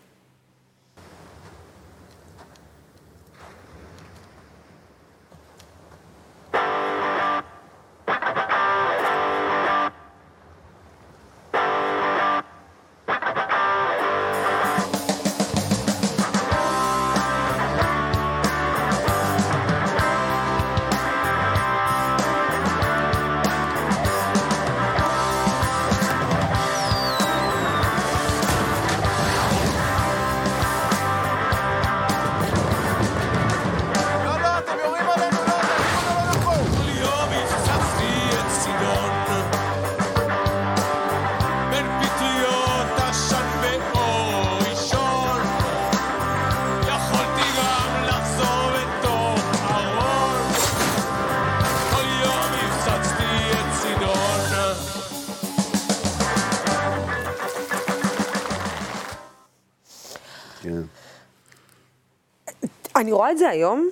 רואה 63.15 63.31
את 63.31 63.37
זה 63.37 63.49
היום, 63.49 63.89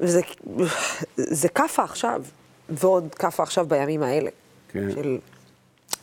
וזה 0.00 0.20
זה 1.16 1.48
כאפה 1.48 1.82
עכשיו, 1.82 2.22
ועוד 2.68 3.14
כאפה 3.14 3.42
עכשיו 3.42 3.66
בימים 3.66 4.02
האלה. 4.02 4.30
כן. 4.68 4.90
של 4.90 5.18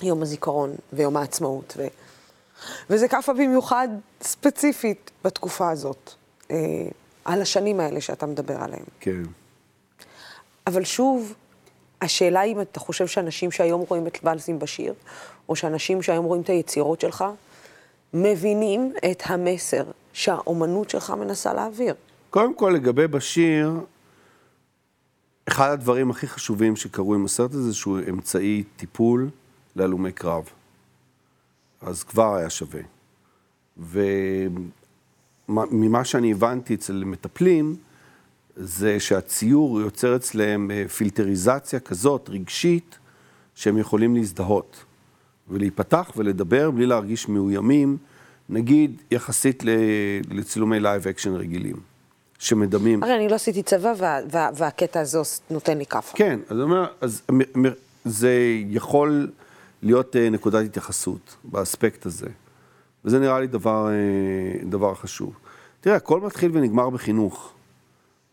יום 0.02 0.22
הזיכרון 0.22 0.76
ויום 0.94 1.18
העצמאות. 1.18 1.74
ו... 1.78 1.88
וזה 2.90 3.08
כאפה 3.08 3.34
במיוחד 3.34 3.88
ספציפית 4.22 5.12
בתקופה 5.26 5.70
הזאת, 5.70 6.12
אה, 6.52 6.58
על 7.26 7.42
השנים 7.42 7.80
האלה 7.80 8.02
שאתה 8.02 8.26
מדבר 8.26 8.58
עליהן. 8.58 8.86
כן. 9.00 9.24
אבל 10.68 10.84
שוב, 10.84 11.34
השאלה 12.02 12.40
היא 12.40 12.54
אם 12.56 12.62
אתה 12.62 12.80
חושב 12.80 13.08
שאנשים 13.08 13.52
שהיום 13.52 13.84
רואים 13.90 14.08
את 14.08 14.18
ואלסים 14.24 14.60
בשיר, 14.60 14.94
או 15.50 15.56
שאנשים 15.56 16.02
שהיום 16.02 16.26
רואים 16.26 16.42
את 16.42 16.50
היצירות 16.50 17.02
שלך, 17.02 17.26
מבינים 18.14 18.94
את 19.12 19.24
המסר 19.26 19.84
שהאומנות 20.14 20.90
שלך 20.90 21.10
מנסה 21.10 21.54
להעביר. 21.54 21.96
קודם 22.32 22.56
כל, 22.56 22.70
לגבי 22.76 23.08
בשיר, 23.08 23.80
אחד 25.46 25.70
הדברים 25.72 26.10
הכי 26.10 26.28
חשובים 26.28 26.76
שקרו 26.76 27.16
עם 27.16 27.26
הסרט 27.26 27.54
הזה, 27.54 27.74
שהוא 27.74 28.00
אמצעי 28.10 28.64
טיפול 28.78 29.30
להלומי 29.76 30.12
קרב. 30.12 30.50
אז 31.82 32.04
כבר 32.04 32.36
היה 32.36 32.50
שווה. 32.50 32.82
וממה 35.50 36.06
שאני 36.06 36.32
הבנתי 36.32 36.76
אצל 36.76 37.04
מטפלים, 37.04 37.76
זה 38.56 39.00
שהציור 39.00 39.82
יוצר 39.82 40.16
אצלם 40.16 40.72
אה, 40.72 40.88
פילטריזציה 40.88 41.80
כזאת, 41.80 42.30
רגשית, 42.30 43.00
שהם 43.56 43.78
יכולים 43.78 44.16
להזדהות 44.16 44.86
ולהיפתח 45.50 46.12
ולדבר 46.18 46.72
בלי 46.72 46.86
להרגיש 46.86 47.30
מאוימים, 47.30 47.98
נגיד 48.50 49.02
יחסית 49.12 49.64
לצילומי 50.30 50.80
live 50.80 51.08
action 51.08 51.34
רגילים, 51.34 51.91
שמדמים. 52.42 53.04
הרי 53.04 53.16
אני 53.16 53.30
לא 53.30 53.36
עשיתי 53.36 53.64
צבא, 53.64 53.94
וה, 53.98 54.20
וה, 54.32 54.50
והקטע 54.56 55.00
הזה 55.00 55.20
נותן 55.50 55.78
לי 55.78 55.86
כאפה. 55.86 56.18
כן, 56.18 56.40
אז 56.50 56.56
אני 56.56 56.62
אומר, 56.64 56.86
אז 57.02 57.22
מ- 57.32 57.68
מ- 57.68 57.74
זה 58.06 58.32
יכול 58.70 59.32
להיות 59.82 60.16
אה, 60.16 60.30
נקודת 60.30 60.66
התייחסות 60.66 61.36
באספקט 61.44 62.06
הזה, 62.06 62.28
וזה 63.06 63.20
נראה 63.20 63.40
לי 63.40 63.48
דבר, 63.48 63.90
אה, 63.90 64.70
דבר 64.70 64.96
חשוב. 64.96 65.34
תראה, 65.82 65.96
הכל 65.96 66.22
מתחיל 66.22 66.52
ונגמר 66.54 66.90
בחינוך. 66.90 67.54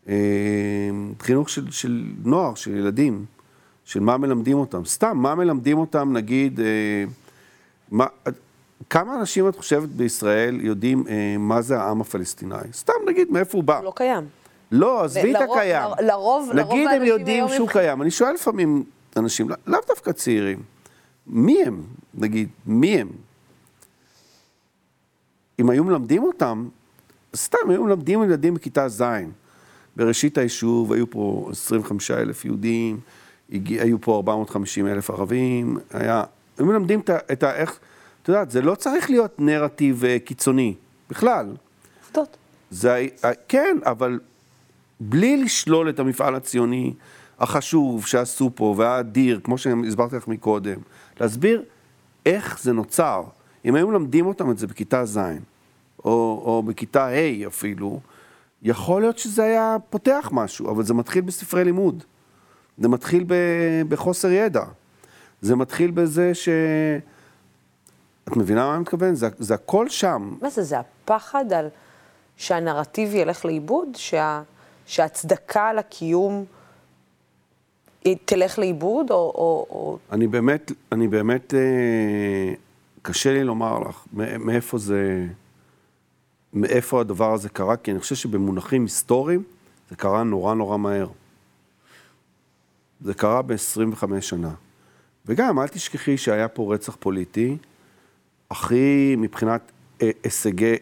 אה, 0.07 0.15
חינוך 1.21 1.49
של, 1.49 1.71
של 1.71 2.05
נוער, 2.23 2.55
של 2.55 2.75
ילדים, 2.77 3.25
של 3.85 3.99
מה 3.99 4.17
מלמדים 4.17 4.57
אותם. 4.57 4.85
סתם, 4.85 5.17
מה 5.17 5.35
מלמדים 5.35 5.77
אותם, 5.77 6.13
נגיד, 6.13 6.59
אה, 6.59 6.65
מה, 7.91 8.05
כמה 8.89 9.19
אנשים 9.19 9.49
את 9.49 9.55
חושבת 9.55 9.89
בישראל 9.89 10.61
יודעים 10.61 11.03
אה, 11.07 11.35
מה 11.39 11.61
זה 11.61 11.79
העם 11.79 12.01
הפלסטיני? 12.01 12.55
סתם, 12.73 12.93
נגיד, 13.07 13.31
מאיפה 13.31 13.57
הוא 13.57 13.63
בא? 13.63 13.77
הוא 13.77 13.85
לא 13.85 13.93
קיים. 13.95 14.23
לא, 14.71 15.03
עזבי 15.03 15.35
את 15.35 15.41
לרוב- 15.41 15.57
הקיים. 15.57 15.83
לרוב- 16.01 16.49
לרוב 16.51 16.73
נגיד 16.73 16.87
הם 16.87 16.93
האנשים 16.93 17.07
יודעים 17.07 17.37
היום 17.45 17.49
שהוא 17.55 17.67
הם- 17.67 17.73
קיים. 17.73 18.01
אני 18.01 18.11
שואל 18.11 18.33
לפעמים 18.33 18.83
אנשים, 19.17 19.49
לא- 19.49 19.55
לאו 19.67 19.79
דווקא 19.87 20.11
צעירים, 20.11 20.59
מי 21.27 21.63
הם? 21.65 21.83
נגיד, 22.13 22.49
מי 22.65 22.97
הם? 23.01 23.07
אם 25.59 25.69
היו 25.69 25.83
מלמדים 25.83 26.23
אותם, 26.23 26.67
סתם 27.35 27.57
היו 27.69 27.83
מלמדים 27.83 28.23
ילדים 28.23 28.53
בכיתה 28.53 28.89
ז', 28.89 29.03
בראשית 29.95 30.37
היישוב 30.37 30.93
היו 30.93 31.09
פה 31.09 31.47
25 31.51 32.11
אלף 32.11 32.45
יהודים, 32.45 32.99
היו 33.79 34.01
פה 34.01 34.15
450 34.15 34.87
אלף 34.87 35.09
ערבים, 35.09 35.77
היה, 35.91 36.23
היו 36.57 36.65
מלמדים 36.65 36.99
את. 36.99 37.09
את 37.31 37.43
ה 37.43 37.55
איך, 37.55 37.79
את 38.29 38.33
יודעת, 38.33 38.51
זה 38.51 38.61
לא 38.61 38.75
צריך 38.75 39.09
להיות 39.09 39.39
נרטיב 39.39 40.05
אה, 40.05 40.19
קיצוני, 40.19 40.73
בכלל. 41.09 41.55
עובדות. 42.05 42.37
זה, 42.71 43.07
כן, 43.47 43.77
אבל 43.85 44.19
בלי 44.99 45.43
לשלול 45.43 45.89
את 45.89 45.99
המפעל 45.99 46.35
הציוני 46.35 46.93
החשוב 47.39 48.07
שעשו 48.07 48.51
פה, 48.55 48.75
והאדיר, 48.77 49.39
כמו 49.43 49.57
שהסברתי 49.57 50.15
לך 50.15 50.27
מקודם, 50.27 50.77
להסביר 51.19 51.63
איך 52.25 52.59
זה 52.61 52.73
נוצר. 52.73 53.23
אם 53.65 53.75
היו 53.75 53.87
מלמדים 53.87 54.25
אותם 54.25 54.51
את 54.51 54.57
זה 54.57 54.67
בכיתה 54.67 55.05
ז', 55.05 55.19
או, 56.05 56.41
או 56.45 56.63
בכיתה 56.63 57.07
ה' 57.07 57.47
אפילו, 57.47 57.99
יכול 58.61 59.01
להיות 59.01 59.17
שזה 59.17 59.43
היה 59.43 59.77
פותח 59.89 60.29
משהו, 60.31 60.71
אבל 60.71 60.83
זה 60.83 60.93
מתחיל 60.93 61.21
בספרי 61.21 61.63
לימוד. 61.63 62.03
זה 62.77 62.87
מתחיל 62.87 63.23
ב, 63.27 63.33
בחוסר 63.89 64.31
ידע. 64.31 64.63
זה 65.41 65.55
מתחיל 65.55 65.91
בזה 65.91 66.33
ש... 66.33 66.49
את 68.31 68.37
מבינה 68.37 68.65
מה 68.67 68.73
אני 68.73 68.81
מתכוון? 68.81 69.15
זה, 69.15 69.27
זה 69.39 69.53
הכל 69.53 69.89
שם. 69.89 70.33
מה 70.41 70.49
זה, 70.49 70.63
זה 70.63 70.79
הפחד 70.79 71.53
על 71.53 71.67
שהנרטיב 72.37 73.15
ילך 73.15 73.45
לאיבוד? 73.45 73.87
שה, 73.95 74.41
שההצדקה 74.85 75.73
לקיום 75.73 76.45
תלך 78.25 78.59
לאיבוד? 78.59 79.11
או, 79.11 79.15
או, 79.15 79.65
או... 79.69 79.97
אני 80.11 80.27
באמת, 80.27 80.71
אני 80.91 81.07
באמת, 81.07 81.53
אה, 81.53 82.53
קשה 83.01 83.33
לי 83.33 83.43
לומר 83.43 83.79
לך 83.79 84.05
מא- 84.13 84.37
מאיפה 84.37 84.77
זה, 84.77 85.25
מאיפה 86.53 87.01
הדבר 87.01 87.33
הזה 87.33 87.49
קרה, 87.49 87.77
כי 87.77 87.91
אני 87.91 87.99
חושב 87.99 88.15
שבמונחים 88.15 88.81
היסטוריים 88.83 89.43
זה 89.89 89.95
קרה 89.95 90.23
נורא 90.23 90.53
נורא 90.53 90.77
מהר. 90.77 91.07
זה 93.01 93.13
קרה 93.13 93.41
ב-25 93.41 94.21
שנה. 94.21 94.51
וגם, 95.25 95.59
אל 95.59 95.67
תשכחי 95.67 96.17
שהיה 96.17 96.47
פה 96.47 96.73
רצח 96.73 96.97
פוליטי, 96.99 97.57
הכי, 98.51 99.15
מבחינת 99.17 99.71
אה, 100.01 100.09
הישגי, 100.23 100.65
אה, 100.65 100.75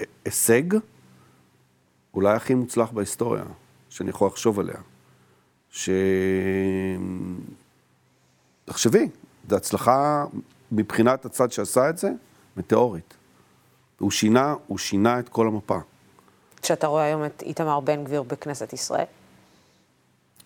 אה, 0.00 0.04
הישג, 0.24 0.62
אולי 2.14 2.34
הכי 2.34 2.54
מוצלח 2.54 2.90
בהיסטוריה, 2.90 3.44
שאני 3.88 4.10
יכול 4.10 4.26
לחשוב 4.26 4.60
עליה. 4.60 4.76
ש... 5.70 5.90
תחשבי, 8.64 9.08
זו 9.48 9.56
הצלחה 9.56 10.24
מבחינת 10.72 11.24
הצד 11.24 11.52
שעשה 11.52 11.90
את 11.90 11.98
זה, 11.98 12.10
מטאורית. 12.56 13.14
הוא 13.98 14.10
שינה, 14.10 14.54
הוא 14.66 14.78
שינה 14.78 15.18
את 15.18 15.28
כל 15.28 15.46
המפה. 15.46 15.78
כשאתה 16.62 16.86
רואה 16.86 17.04
היום 17.04 17.24
את 17.24 17.42
איתמר 17.42 17.80
בן 17.80 18.04
גביר 18.04 18.22
בכנסת 18.22 18.72
ישראל? 18.72 19.04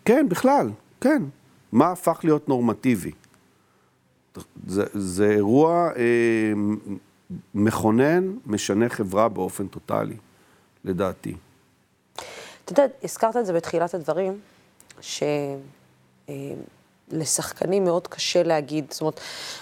כן, 0.04 0.28
בכלל, 0.28 0.70
כן. 1.00 1.22
מה 1.72 1.90
הפך 1.90 2.20
להיות 2.24 2.48
נורמטיבי? 2.48 3.12
זה, 4.66 4.84
זה 4.94 5.30
אירוע 5.30 5.90
אה, 5.96 6.52
מכונן, 7.54 8.32
משנה 8.46 8.88
חברה 8.88 9.28
באופן 9.28 9.66
טוטאלי, 9.66 10.16
לדעתי. 10.84 11.34
אתה 12.64 12.72
יודע, 12.72 12.86
הזכרת 13.02 13.36
את 13.36 13.46
זה 13.46 13.52
בתחילת 13.52 13.94
הדברים, 13.94 14.40
שלשחקנים 17.10 17.84
מאוד 17.84 18.06
קשה 18.06 18.42
להגיד, 18.42 18.84
זאת 18.90 19.00
אומרת, 19.00 19.20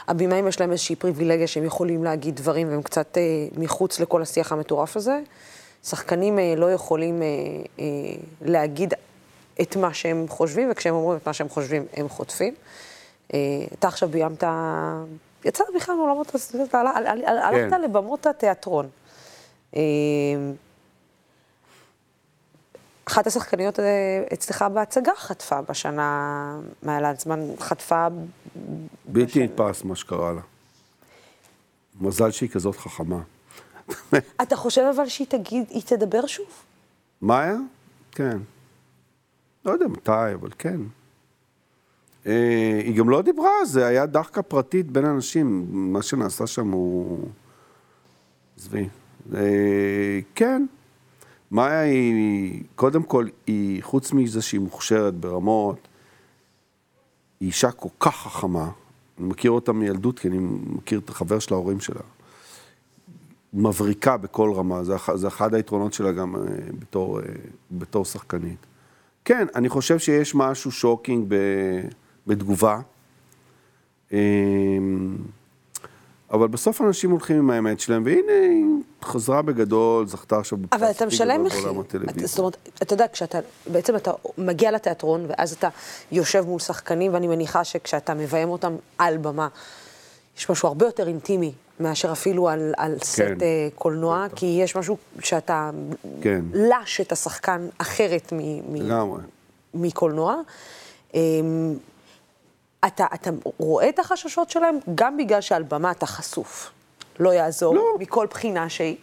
הבימאים 0.09 0.49
יש 0.49 0.61
להם 0.61 0.73
איזושהי 0.73 0.97
פריבילגיה 0.97 1.47
שהם 1.47 1.65
יכולים 1.65 2.05
להגיד 2.05 2.37
דברים 2.37 2.69
והם 2.69 2.83
קצת 2.83 3.19
אה, 3.19 3.23
מחוץ 3.57 4.01
לכל 4.01 4.23
השיח 4.23 4.53
המטורף 4.53 4.97
הזה. 4.97 5.21
שחקנים 5.85 6.39
אה, 6.39 6.55
לא 6.57 6.73
יכולים 6.73 7.23
אה, 7.23 7.27
אה, 7.81 7.85
להגיד 8.43 8.95
את 9.61 9.77
מה 9.77 9.95
שהם 9.95 10.27
חושבים, 10.29 10.69
וכשהם 10.71 10.95
אומרים 10.95 11.19
את 11.19 11.27
מה 11.27 11.33
שהם 11.33 11.49
חושבים, 11.49 11.87
הם 11.93 12.09
חוטפים. 12.09 12.55
אה, 13.35 13.39
אתה 13.79 13.89
עכשיו 13.89 14.09
ביימת, 14.09 14.45
יצאת 15.45 15.67
בכלל 15.77 15.95
מעולמות, 15.95 16.35
הלכת 16.73 17.77
לבמות 17.85 18.27
התיאטרון. 18.27 18.89
אה, 19.77 19.83
אחת 23.05 23.27
השחקניות 23.27 23.81
אה, 23.81 24.25
אצלך 24.33 24.65
בהצגה 24.75 25.13
חטפה 25.17 25.63
בשנה, 25.63 26.59
מאיה 26.83 27.01
לנצמן 27.01 27.41
חטפה... 27.59 28.07
בלתי 29.05 29.45
נתפס 29.45 29.85
מה 29.85 29.97
שקרה 29.97 30.33
לה. 30.33 30.41
מזל 32.01 32.31
שהיא 32.31 32.51
כזאת 32.51 32.77
חכמה. 32.77 33.21
אתה 34.43 34.57
חושב 34.57 34.83
אבל 34.97 35.09
שהיא 35.09 35.27
תגיד, 35.27 35.65
היא 35.71 35.83
תדבר 35.83 36.27
שוב? 36.27 36.47
מאיה? 37.23 37.57
כן. 38.13 38.39
לא 39.65 39.73
יודע 39.73 39.87
מתי, 39.87 40.35
אבל 40.35 40.49
כן. 40.59 40.81
אה, 42.27 42.81
היא 42.85 42.97
גם 42.97 43.09
לא 43.09 43.23
דיברה, 43.23 43.65
זה 43.65 43.87
היה 43.87 44.07
דחקה 44.07 44.43
פרטית 44.43 44.91
בין 44.91 45.05
אנשים. 45.05 45.67
מה 45.71 46.03
שנעשה 46.03 46.47
שם 46.47 46.71
הוא... 46.71 47.29
עזבי. 48.59 48.89
אה, 49.35 50.21
כן. 50.35 50.67
מאיה 51.51 51.81
היא, 51.81 52.63
קודם 52.75 53.03
כל, 53.03 53.27
היא, 53.47 53.83
חוץ 53.83 54.13
מזה 54.13 54.43
שהיא 54.43 54.61
מוכשרת 54.61 55.15
ברמות, 55.15 55.89
היא 57.41 57.47
אישה 57.47 57.71
כל 57.71 57.89
כך 58.01 58.17
חכמה. 58.17 58.71
אני 59.19 59.27
מכיר 59.27 59.51
אותה 59.51 59.73
מילדות, 59.73 60.19
כי 60.19 60.29
אני 60.29 60.39
מכיר 60.67 60.99
את 60.99 61.09
החבר 61.09 61.39
של 61.39 61.55
ההורים 61.55 61.81
שלה. 61.81 62.01
מבריקה 63.55 64.17
בכל 64.17 64.53
רמה, 64.55 64.85
זה, 64.85 64.95
זה 65.15 65.29
אחד 65.29 65.55
היתרונות 65.55 65.93
שלה 65.93 66.13
גם 66.13 66.37
אה, 66.37 66.41
בתור, 66.79 67.21
בתור 67.71 68.05
שחקנית. 68.05 68.67
כן, 69.25 69.47
אני 69.55 69.69
חושב 69.69 69.99
שיש 69.99 70.35
משהו 70.35 70.71
shocking 70.71 71.25
ב, 71.29 71.35
בתגובה, 72.27 72.81
אה, 74.13 74.19
אבל 76.31 76.49
בסוף 76.49 76.81
אנשים 76.81 77.11
הולכים 77.11 77.37
עם 77.37 77.51
האמת 77.51 77.81
שלהם, 77.81 78.03
והנה 78.05 78.33
היא 78.33 78.65
חזרה 79.03 79.43
בגדול, 79.43 80.07
זכתה 80.07 80.39
עכשיו 80.39 80.59
בפרס 80.59 80.83
אבל 80.83 80.91
אתה 80.91 81.07
משלם 81.07 81.45
מחיר. 81.45 81.81
הטלוויזיה. 81.81 82.27
זאת 82.27 82.39
אומרת, 82.39 82.69
אתה 82.83 82.95
יודע, 82.95 83.07
כשאתה, 83.13 83.39
בעצם 83.67 83.97
אתה 83.97 84.13
מגיע 84.39 84.71
לתיאטרון, 84.71 85.27
ואז 85.29 85.53
אתה 85.53 85.69
יושב 86.13 86.45
מול 86.47 86.61
שחקנים, 86.61 87.15
ואני 87.15 87.27
מניחה 87.27 87.65
שכשאתה 87.65 88.15
מביים 88.15 88.49
אותם 88.49 88.77
על 88.99 89.17
במה, 89.17 89.49
יש 90.39 90.51
משהו 90.51 90.69
הרבה 90.69 90.87
יותר 90.87 91.09
אינטימי 91.09 91.53
מאשר 91.81 92.13
אפילו 92.13 92.49
על, 92.49 92.73
על 92.77 92.97
סט 93.03 93.21
אה, 93.21 93.69
קולנוע, 93.75 94.27
כי 94.37 94.47
יש 94.47 94.77
משהו 94.77 94.97
שאתה 95.21 95.71
כן. 96.21 96.45
לש 96.53 97.01
את 97.01 97.13
השחקן 97.13 97.67
אחרת 97.79 98.33
מ, 98.33 98.39
מ, 98.73 98.75
לגמרי. 98.75 99.21
מקולנוע. 99.75 100.37
אמ, 101.15 101.75
אתה, 102.87 103.07
אתה 103.15 103.31
רואה 103.59 103.89
את 103.89 103.99
החששות 103.99 104.51
שלהם 104.51 104.79
גם 104.95 105.17
בגלל 105.17 105.41
שעל 105.41 105.63
במה 105.63 105.91
אתה 105.91 106.07
חשוף. 106.07 106.71
לא 107.21 107.31
יעזור, 107.31 107.75
לא. 107.75 107.97
מכל 108.01 108.27
בחינה 108.31 108.69
שהיא, 108.69 108.97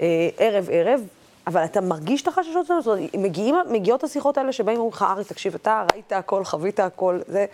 אה, 0.00 0.28
ערב 0.38 0.68
ערב, 0.70 1.00
אבל 1.46 1.64
אתה 1.64 1.80
מרגיש 1.80 2.22
את 2.22 2.28
החששות 2.28 2.66
שלהם, 2.66 2.80
זאת 2.80 2.98
אומרת, 2.98 3.14
מגיעים, 3.14 3.54
מגיעות 3.70 4.04
השיחות 4.04 4.38
האלה 4.38 4.52
שבאים 4.52 4.78
ואומרים 4.78 4.96
לך, 4.96 5.02
ארי, 5.02 5.24
תקשיב, 5.24 5.54
אתה 5.54 5.84
ראית 5.92 6.12
הכל, 6.12 6.44
חווית 6.44 6.80
הכל, 6.80 7.20
זה... 7.26 7.46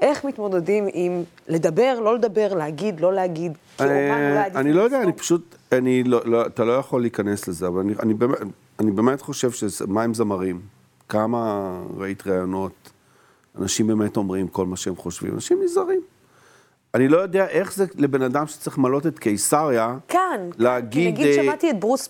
איך 0.00 0.24
מתמודדים 0.24 0.88
עם 0.92 1.22
לדבר, 1.48 2.00
לא 2.00 2.14
לדבר, 2.14 2.54
להגיד, 2.54 3.00
לא 3.00 3.12
להגיד? 3.12 3.52
כאומן 3.78 3.92
אה, 3.92 4.30
אולי 4.30 4.38
עדיף 4.38 4.56
אני 4.56 4.72
לא 4.72 4.82
יודע. 4.82 5.02
אני 5.02 5.12
פשוט, 5.12 5.54
אני 5.72 6.04
לא, 6.04 6.20
לא, 6.24 6.46
אתה 6.46 6.64
לא 6.64 6.72
יכול 6.72 7.00
להיכנס 7.00 7.48
לזה, 7.48 7.66
אבל 7.66 7.80
אני, 7.80 7.94
אני, 8.02 8.14
באמת, 8.14 8.38
אני 8.78 8.90
באמת 8.90 9.20
חושב 9.20 9.50
שמים 9.50 10.14
זמרים, 10.14 10.60
כמה 11.08 11.72
ראית 11.96 12.26
ראיונות, 12.26 12.72
אנשים 13.58 13.86
באמת 13.86 14.16
אומרים 14.16 14.48
כל 14.48 14.66
מה 14.66 14.76
שהם 14.76 14.96
חושבים, 14.96 15.34
אנשים 15.34 15.62
נזהרים. 15.64 16.00
אני 16.94 17.08
לא 17.08 17.18
יודע 17.18 17.46
איך 17.48 17.72
זה 17.72 17.84
לבן 17.94 18.22
אדם 18.22 18.46
שצריך 18.46 18.78
למלות 18.78 19.06
את 19.06 19.18
קיסריה, 19.18 19.96
כאן, 20.08 20.50
להגיד... 20.58 21.12
נגיד 21.12 21.26
אה, 21.26 21.44
שמעתי 21.44 21.70
את 21.70 21.80
ברוס 21.80 22.08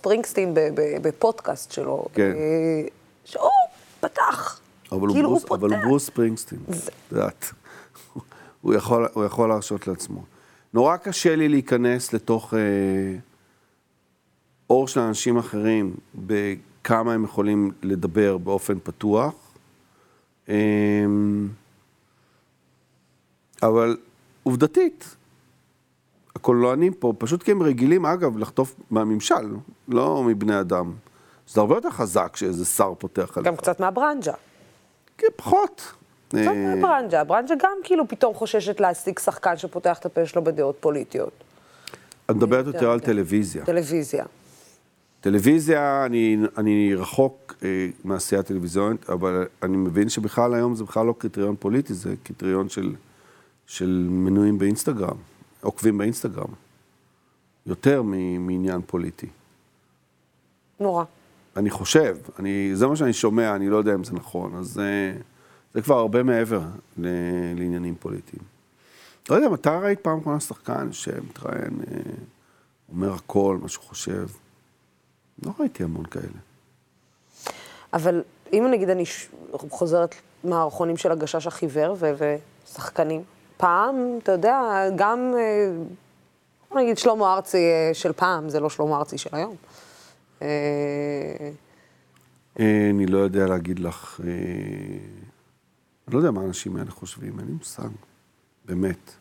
ב- 0.55 0.97
בפודקאסט 1.03 1.73
שלו, 1.73 2.05
כן. 2.15 2.33
אה, 2.37 2.89
שהוא 3.25 3.51
פתח, 4.01 4.61
אבל 4.93 5.13
כאילו 5.13 5.29
ברוס, 5.31 5.45
הוא 5.49 5.57
אבל 5.57 5.69
הוא 5.69 5.77
פותח. 5.77 5.89
ברוס 5.89 6.07
ספרינגסטין, 6.07 6.59
את 6.71 7.13
יודעת. 7.13 7.53
הוא 8.61 8.75
יכול, 8.75 9.09
הוא 9.13 9.25
יכול 9.25 9.49
להרשות 9.49 9.87
לעצמו. 9.87 10.25
נורא 10.75 10.97
קשה 10.97 11.37
לי 11.37 11.49
להיכנס 11.49 12.13
לתוך 12.13 12.55
אה, 12.55 12.59
אור 14.71 14.89
של 14.89 15.01
אנשים 15.01 15.37
אחרים, 15.37 15.95
בכמה 16.15 17.13
הם 17.13 17.25
יכולים 17.25 17.71
לדבר 17.83 18.37
באופן 18.37 18.79
פתוח. 18.83 19.35
אה, 20.49 20.55
אבל 23.63 23.97
עובדתית, 24.43 25.17
הקולנוענים 26.37 26.95
פה, 26.95 27.13
פשוט 27.19 27.43
כי 27.43 27.51
הם 27.51 27.63
רגילים, 27.63 28.07
אגב, 28.07 28.39
לחטוף 28.39 28.75
מהממשל, 28.91 29.55
לא 29.89 30.25
מבני 30.25 30.61
אדם. 30.61 30.93
זה 31.49 31.61
הרבה 31.61 31.75
יותר 31.75 31.91
חזק 31.91 32.37
שאיזה 32.37 32.65
שר 32.65 32.95
פותח 32.99 33.37
עליך. 33.37 33.49
גם 33.49 33.57
קצת 33.57 33.81
מהברנז'ה. 33.81 34.33
כן, 35.19 35.27
פחות. 35.37 35.93
קצת 36.29 36.39
אה, 36.39 36.75
מהברנז'ה. 36.75 37.21
הברנז'ה 37.21 37.55
גם 37.63 37.77
כאילו 37.85 38.09
פתאום 38.09 38.35
חוששת 38.35 38.81
להשיג 38.81 39.19
שחקן 39.19 39.57
שפותח 39.57 39.99
את 39.99 40.07
הפה 40.07 40.27
שלו 40.27 40.45
בדעות 40.45 40.77
פוליטיות. 40.81 41.33
את 42.27 42.31
מדברת 42.31 42.67
יותר 42.67 42.91
על. 42.91 43.01
טלוויזיה. 43.01 43.65
טלוויזיה. 43.65 44.25
טלוויזיה, 45.21 46.07
אני, 46.07 46.37
אני 46.57 46.95
רחוק 46.95 47.55
אה, 47.63 47.89
מעשייה 48.05 48.43
טלוויזיונית, 48.43 49.11
אבל 49.11 49.47
אני 49.63 49.77
מבין 49.77 50.09
שבכלל 50.09 50.55
היום 50.55 50.75
זה 50.75 50.85
בכלל 50.85 51.07
לא 51.07 51.15
קריטריון 51.19 51.57
פוליטי, 51.59 51.95
זה 51.95 52.15
קריטריון 52.23 52.69
של, 52.69 52.95
של 53.67 54.07
מנויים 54.11 54.59
באינסטגרם, 54.59 55.17
עוקבים 55.61 55.99
באינסטגרם. 55.99 56.49
יותר 57.67 58.03
מ- 58.03 58.47
מעניין 58.47 58.81
פוליטי. 58.87 59.27
נורא. 60.81 61.05
אני 61.57 61.71
חושב, 61.71 62.17
אני, 62.39 62.71
זה 62.75 62.87
מה 62.87 62.97
שאני 62.97 63.13
שומע, 63.13 63.57
אני 63.57 63.69
לא 63.69 63.77
יודע 63.77 63.95
אם 63.95 64.05
זה 64.05 64.13
נכון, 64.13 64.55
אז 64.55 64.79
אה, 64.79 65.13
זה 65.75 65.83
כבר 65.83 65.99
הרבה 65.99 66.23
מעבר 66.23 66.61
ל, 66.99 67.07
לעניינים 67.57 67.95
פוליטיים. 68.01 68.43
לא 69.31 69.35
יודע, 69.37 69.49
מתי 69.49 69.69
ראית 69.83 70.01
פעם 70.01 70.19
אחרונה 70.19 70.41
שחקן 70.41 70.93
שמתראיין, 70.93 71.81
אה, 71.91 72.01
אומר 72.93 73.13
הכל, 73.13 73.59
מה 73.63 73.69
שהוא 73.69 73.85
חושב? 73.85 74.27
לא 75.47 75.53
ראיתי 75.59 75.85
המון 75.85 76.05
כאלה. 76.05 76.39
אבל 77.93 78.23
אם 78.53 78.67
נגיד 78.71 78.91
אני 78.91 79.05
חוזרת 79.71 80.15
מערכונים 80.45 80.97
של 80.97 81.13
הגשש 81.13 81.47
החיוור 81.47 81.97
ו- 81.99 82.35
ושחקנים, 82.69 83.23
פעם, 83.57 84.19
אתה 84.23 84.33
יודע, 84.33 84.61
גם, 84.97 85.35
אה, 85.39 86.81
נגיד 86.81 86.99
שלמה 86.99 87.35
ארצי 87.35 87.57
אה, 87.57 87.91
של 87.95 88.13
פעם, 88.13 88.49
זה 88.49 88.61
לא 88.61 88.71
שלמה 88.71 88.97
ארצי 88.97 89.19
של 89.19 89.31
היום. 89.33 89.57
אה, 90.43 91.51
אני 92.91 93.07
לא 93.07 93.19
יודע 93.19 93.47
להגיד 93.47 93.79
לך, 93.79 94.21
אני 94.21 96.15
לא 96.15 96.19
יודע 96.19 96.31
מה 96.31 96.41
האנשים 96.41 96.77
האלה 96.77 96.91
חושבים, 96.91 97.39
אין 97.39 97.47
לי 97.47 97.53
מושג, 97.53 97.89
באמת. 98.65 99.13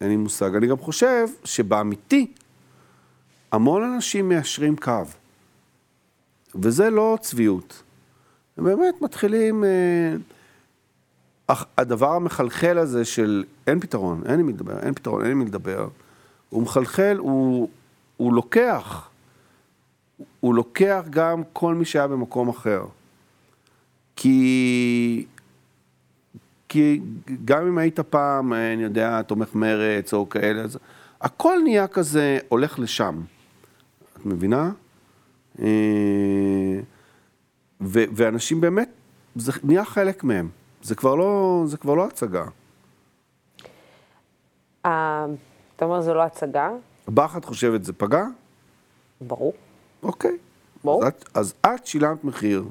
אין 0.00 0.08
לי 0.08 0.16
מושג. 0.16 0.54
אני 0.54 0.66
גם 0.66 0.78
חושב 0.78 1.28
שבאמיתי, 1.44 2.32
המון 3.56 3.82
אנשים 3.82 4.28
מיישרים 4.28 4.76
קו, 4.76 5.02
וזה 6.54 6.90
לא 6.90 7.18
צביעות. 7.20 7.82
הם 8.56 8.64
באמת 8.64 9.02
מתחילים... 9.02 9.64
אה, 9.64 10.16
אך 11.46 11.64
הדבר 11.78 12.12
המחלחל 12.12 12.78
הזה 12.78 13.04
של 13.04 13.44
אין 13.66 13.80
פתרון, 13.80 14.22
אין 14.26 14.40
עם 14.40 14.46
מי 14.46 14.52
לדבר, 14.52 14.78
אין 14.78 14.94
פתרון, 14.94 15.22
אין 15.22 15.30
עם 15.30 15.38
מי 15.38 15.44
לדבר, 15.44 15.88
הוא 16.48 16.62
מחלחל, 16.62 17.16
הוא, 17.18 17.68
הוא 18.16 18.32
לוקח, 18.32 19.08
הוא 20.40 20.54
לוקח 20.54 21.04
גם 21.10 21.42
כל 21.52 21.74
מי 21.74 21.84
שהיה 21.84 22.06
במקום 22.06 22.48
אחר. 22.48 22.84
כי, 24.16 25.26
כי 26.68 27.00
גם 27.44 27.66
אם 27.66 27.78
היית 27.78 28.00
פעם, 28.00 28.52
אה, 28.52 28.72
אני 28.72 28.82
יודע, 28.82 29.22
תומך 29.22 29.54
מרץ 29.54 30.14
או 30.14 30.28
כאלה, 30.28 30.62
אז 30.62 30.78
הכל 31.20 31.58
נהיה 31.64 31.86
כזה, 31.86 32.38
הולך 32.48 32.78
לשם. 32.78 33.20
את 34.20 34.26
מבינה? 34.26 34.70
אה, 35.62 35.66
ו- 37.80 38.04
ואנשים 38.16 38.60
באמת, 38.60 38.88
זה 39.36 39.52
נהיה 39.64 39.84
חלק 39.84 40.24
מהם. 40.24 40.48
זה 40.82 40.94
כבר 40.94 41.14
לא, 41.14 41.62
זה 41.66 41.76
כבר 41.76 41.94
לא 41.94 42.06
הצגה. 42.06 42.44
אה, 44.86 45.26
אתה 45.76 45.84
אומר 45.84 46.00
זה 46.00 46.14
לא 46.14 46.22
הצגה, 46.22 46.70
בך 47.08 47.34
את 47.36 47.44
חושבת 47.44 47.84
זה 47.84 47.92
פגע? 47.92 48.24
ברור. 49.20 49.52
אוקיי. 50.02 50.36
ברור. 50.84 51.04
אז 51.04 51.08
את, 51.08 51.28
אז 51.34 51.54
את 51.66 51.86
שילמת 51.86 52.24
מחיר, 52.24 52.64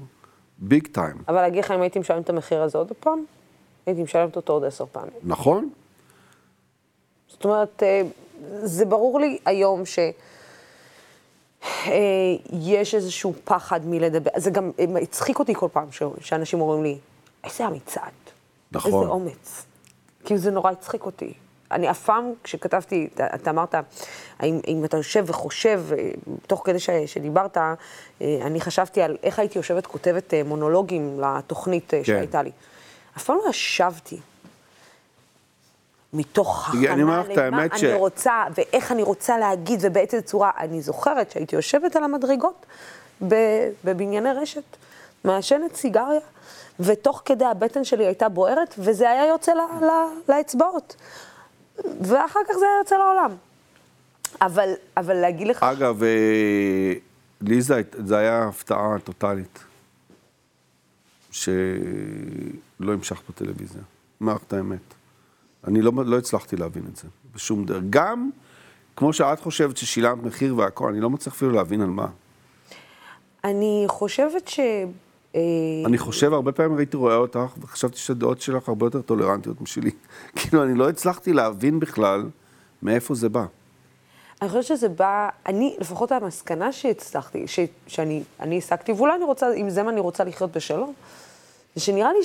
ביג 0.58 0.88
טיים, 0.88 1.16
אבל 1.28 1.42
להגיד 1.42 1.64
לך 1.64 1.72
אם 1.72 1.82
הייתי 1.82 2.00
משלמת 2.00 2.24
את 2.24 2.30
המחיר 2.30 2.62
הזה 2.62 2.78
עוד 2.78 2.92
פעם, 3.00 3.26
הייתי 3.86 4.04
משלמת 4.04 4.36
אותו 4.36 4.54
עוד 4.54 4.64
עשר 4.64 4.86
פעמים. 4.86 5.12
נכון? 5.24 5.70
זאת 7.28 7.46
אומרת, 7.46 7.84
אה, 7.84 8.02
זה 8.64 8.86
ברור 8.86 9.20
לי 9.20 9.38
היום 9.46 9.86
ש... 9.86 10.00
אה, 11.88 11.98
יש 12.54 12.96
איזשהו 12.96 13.34
פחד 13.44 13.80
מלדבר, 13.86 14.32
זה 14.36 14.52
גם 14.52 14.72
אה, 14.80 14.86
הצחיק 15.02 15.40
אותי 15.40 15.54
כל 15.56 15.68
פעם 15.72 15.92
ש... 15.92 16.04
שאנשים 16.22 16.62
אומרים 16.62 16.84
לי, 16.84 16.98
איזה 17.44 17.68
אמיצת, 17.68 18.02
נכון. 18.72 18.94
איזה 18.94 19.12
אומץ. 19.12 19.66
כאילו 20.26 20.40
זה 20.40 20.52
נורא 20.52 20.72
הצחיק 20.72 21.06
אותי. 21.06 21.34
אני 21.72 21.92
אף 21.92 22.04
פעם, 22.04 22.32
כשכתבתי, 22.44 23.08
אתה, 23.14 23.28
אתה 23.36 23.50
אמרת, 23.50 23.76
האם, 24.40 24.60
אם 24.68 24.86
אתה 24.86 24.98
יושב 24.98 25.24
וחושב, 25.28 25.84
אה, 25.98 26.12
תוך 26.48 26.62
כדי 26.66 26.80
ש, 26.80 26.90
שדיברת, 26.90 27.58
אה, 27.58 27.74
אני 28.22 28.62
חשבתי 28.62 29.02
על 29.02 29.18
איך 29.24 29.40
הייתי 29.40 29.60
יושבת 29.60 29.88
כותבת 29.88 30.34
אה, 30.34 30.44
מונולוגים 30.44 31.20
לתוכנית 31.20 31.94
אה, 31.94 32.02
שהייתה 32.04 32.42
לי. 32.42 32.52
אף 33.18 33.24
פעם 33.24 33.38
לא 33.46 33.50
ישבתי 33.50 34.20
מתוך 36.16 36.70
הכנה 36.70 36.96
למה 36.96 37.22
אני 37.66 37.80
ש- 37.80 37.84
רוצה, 37.84 38.44
ואיך 38.58 38.92
אני 38.92 39.04
רוצה 39.04 39.38
להגיד, 39.38 39.80
ובאיזה 39.84 40.22
צורה. 40.22 40.52
אני 40.60 40.82
זוכרת 40.82 41.32
שהייתי 41.32 41.56
יושבת 41.56 41.96
על 41.96 42.04
המדרגות 42.04 42.66
בבנייני 43.84 44.32
רשת, 44.32 44.64
מעשנת 45.24 45.76
סיגריה, 45.76 46.20
ותוך 46.80 47.22
כדי 47.26 47.46
הבטן 47.46 47.84
שלי 47.84 48.06
הייתה 48.06 48.30
בוערת, 48.30 48.76
וזה 48.78 49.10
היה 49.10 49.28
יוצא 49.28 49.52
ל- 49.54 49.86
ל- 49.86 50.32
לאצבעות. 50.34 50.96
ואחר 52.02 52.40
כך 52.50 52.54
זה 52.60 52.66
היה 52.66 52.78
יוצא 52.80 52.96
לעולם. 52.98 53.32
אבל, 54.42 54.70
אבל 54.98 55.14
להגיד 55.14 55.48
לך... 55.48 55.64
אגב, 55.64 56.04
אה, 56.04 56.94
לי 57.42 57.62
זה, 57.62 57.82
היה 58.18 58.44
הפתעה 58.48 58.96
טוטאלית, 59.04 59.60
שלא 61.32 61.54
המשכת 62.94 63.30
בטלוויזיה. 63.30 63.82
אומר 64.22 64.36
את 64.48 64.54
האמת. 64.54 64.80
אני 65.68 65.82
לא, 65.82 65.92
לא 66.06 66.18
הצלחתי 66.18 66.56
להבין 66.56 66.84
את 66.92 66.96
זה 66.96 67.08
בשום 67.36 67.66
דרך. 67.66 67.84
גם, 67.90 68.30
כמו 68.96 69.14
שאת 69.14 69.40
חושבת 69.40 69.78
ששילמת 69.78 70.24
מחיר 70.24 70.58
והכל, 70.58 70.90
אני 70.90 71.02
לא 71.02 71.10
מצליח 71.10 71.36
אפילו 71.36 71.52
להבין 71.52 71.82
על 71.82 71.90
מה. 71.90 72.08
אני 73.44 73.84
חושבת 73.88 74.48
ש... 74.48 74.60
אה, 75.36 75.42
אני 75.86 75.98
חושב, 75.98 76.34
הרבה 76.34 76.52
פעמים 76.52 76.78
הייתי 76.78 76.98
רואה 76.98 77.16
אותך, 77.16 77.58
וחשבתי 77.62 77.98
שהדעות 77.98 78.42
שלך 78.42 78.70
הרבה 78.70 78.86
יותר 78.86 79.02
טולרנטיות 79.02 79.62
משלי. 79.62 79.92
כאילו, 80.36 80.64
אני 80.64 80.78
לא 80.78 80.90
הצלחתי 80.90 81.34
להבין 81.34 81.80
בכלל 81.80 82.24
מאיפה 82.82 83.16
זה 83.16 83.30
בא. 83.30 83.46
אני 84.42 84.50
חושבת 84.50 84.64
שזה 84.64 84.90
בא, 84.90 85.30
אני, 85.46 85.76
לפחות 85.80 86.12
המסקנה 86.12 86.72
שהצלחתי, 86.72 87.48
ש, 87.48 87.60
שאני 87.88 88.24
אני 88.40 88.58
הסקתי, 88.58 88.92
ואולי 88.92 89.16
אני 89.16 89.24
רוצה, 89.24 89.48
עם 89.56 89.70
זה 89.70 89.82
אני 89.82 90.00
רוצה 90.00 90.24
לחיות 90.24 90.52
בשלום, 90.52 90.94
זה 91.76 91.82
שנראה 91.82 92.14
לי 92.14 92.24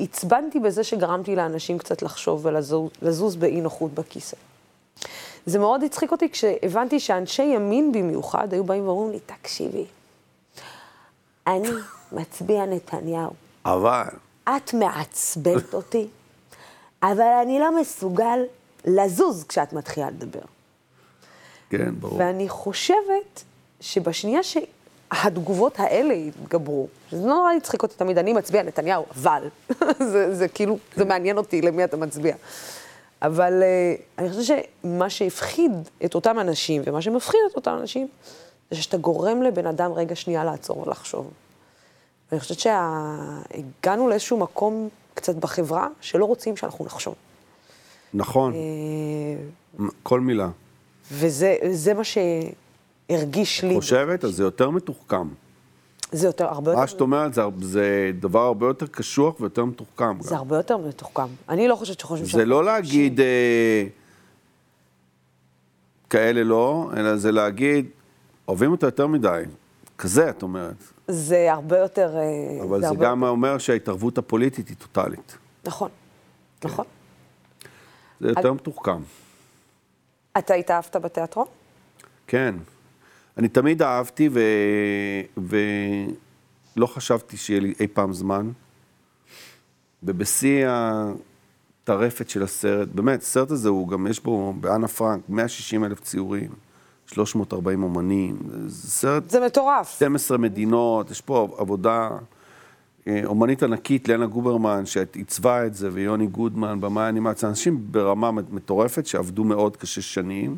שעצבנתי 0.00 0.60
בזה 0.60 0.84
שגרמתי 0.84 1.36
לאנשים 1.36 1.78
קצת 1.78 2.02
לחשוב 2.02 2.46
ולזוז 2.46 2.90
לזוז 3.02 3.36
באי 3.36 3.60
נוחות 3.60 3.94
בכיסא. 3.94 4.36
זה 5.46 5.58
מאוד 5.58 5.82
הצחיק 5.82 6.12
אותי 6.12 6.28
כשהבנתי 6.30 7.00
שאנשי 7.00 7.42
ימין 7.42 7.92
במיוחד 7.92 8.52
היו 8.52 8.64
באים 8.64 8.88
ואומרים 8.88 9.10
לי, 9.10 9.20
תקשיבי, 9.20 9.84
אני 11.46 11.68
מצביע 12.12 12.66
נתניהו. 12.66 13.30
אבל, 13.64 14.04
את 14.44 14.74
מעצבנת 14.74 15.74
אותי, 15.74 16.06
אבל 17.02 17.38
אני 17.42 17.58
לא 17.58 17.80
מסוגל 17.80 18.38
לזוז 18.84 19.44
כשאת 19.44 19.72
מתחילה 19.72 20.10
לדבר. 20.10 20.40
כן, 21.70 21.94
ברור. 22.00 22.18
ואני 22.18 22.48
חושבת 22.48 23.42
שבשנייה 23.80 24.42
שהתגובות 25.14 25.80
האלה 25.80 26.14
יתגברו, 26.14 26.88
שזה 27.10 27.26
לא 27.26 27.34
נורא 27.34 27.52
הצחיק 27.52 27.82
אותי 27.82 27.94
תמיד, 27.96 28.18
אני 28.18 28.32
מצביע 28.32 28.62
נתניהו, 28.62 29.04
אבל, 29.16 29.48
זה, 30.12 30.34
זה 30.34 30.48
כאילו, 30.48 30.78
זה 30.96 31.04
מעניין 31.04 31.36
אותי 31.36 31.62
למי 31.62 31.84
אתה 31.84 31.96
מצביע. 31.96 32.36
אבל 33.22 33.62
uh, 33.62 34.00
אני 34.18 34.30
חושבת 34.30 34.64
שמה 34.84 35.10
שהפחיד 35.10 35.72
את 36.04 36.14
אותם 36.14 36.40
אנשים, 36.40 36.82
ומה 36.86 37.02
שמפחיד 37.02 37.40
את 37.50 37.56
אותם 37.56 37.76
אנשים, 37.80 38.08
זה 38.70 38.82
שאתה 38.82 38.96
גורם 38.96 39.42
לבן 39.42 39.66
אדם 39.66 39.92
רגע 39.92 40.14
שנייה 40.14 40.44
לעצור 40.44 40.78
ולחשוב. 40.78 41.30
ואני 42.30 42.40
חושבת 42.40 42.58
שהגענו 42.58 44.08
לאיזשהו 44.08 44.36
מקום 44.36 44.88
קצת 45.14 45.34
בחברה 45.34 45.88
שלא 46.00 46.24
רוצים 46.24 46.56
שאנחנו 46.56 46.84
נחשוב. 46.84 47.14
נכון, 48.14 48.54
אה, 48.54 49.86
כל 50.02 50.20
מילה. 50.20 50.48
וזה 51.12 51.56
זה 51.70 51.94
מה 51.94 52.04
שהרגיש 53.10 53.64
לי. 53.64 53.74
חושבת? 53.74 54.24
אז 54.24 54.34
זה 54.34 54.42
יותר 54.42 54.70
מתוחכם. 54.70 55.28
זה 56.12 56.26
יותר, 56.26 56.44
הרבה 56.44 56.74
מה 56.74 56.80
יותר, 56.80 56.92
שאת 56.92 57.00
אומרת 57.00 57.34
זה, 57.34 57.42
זה 57.60 58.10
דבר 58.20 58.40
הרבה 58.40 58.66
יותר 58.66 58.86
קשוח 58.86 59.40
ויותר 59.40 59.64
מתוחכם. 59.64 60.20
זה 60.20 60.30
גם. 60.30 60.36
הרבה 60.36 60.56
יותר 60.56 60.76
מתוחכם. 60.76 61.26
אני 61.48 61.68
לא 61.68 61.74
חושבת 61.74 62.00
שחושבים 62.00 62.28
זה 62.28 62.44
לא 62.44 62.64
להגיד 62.64 63.20
אה, 63.20 63.84
כאלה 66.10 66.44
לא, 66.44 66.90
אלא 66.96 67.16
זה 67.16 67.32
להגיד, 67.32 67.86
אוהבים 68.48 68.70
אותה 68.70 68.86
יותר 68.86 69.06
מדי. 69.06 69.42
כזה, 69.98 70.30
את 70.30 70.42
אומרת. 70.42 70.84
זה 71.08 71.52
הרבה 71.52 71.78
יותר... 71.78 72.16
אה, 72.16 72.62
אבל 72.62 72.80
זה 72.80 72.88
הרבה 72.88 73.04
גם 73.04 73.22
אומר 73.22 73.58
שההתערבות 73.58 74.18
הפוליטית 74.18 74.68
היא 74.68 74.76
טוטאלית. 74.76 75.38
נכון, 75.64 75.90
נכון. 76.64 76.84
זה 78.20 78.28
יותר 78.28 78.52
מתוחכם. 78.52 79.02
אתה 80.38 80.54
התאהבת 80.54 80.96
בתיאטרון? 80.96 81.46
כן. 82.26 82.54
אני 83.38 83.48
תמיד 83.48 83.82
אהבתי 83.82 84.28
ו... 84.32 84.40
ולא 86.76 86.86
חשבתי 86.86 87.36
שיהיה 87.36 87.60
לי 87.60 87.74
אי 87.80 87.86
פעם 87.86 88.12
זמן. 88.12 88.50
ובשיא 90.02 90.66
הטרפת 90.68 92.30
של 92.30 92.42
הסרט, 92.42 92.88
באמת, 92.88 93.22
הסרט 93.22 93.50
הזה 93.50 93.68
הוא 93.68 93.88
גם, 93.88 94.06
יש 94.06 94.20
בו, 94.22 94.54
באנה 94.60 94.88
פרנק, 94.88 95.22
160 95.28 95.84
אלף 95.84 96.00
ציורים, 96.00 96.50
340 97.06 97.82
אומנים, 97.82 98.38
זה 98.66 98.90
סרט 98.90 99.30
זה 99.30 99.40
מטורף. 99.46 99.90
12 99.90 100.38
מדינות, 100.38 101.10
יש 101.10 101.20
פה 101.20 101.56
עבודה, 101.58 102.08
אה, 103.06 103.20
אומנית 103.24 103.62
ענקית, 103.62 104.08
לנה 104.08 104.26
גוברמן, 104.26 104.86
שעיצבה 104.86 105.66
את 105.66 105.74
זה, 105.74 105.88
ויוני 105.92 106.26
גודמן, 106.26 106.80
במאי 106.80 107.08
אנימציה, 107.08 107.48
אנשים 107.48 107.86
ברמה 107.90 108.30
מטורפת 108.30 109.06
שעבדו 109.06 109.44
מאוד 109.44 109.76
קשה 109.76 110.02
שנים. 110.02 110.56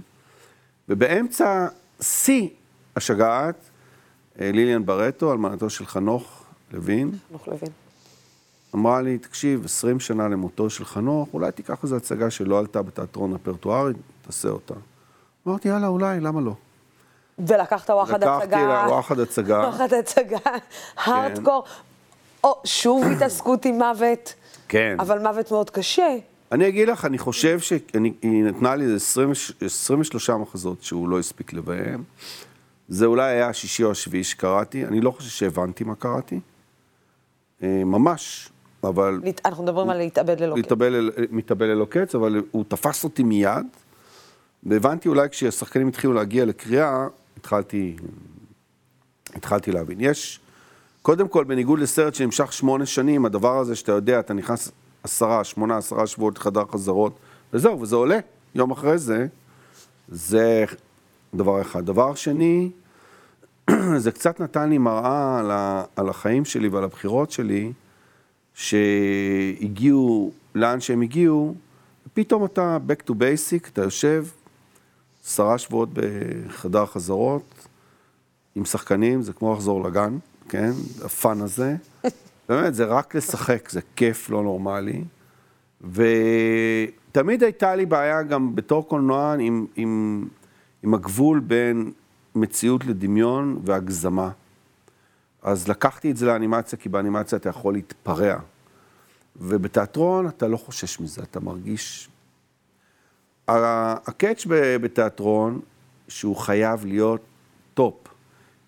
ובאמצע 0.89 1.67
שיא 2.01 2.49
השגעת, 2.97 3.55
אה, 4.41 4.51
ליליאן 4.53 4.87
ברטו, 4.87 5.33
אלמנתו 5.33 5.71
של 5.71 5.87
חנוך 5.87 6.45
לוין, 6.73 7.11
חנוך 7.29 7.49
לוין. 7.49 7.71
אמרה 8.75 9.03
לי, 9.03 9.19
תקשיב, 9.19 9.65
20 9.65 10.01
שנה 10.01 10.29
למותו 10.29 10.71
של 10.71 10.85
חנוך, 10.85 11.29
אולי 11.35 11.53
תיקח 11.53 11.83
איזו 11.83 11.97
הצגה 11.97 12.31
שלא 12.31 12.59
עלתה 12.59 12.83
בתיאטרון 12.83 13.33
רפרטוארי, 13.33 13.93
תעשה 14.23 14.49
אותה. 14.49 14.75
אמרתי, 15.47 15.69
יאללה, 15.69 15.87
אולי, 15.87 16.21
למה 16.21 16.41
לא? 16.41 16.55
ולקחת 17.39 17.91
וואחד 17.91 18.23
הצגה. 18.23 18.37
לקחתי 18.37 18.93
וואחד 18.93 19.21
הצגה. 19.21 19.59
וואחד 19.69 19.93
הצגה, 19.93 20.39
הארדקור. 20.97 21.65
או, 22.45 22.61
שוב 22.65 23.05
התעסקות 23.05 23.65
עם 23.65 23.79
מוות, 23.79 24.35
כן. 24.69 24.97
אבל 24.99 25.19
מוות 25.19 25.51
מאוד 25.51 25.71
קשה. 25.71 26.17
אני 26.53 26.69
אגיד 26.69 26.89
לך, 26.89 27.05
אני 27.05 27.19
חושב 27.19 27.61
שהיא 27.61 28.45
נתנה 28.45 28.77
לי 28.77 28.85
איזה 28.85 28.97
20 28.97 29.33
23 29.61 30.31
מחזות 30.31 30.83
שהוא 30.83 31.09
לא 31.09 31.19
הספיק 31.19 31.53
לביים. 31.53 32.05
זה 32.89 33.07
אולי 33.07 33.31
היה 33.33 33.49
השישי 33.49 33.85
או 33.85 33.91
השביעי 33.91 34.25
שקראתי, 34.25 34.85
אני 34.87 35.01
לא 35.01 35.11
חושב 35.11 35.29
שהבנתי 35.31 35.85
מה 35.85 35.95
קראתי. 35.95 36.41
אה, 37.63 37.83
ממש, 37.85 38.49
אבל 38.85 39.21
אנחנו 39.45 39.65
מדברים 39.65 39.91
על 39.91 39.97
להתאבד 39.99 40.41
ללא 40.41 40.53
קץ. 40.55 40.57
להתאבל 40.63 40.95
אל- 40.95 41.27
מתאבל 41.31 41.67
ללא 41.67 41.85
קץ, 41.91 42.15
אבל 42.15 42.43
הוא 42.51 42.65
תפס 42.69 43.05
אותי 43.05 43.23
מיד, 43.23 43.67
והבנתי 44.63 45.09
אולי 45.09 45.29
כשהשחקנים 45.31 45.89
התחילו 45.89 46.13
להגיע 46.13 46.45
לקריאה, 46.45 47.07
התחלתי, 47.37 47.97
התחלתי 49.35 49.73
להבין. 49.73 49.97
יש, 50.01 50.41
קודם 51.03 51.29
כל, 51.29 51.45
בניגוד 51.45 51.79
לסרט 51.79 52.15
שנמשך 52.15 52.53
שמונה 52.53 52.87
שנים, 52.87 53.25
הדבר 53.25 53.59
הזה 53.59 53.77
שאתה 53.77 53.93
יודע, 53.93 54.21
אתה 54.21 54.35
נכנס 54.35 54.71
עשרה, 55.03 55.45
שמונה, 55.45 55.77
עשרה 55.77 56.07
שבועות 56.07 56.39
לחדר 56.39 56.65
חזרות, 56.73 57.13
וזהו, 57.53 57.81
וזה 57.81 57.97
עולה. 57.97 58.19
יום 58.55 58.71
אחרי 58.71 58.99
זה, 58.99 59.27
זה 60.09 60.65
דבר 61.35 61.61
אחד. 61.61 61.87
דבר 61.87 62.15
שני, 62.15 62.71
זה 63.97 64.13
קצת 64.13 64.41
נתן 64.41 64.69
לי 64.69 64.79
מראה 64.79 65.39
על, 65.39 65.51
ה, 65.51 65.85
על 65.97 66.09
החיים 66.09 66.45
שלי 66.45 66.69
ועל 66.69 66.85
הבחירות 66.85 67.31
שלי, 67.31 67.73
שהגיעו 68.55 70.33
לאן 70.55 70.81
שהם 70.81 71.03
הגיעו, 71.03 71.55
ופתאום 72.07 72.45
אתה 72.45 72.79
back 72.89 73.11
to 73.11 73.13
basic, 73.13 73.69
אתה 73.73 73.83
יושב 73.83 74.27
עשרה 75.25 75.59
שבועות 75.59 75.89
בחדר 75.93 76.87
חזרות 76.87 77.69
עם 78.55 78.65
שחקנים, 78.65 79.23
זה 79.23 79.33
כמו 79.33 79.55
לחזור 79.55 79.85
לגן, 79.85 80.19
כן? 80.49 80.71
הפאן 81.05 81.41
הזה. 81.41 81.77
באמת, 82.49 82.75
זה 82.75 82.85
רק 82.85 83.15
לשחק, 83.15 83.71
זה 83.71 83.81
כיף 83.97 84.31
לא 84.31 84.43
נורמלי. 84.43 85.05
ותמיד 85.81 87.43
הייתה 87.43 87.75
לי 87.75 87.87
בעיה 87.87 88.23
גם 88.23 88.55
בתור 88.55 88.89
קולנוען 88.89 89.41
עם, 89.41 89.67
עם, 89.77 90.25
עם 90.83 90.95
הגבול 90.95 91.41
בין 91.41 91.93
מציאות 92.35 92.85
לדמיון 92.85 93.61
והגזמה. 93.65 94.31
אז 95.43 95.69
לקחתי 95.69 96.11
את 96.11 96.17
זה 96.17 96.27
לאנימציה, 96.27 96.79
כי 96.79 96.89
באנימציה 96.89 97.39
אתה 97.39 97.49
יכול 97.49 97.75
להתפרע. 97.75 98.37
ובתיאטרון 99.37 100.27
אתה 100.27 100.49
לא 100.49 100.57
חושש 100.57 101.01
מזה, 101.01 101.23
אתה 101.23 101.41
מרגיש... 101.41 102.09
ה 103.49 103.65
catch 103.65 104.47
בתיאטרון, 104.81 105.61
שהוא 106.09 106.37
חייב 106.37 106.85
להיות 106.85 107.21
top. 107.75 107.95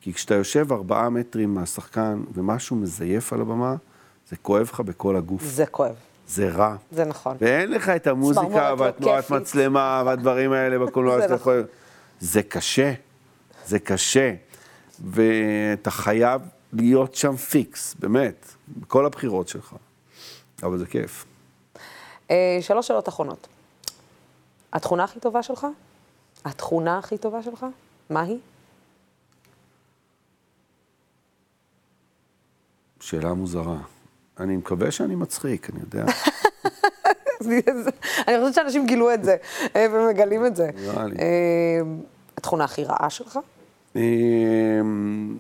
כי 0.01 0.13
כשאתה 0.13 0.35
יושב 0.35 0.73
ארבעה 0.73 1.11
מטרים 1.11 1.55
מהשחקן 1.55 2.23
ומשהו 2.35 2.77
מזייף 2.77 3.33
על 3.33 3.41
הבמה, 3.41 3.75
זה 4.29 4.37
כואב 4.37 4.69
לך 4.73 4.81
בכל 4.81 5.17
הגוף. 5.17 5.43
זה 5.43 5.67
כואב, 5.67 5.95
זה 6.29 6.49
רע. 6.49 6.77
זה 6.91 7.05
נכון. 7.05 7.37
ואין 7.41 7.71
לך 7.71 7.89
את 7.89 8.07
המוזיקה 8.07 8.71
לא 8.71 8.83
והתנועת 8.83 9.25
כיפית. 9.25 9.41
מצלמה 9.41 10.03
והדברים 10.07 10.53
האלה 10.53 10.79
בקולנוע 10.79 11.17
זה 11.17 11.23
שאתה 11.23 11.35
נכון. 11.35 11.55
יכול... 11.55 11.65
זה 12.21 12.43
קשה, 12.43 12.95
זה 13.67 13.79
קשה. 13.79 14.35
ואתה 15.01 15.91
חייב 15.91 16.43
להיות 16.73 17.15
שם 17.15 17.37
פיקס, 17.37 17.95
באמת, 17.99 18.49
בכל 18.69 19.07
הבחירות 19.07 19.49
שלך. 19.49 19.75
אבל 20.63 20.79
זה 20.79 20.87
כיף. 20.87 21.25
אה, 22.31 22.59
שלוש 22.61 22.89
שאלות 22.89 23.09
אחרונות. 23.09 23.49
התכונה 24.73 25.05
הכי 25.05 25.21
טובה 25.21 25.43
שלך? 25.43 25.67
התכונה 26.45 26.99
הכי 26.99 27.19
טובה 27.19 27.43
שלך? 27.43 27.67
מה 28.11 28.21
היא? 28.21 28.39
שאלה 33.01 33.35
מוזרה. 33.35 33.79
אני 34.41 34.57
מקווה 34.57 34.91
שאני 34.91 35.15
מצחיק, 35.15 35.71
אני 35.71 35.81
יודע. 35.81 36.05
אני 38.29 38.39
חושבת 38.39 38.55
שאנשים 38.55 38.87
גילו 38.87 39.15
את 39.15 39.25
זה, 39.25 39.37
אה, 39.77 39.87
ומגלים 39.93 40.47
את 40.47 40.57
זה. 40.57 40.71
נראה 40.75 41.07
לי. 41.07 41.17
אה, 41.19 41.81
התכונה 42.37 42.65
הכי 42.65 42.85
רעה 42.85 43.11
שלך? 43.11 43.39
אמ, 43.97 45.39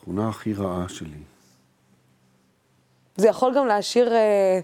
תכונה 0.00 0.28
הכי 0.28 0.54
רעה 0.54 0.88
שלי. 0.88 1.18
זה 3.16 3.28
יכול 3.28 3.54
גם 3.56 3.66
להשאיר 3.66 4.14
אה, 4.14 4.60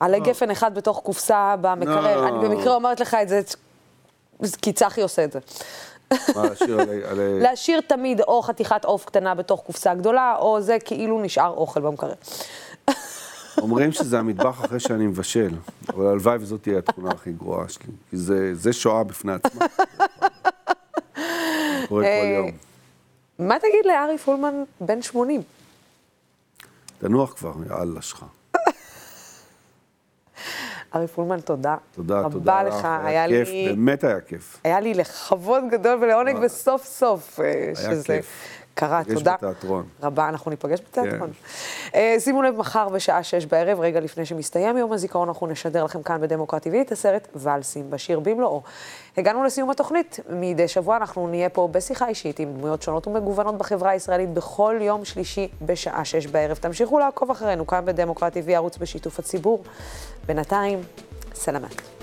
עלי 0.00 0.20
גפן 0.20 0.50
אחד 0.50 0.74
בתוך 0.74 1.00
קופסה 1.04 1.54
במקרר. 1.60 2.20
לא. 2.20 2.28
אני 2.28 2.48
במקרה 2.48 2.74
אומרת 2.74 3.00
לך 3.00 3.16
את 3.22 3.28
זה, 3.28 3.40
כי 4.62 4.72
צחי 4.72 5.02
עושה 5.02 5.24
את 5.24 5.32
זה. 5.32 5.38
מה, 6.12 6.44
להשאיר 6.48 6.80
עלי... 6.80 7.40
להשאיר 7.40 7.80
תמיד 7.80 8.20
או 8.20 8.42
חתיכת 8.42 8.84
עוף 8.84 9.04
קטנה 9.04 9.34
בתוך 9.34 9.60
קופסה 9.60 9.94
גדולה, 9.94 10.36
או 10.38 10.60
זה 10.60 10.76
כאילו 10.84 11.22
נשאר 11.22 11.50
אוכל 11.56 11.80
במקרר. 11.80 12.14
אומרים 13.58 13.92
שזה 13.92 14.18
המטבח 14.18 14.64
אחרי 14.64 14.80
שאני 14.80 15.06
מבשל, 15.06 15.50
אבל 15.88 16.06
הלוואי 16.06 16.36
וזאת 16.40 16.62
תהיה 16.62 16.78
התכונה 16.78 17.10
הכי 17.10 17.32
גרועה 17.32 17.68
שלי, 17.68 17.92
כי 18.10 18.16
זה, 18.16 18.54
זה 18.54 18.72
שואה 18.72 19.04
בפני 19.04 19.32
עצמה. 19.32 19.66
קורה 21.88 22.04
כל 22.04 22.26
יום. 22.36 22.50
מה 23.38 23.58
תגיד 23.58 23.86
לארי 23.86 24.18
פולמן 24.18 24.54
בן 24.80 25.02
80? 25.02 25.42
תנוח 26.98 27.32
כבר, 27.32 27.52
יאללה 27.70 28.02
שלך. 28.02 28.24
ארי 30.94 31.06
פולמן, 31.06 31.40
תודה. 31.40 31.76
תודה, 31.94 32.20
רבה 32.20 32.30
תודה 32.30 32.62
לך. 32.62 32.74
לך, 32.74 32.84
היה 32.84 33.24
היה 33.24 33.28
כיף, 33.28 33.48
לי... 33.48 33.66
באמת 33.68 34.04
היה 34.04 34.20
כיף. 34.20 34.60
היה 34.64 34.80
לי 34.80 34.94
לכבוד 34.94 35.64
גדול 35.70 35.98
ולעונג, 36.02 36.36
וסוף 36.42 36.84
סוף 36.84 37.40
אה, 37.40 37.44
היה 37.44 37.74
שזה 37.74 38.04
כיף. 38.04 38.26
קרה, 38.74 39.02
תודה. 39.14 39.34
בתיאטרון. 39.34 39.84
רבה, 40.02 40.28
אנחנו 40.28 40.50
ניפגש 40.50 40.80
בתיאטרון. 40.80 41.30
כן. 41.32 41.98
אה, 41.98 42.16
שימו 42.18 42.42
לב, 42.42 42.56
מחר 42.56 42.88
בשעה 42.88 43.22
שש 43.22 43.46
בערב, 43.46 43.80
רגע 43.80 44.00
לפני 44.00 44.26
שמסתיים 44.26 44.76
יום 44.76 44.92
הזיכרון, 44.92 45.28
אנחנו 45.28 45.46
נשדר 45.46 45.84
לכם 45.84 46.02
כאן 46.02 46.20
בדמוקרט 46.20 46.66
TV 46.66 46.70
את 46.80 46.92
הסרט 46.92 47.28
ואלסים 47.34 47.90
בשיר 47.90 48.20
במלואו. 48.20 48.62
הגענו 49.16 49.44
לסיום 49.44 49.70
התוכנית. 49.70 50.20
מדי 50.30 50.68
שבוע 50.68 50.96
אנחנו 50.96 51.28
נהיה 51.28 51.48
פה 51.48 51.68
בשיחה 51.72 52.08
אישית 52.08 52.38
עם 52.38 52.54
דמויות 52.54 52.82
שונות 52.82 53.06
ומגוונות 53.06 53.58
בחברה 53.58 53.90
הישראלית 53.90 54.30
בכל 54.30 54.78
יום 54.80 55.04
שלישי 55.04 55.48
בשעה 55.62 56.04
שש 56.04 56.26
בערב. 56.26 56.56
תמשיכו 56.56 56.98
לעקוב 56.98 57.30
אחרינו 57.30 57.66
כאן 57.66 57.84
בדמוקרט 57.84 58.36
TV, 58.36 58.50
ערוץ 58.50 58.78
בשיתוף 58.78 59.18
הציבור. 59.18 59.62
בינתיים, 60.26 60.80
סלמת. 61.34 61.93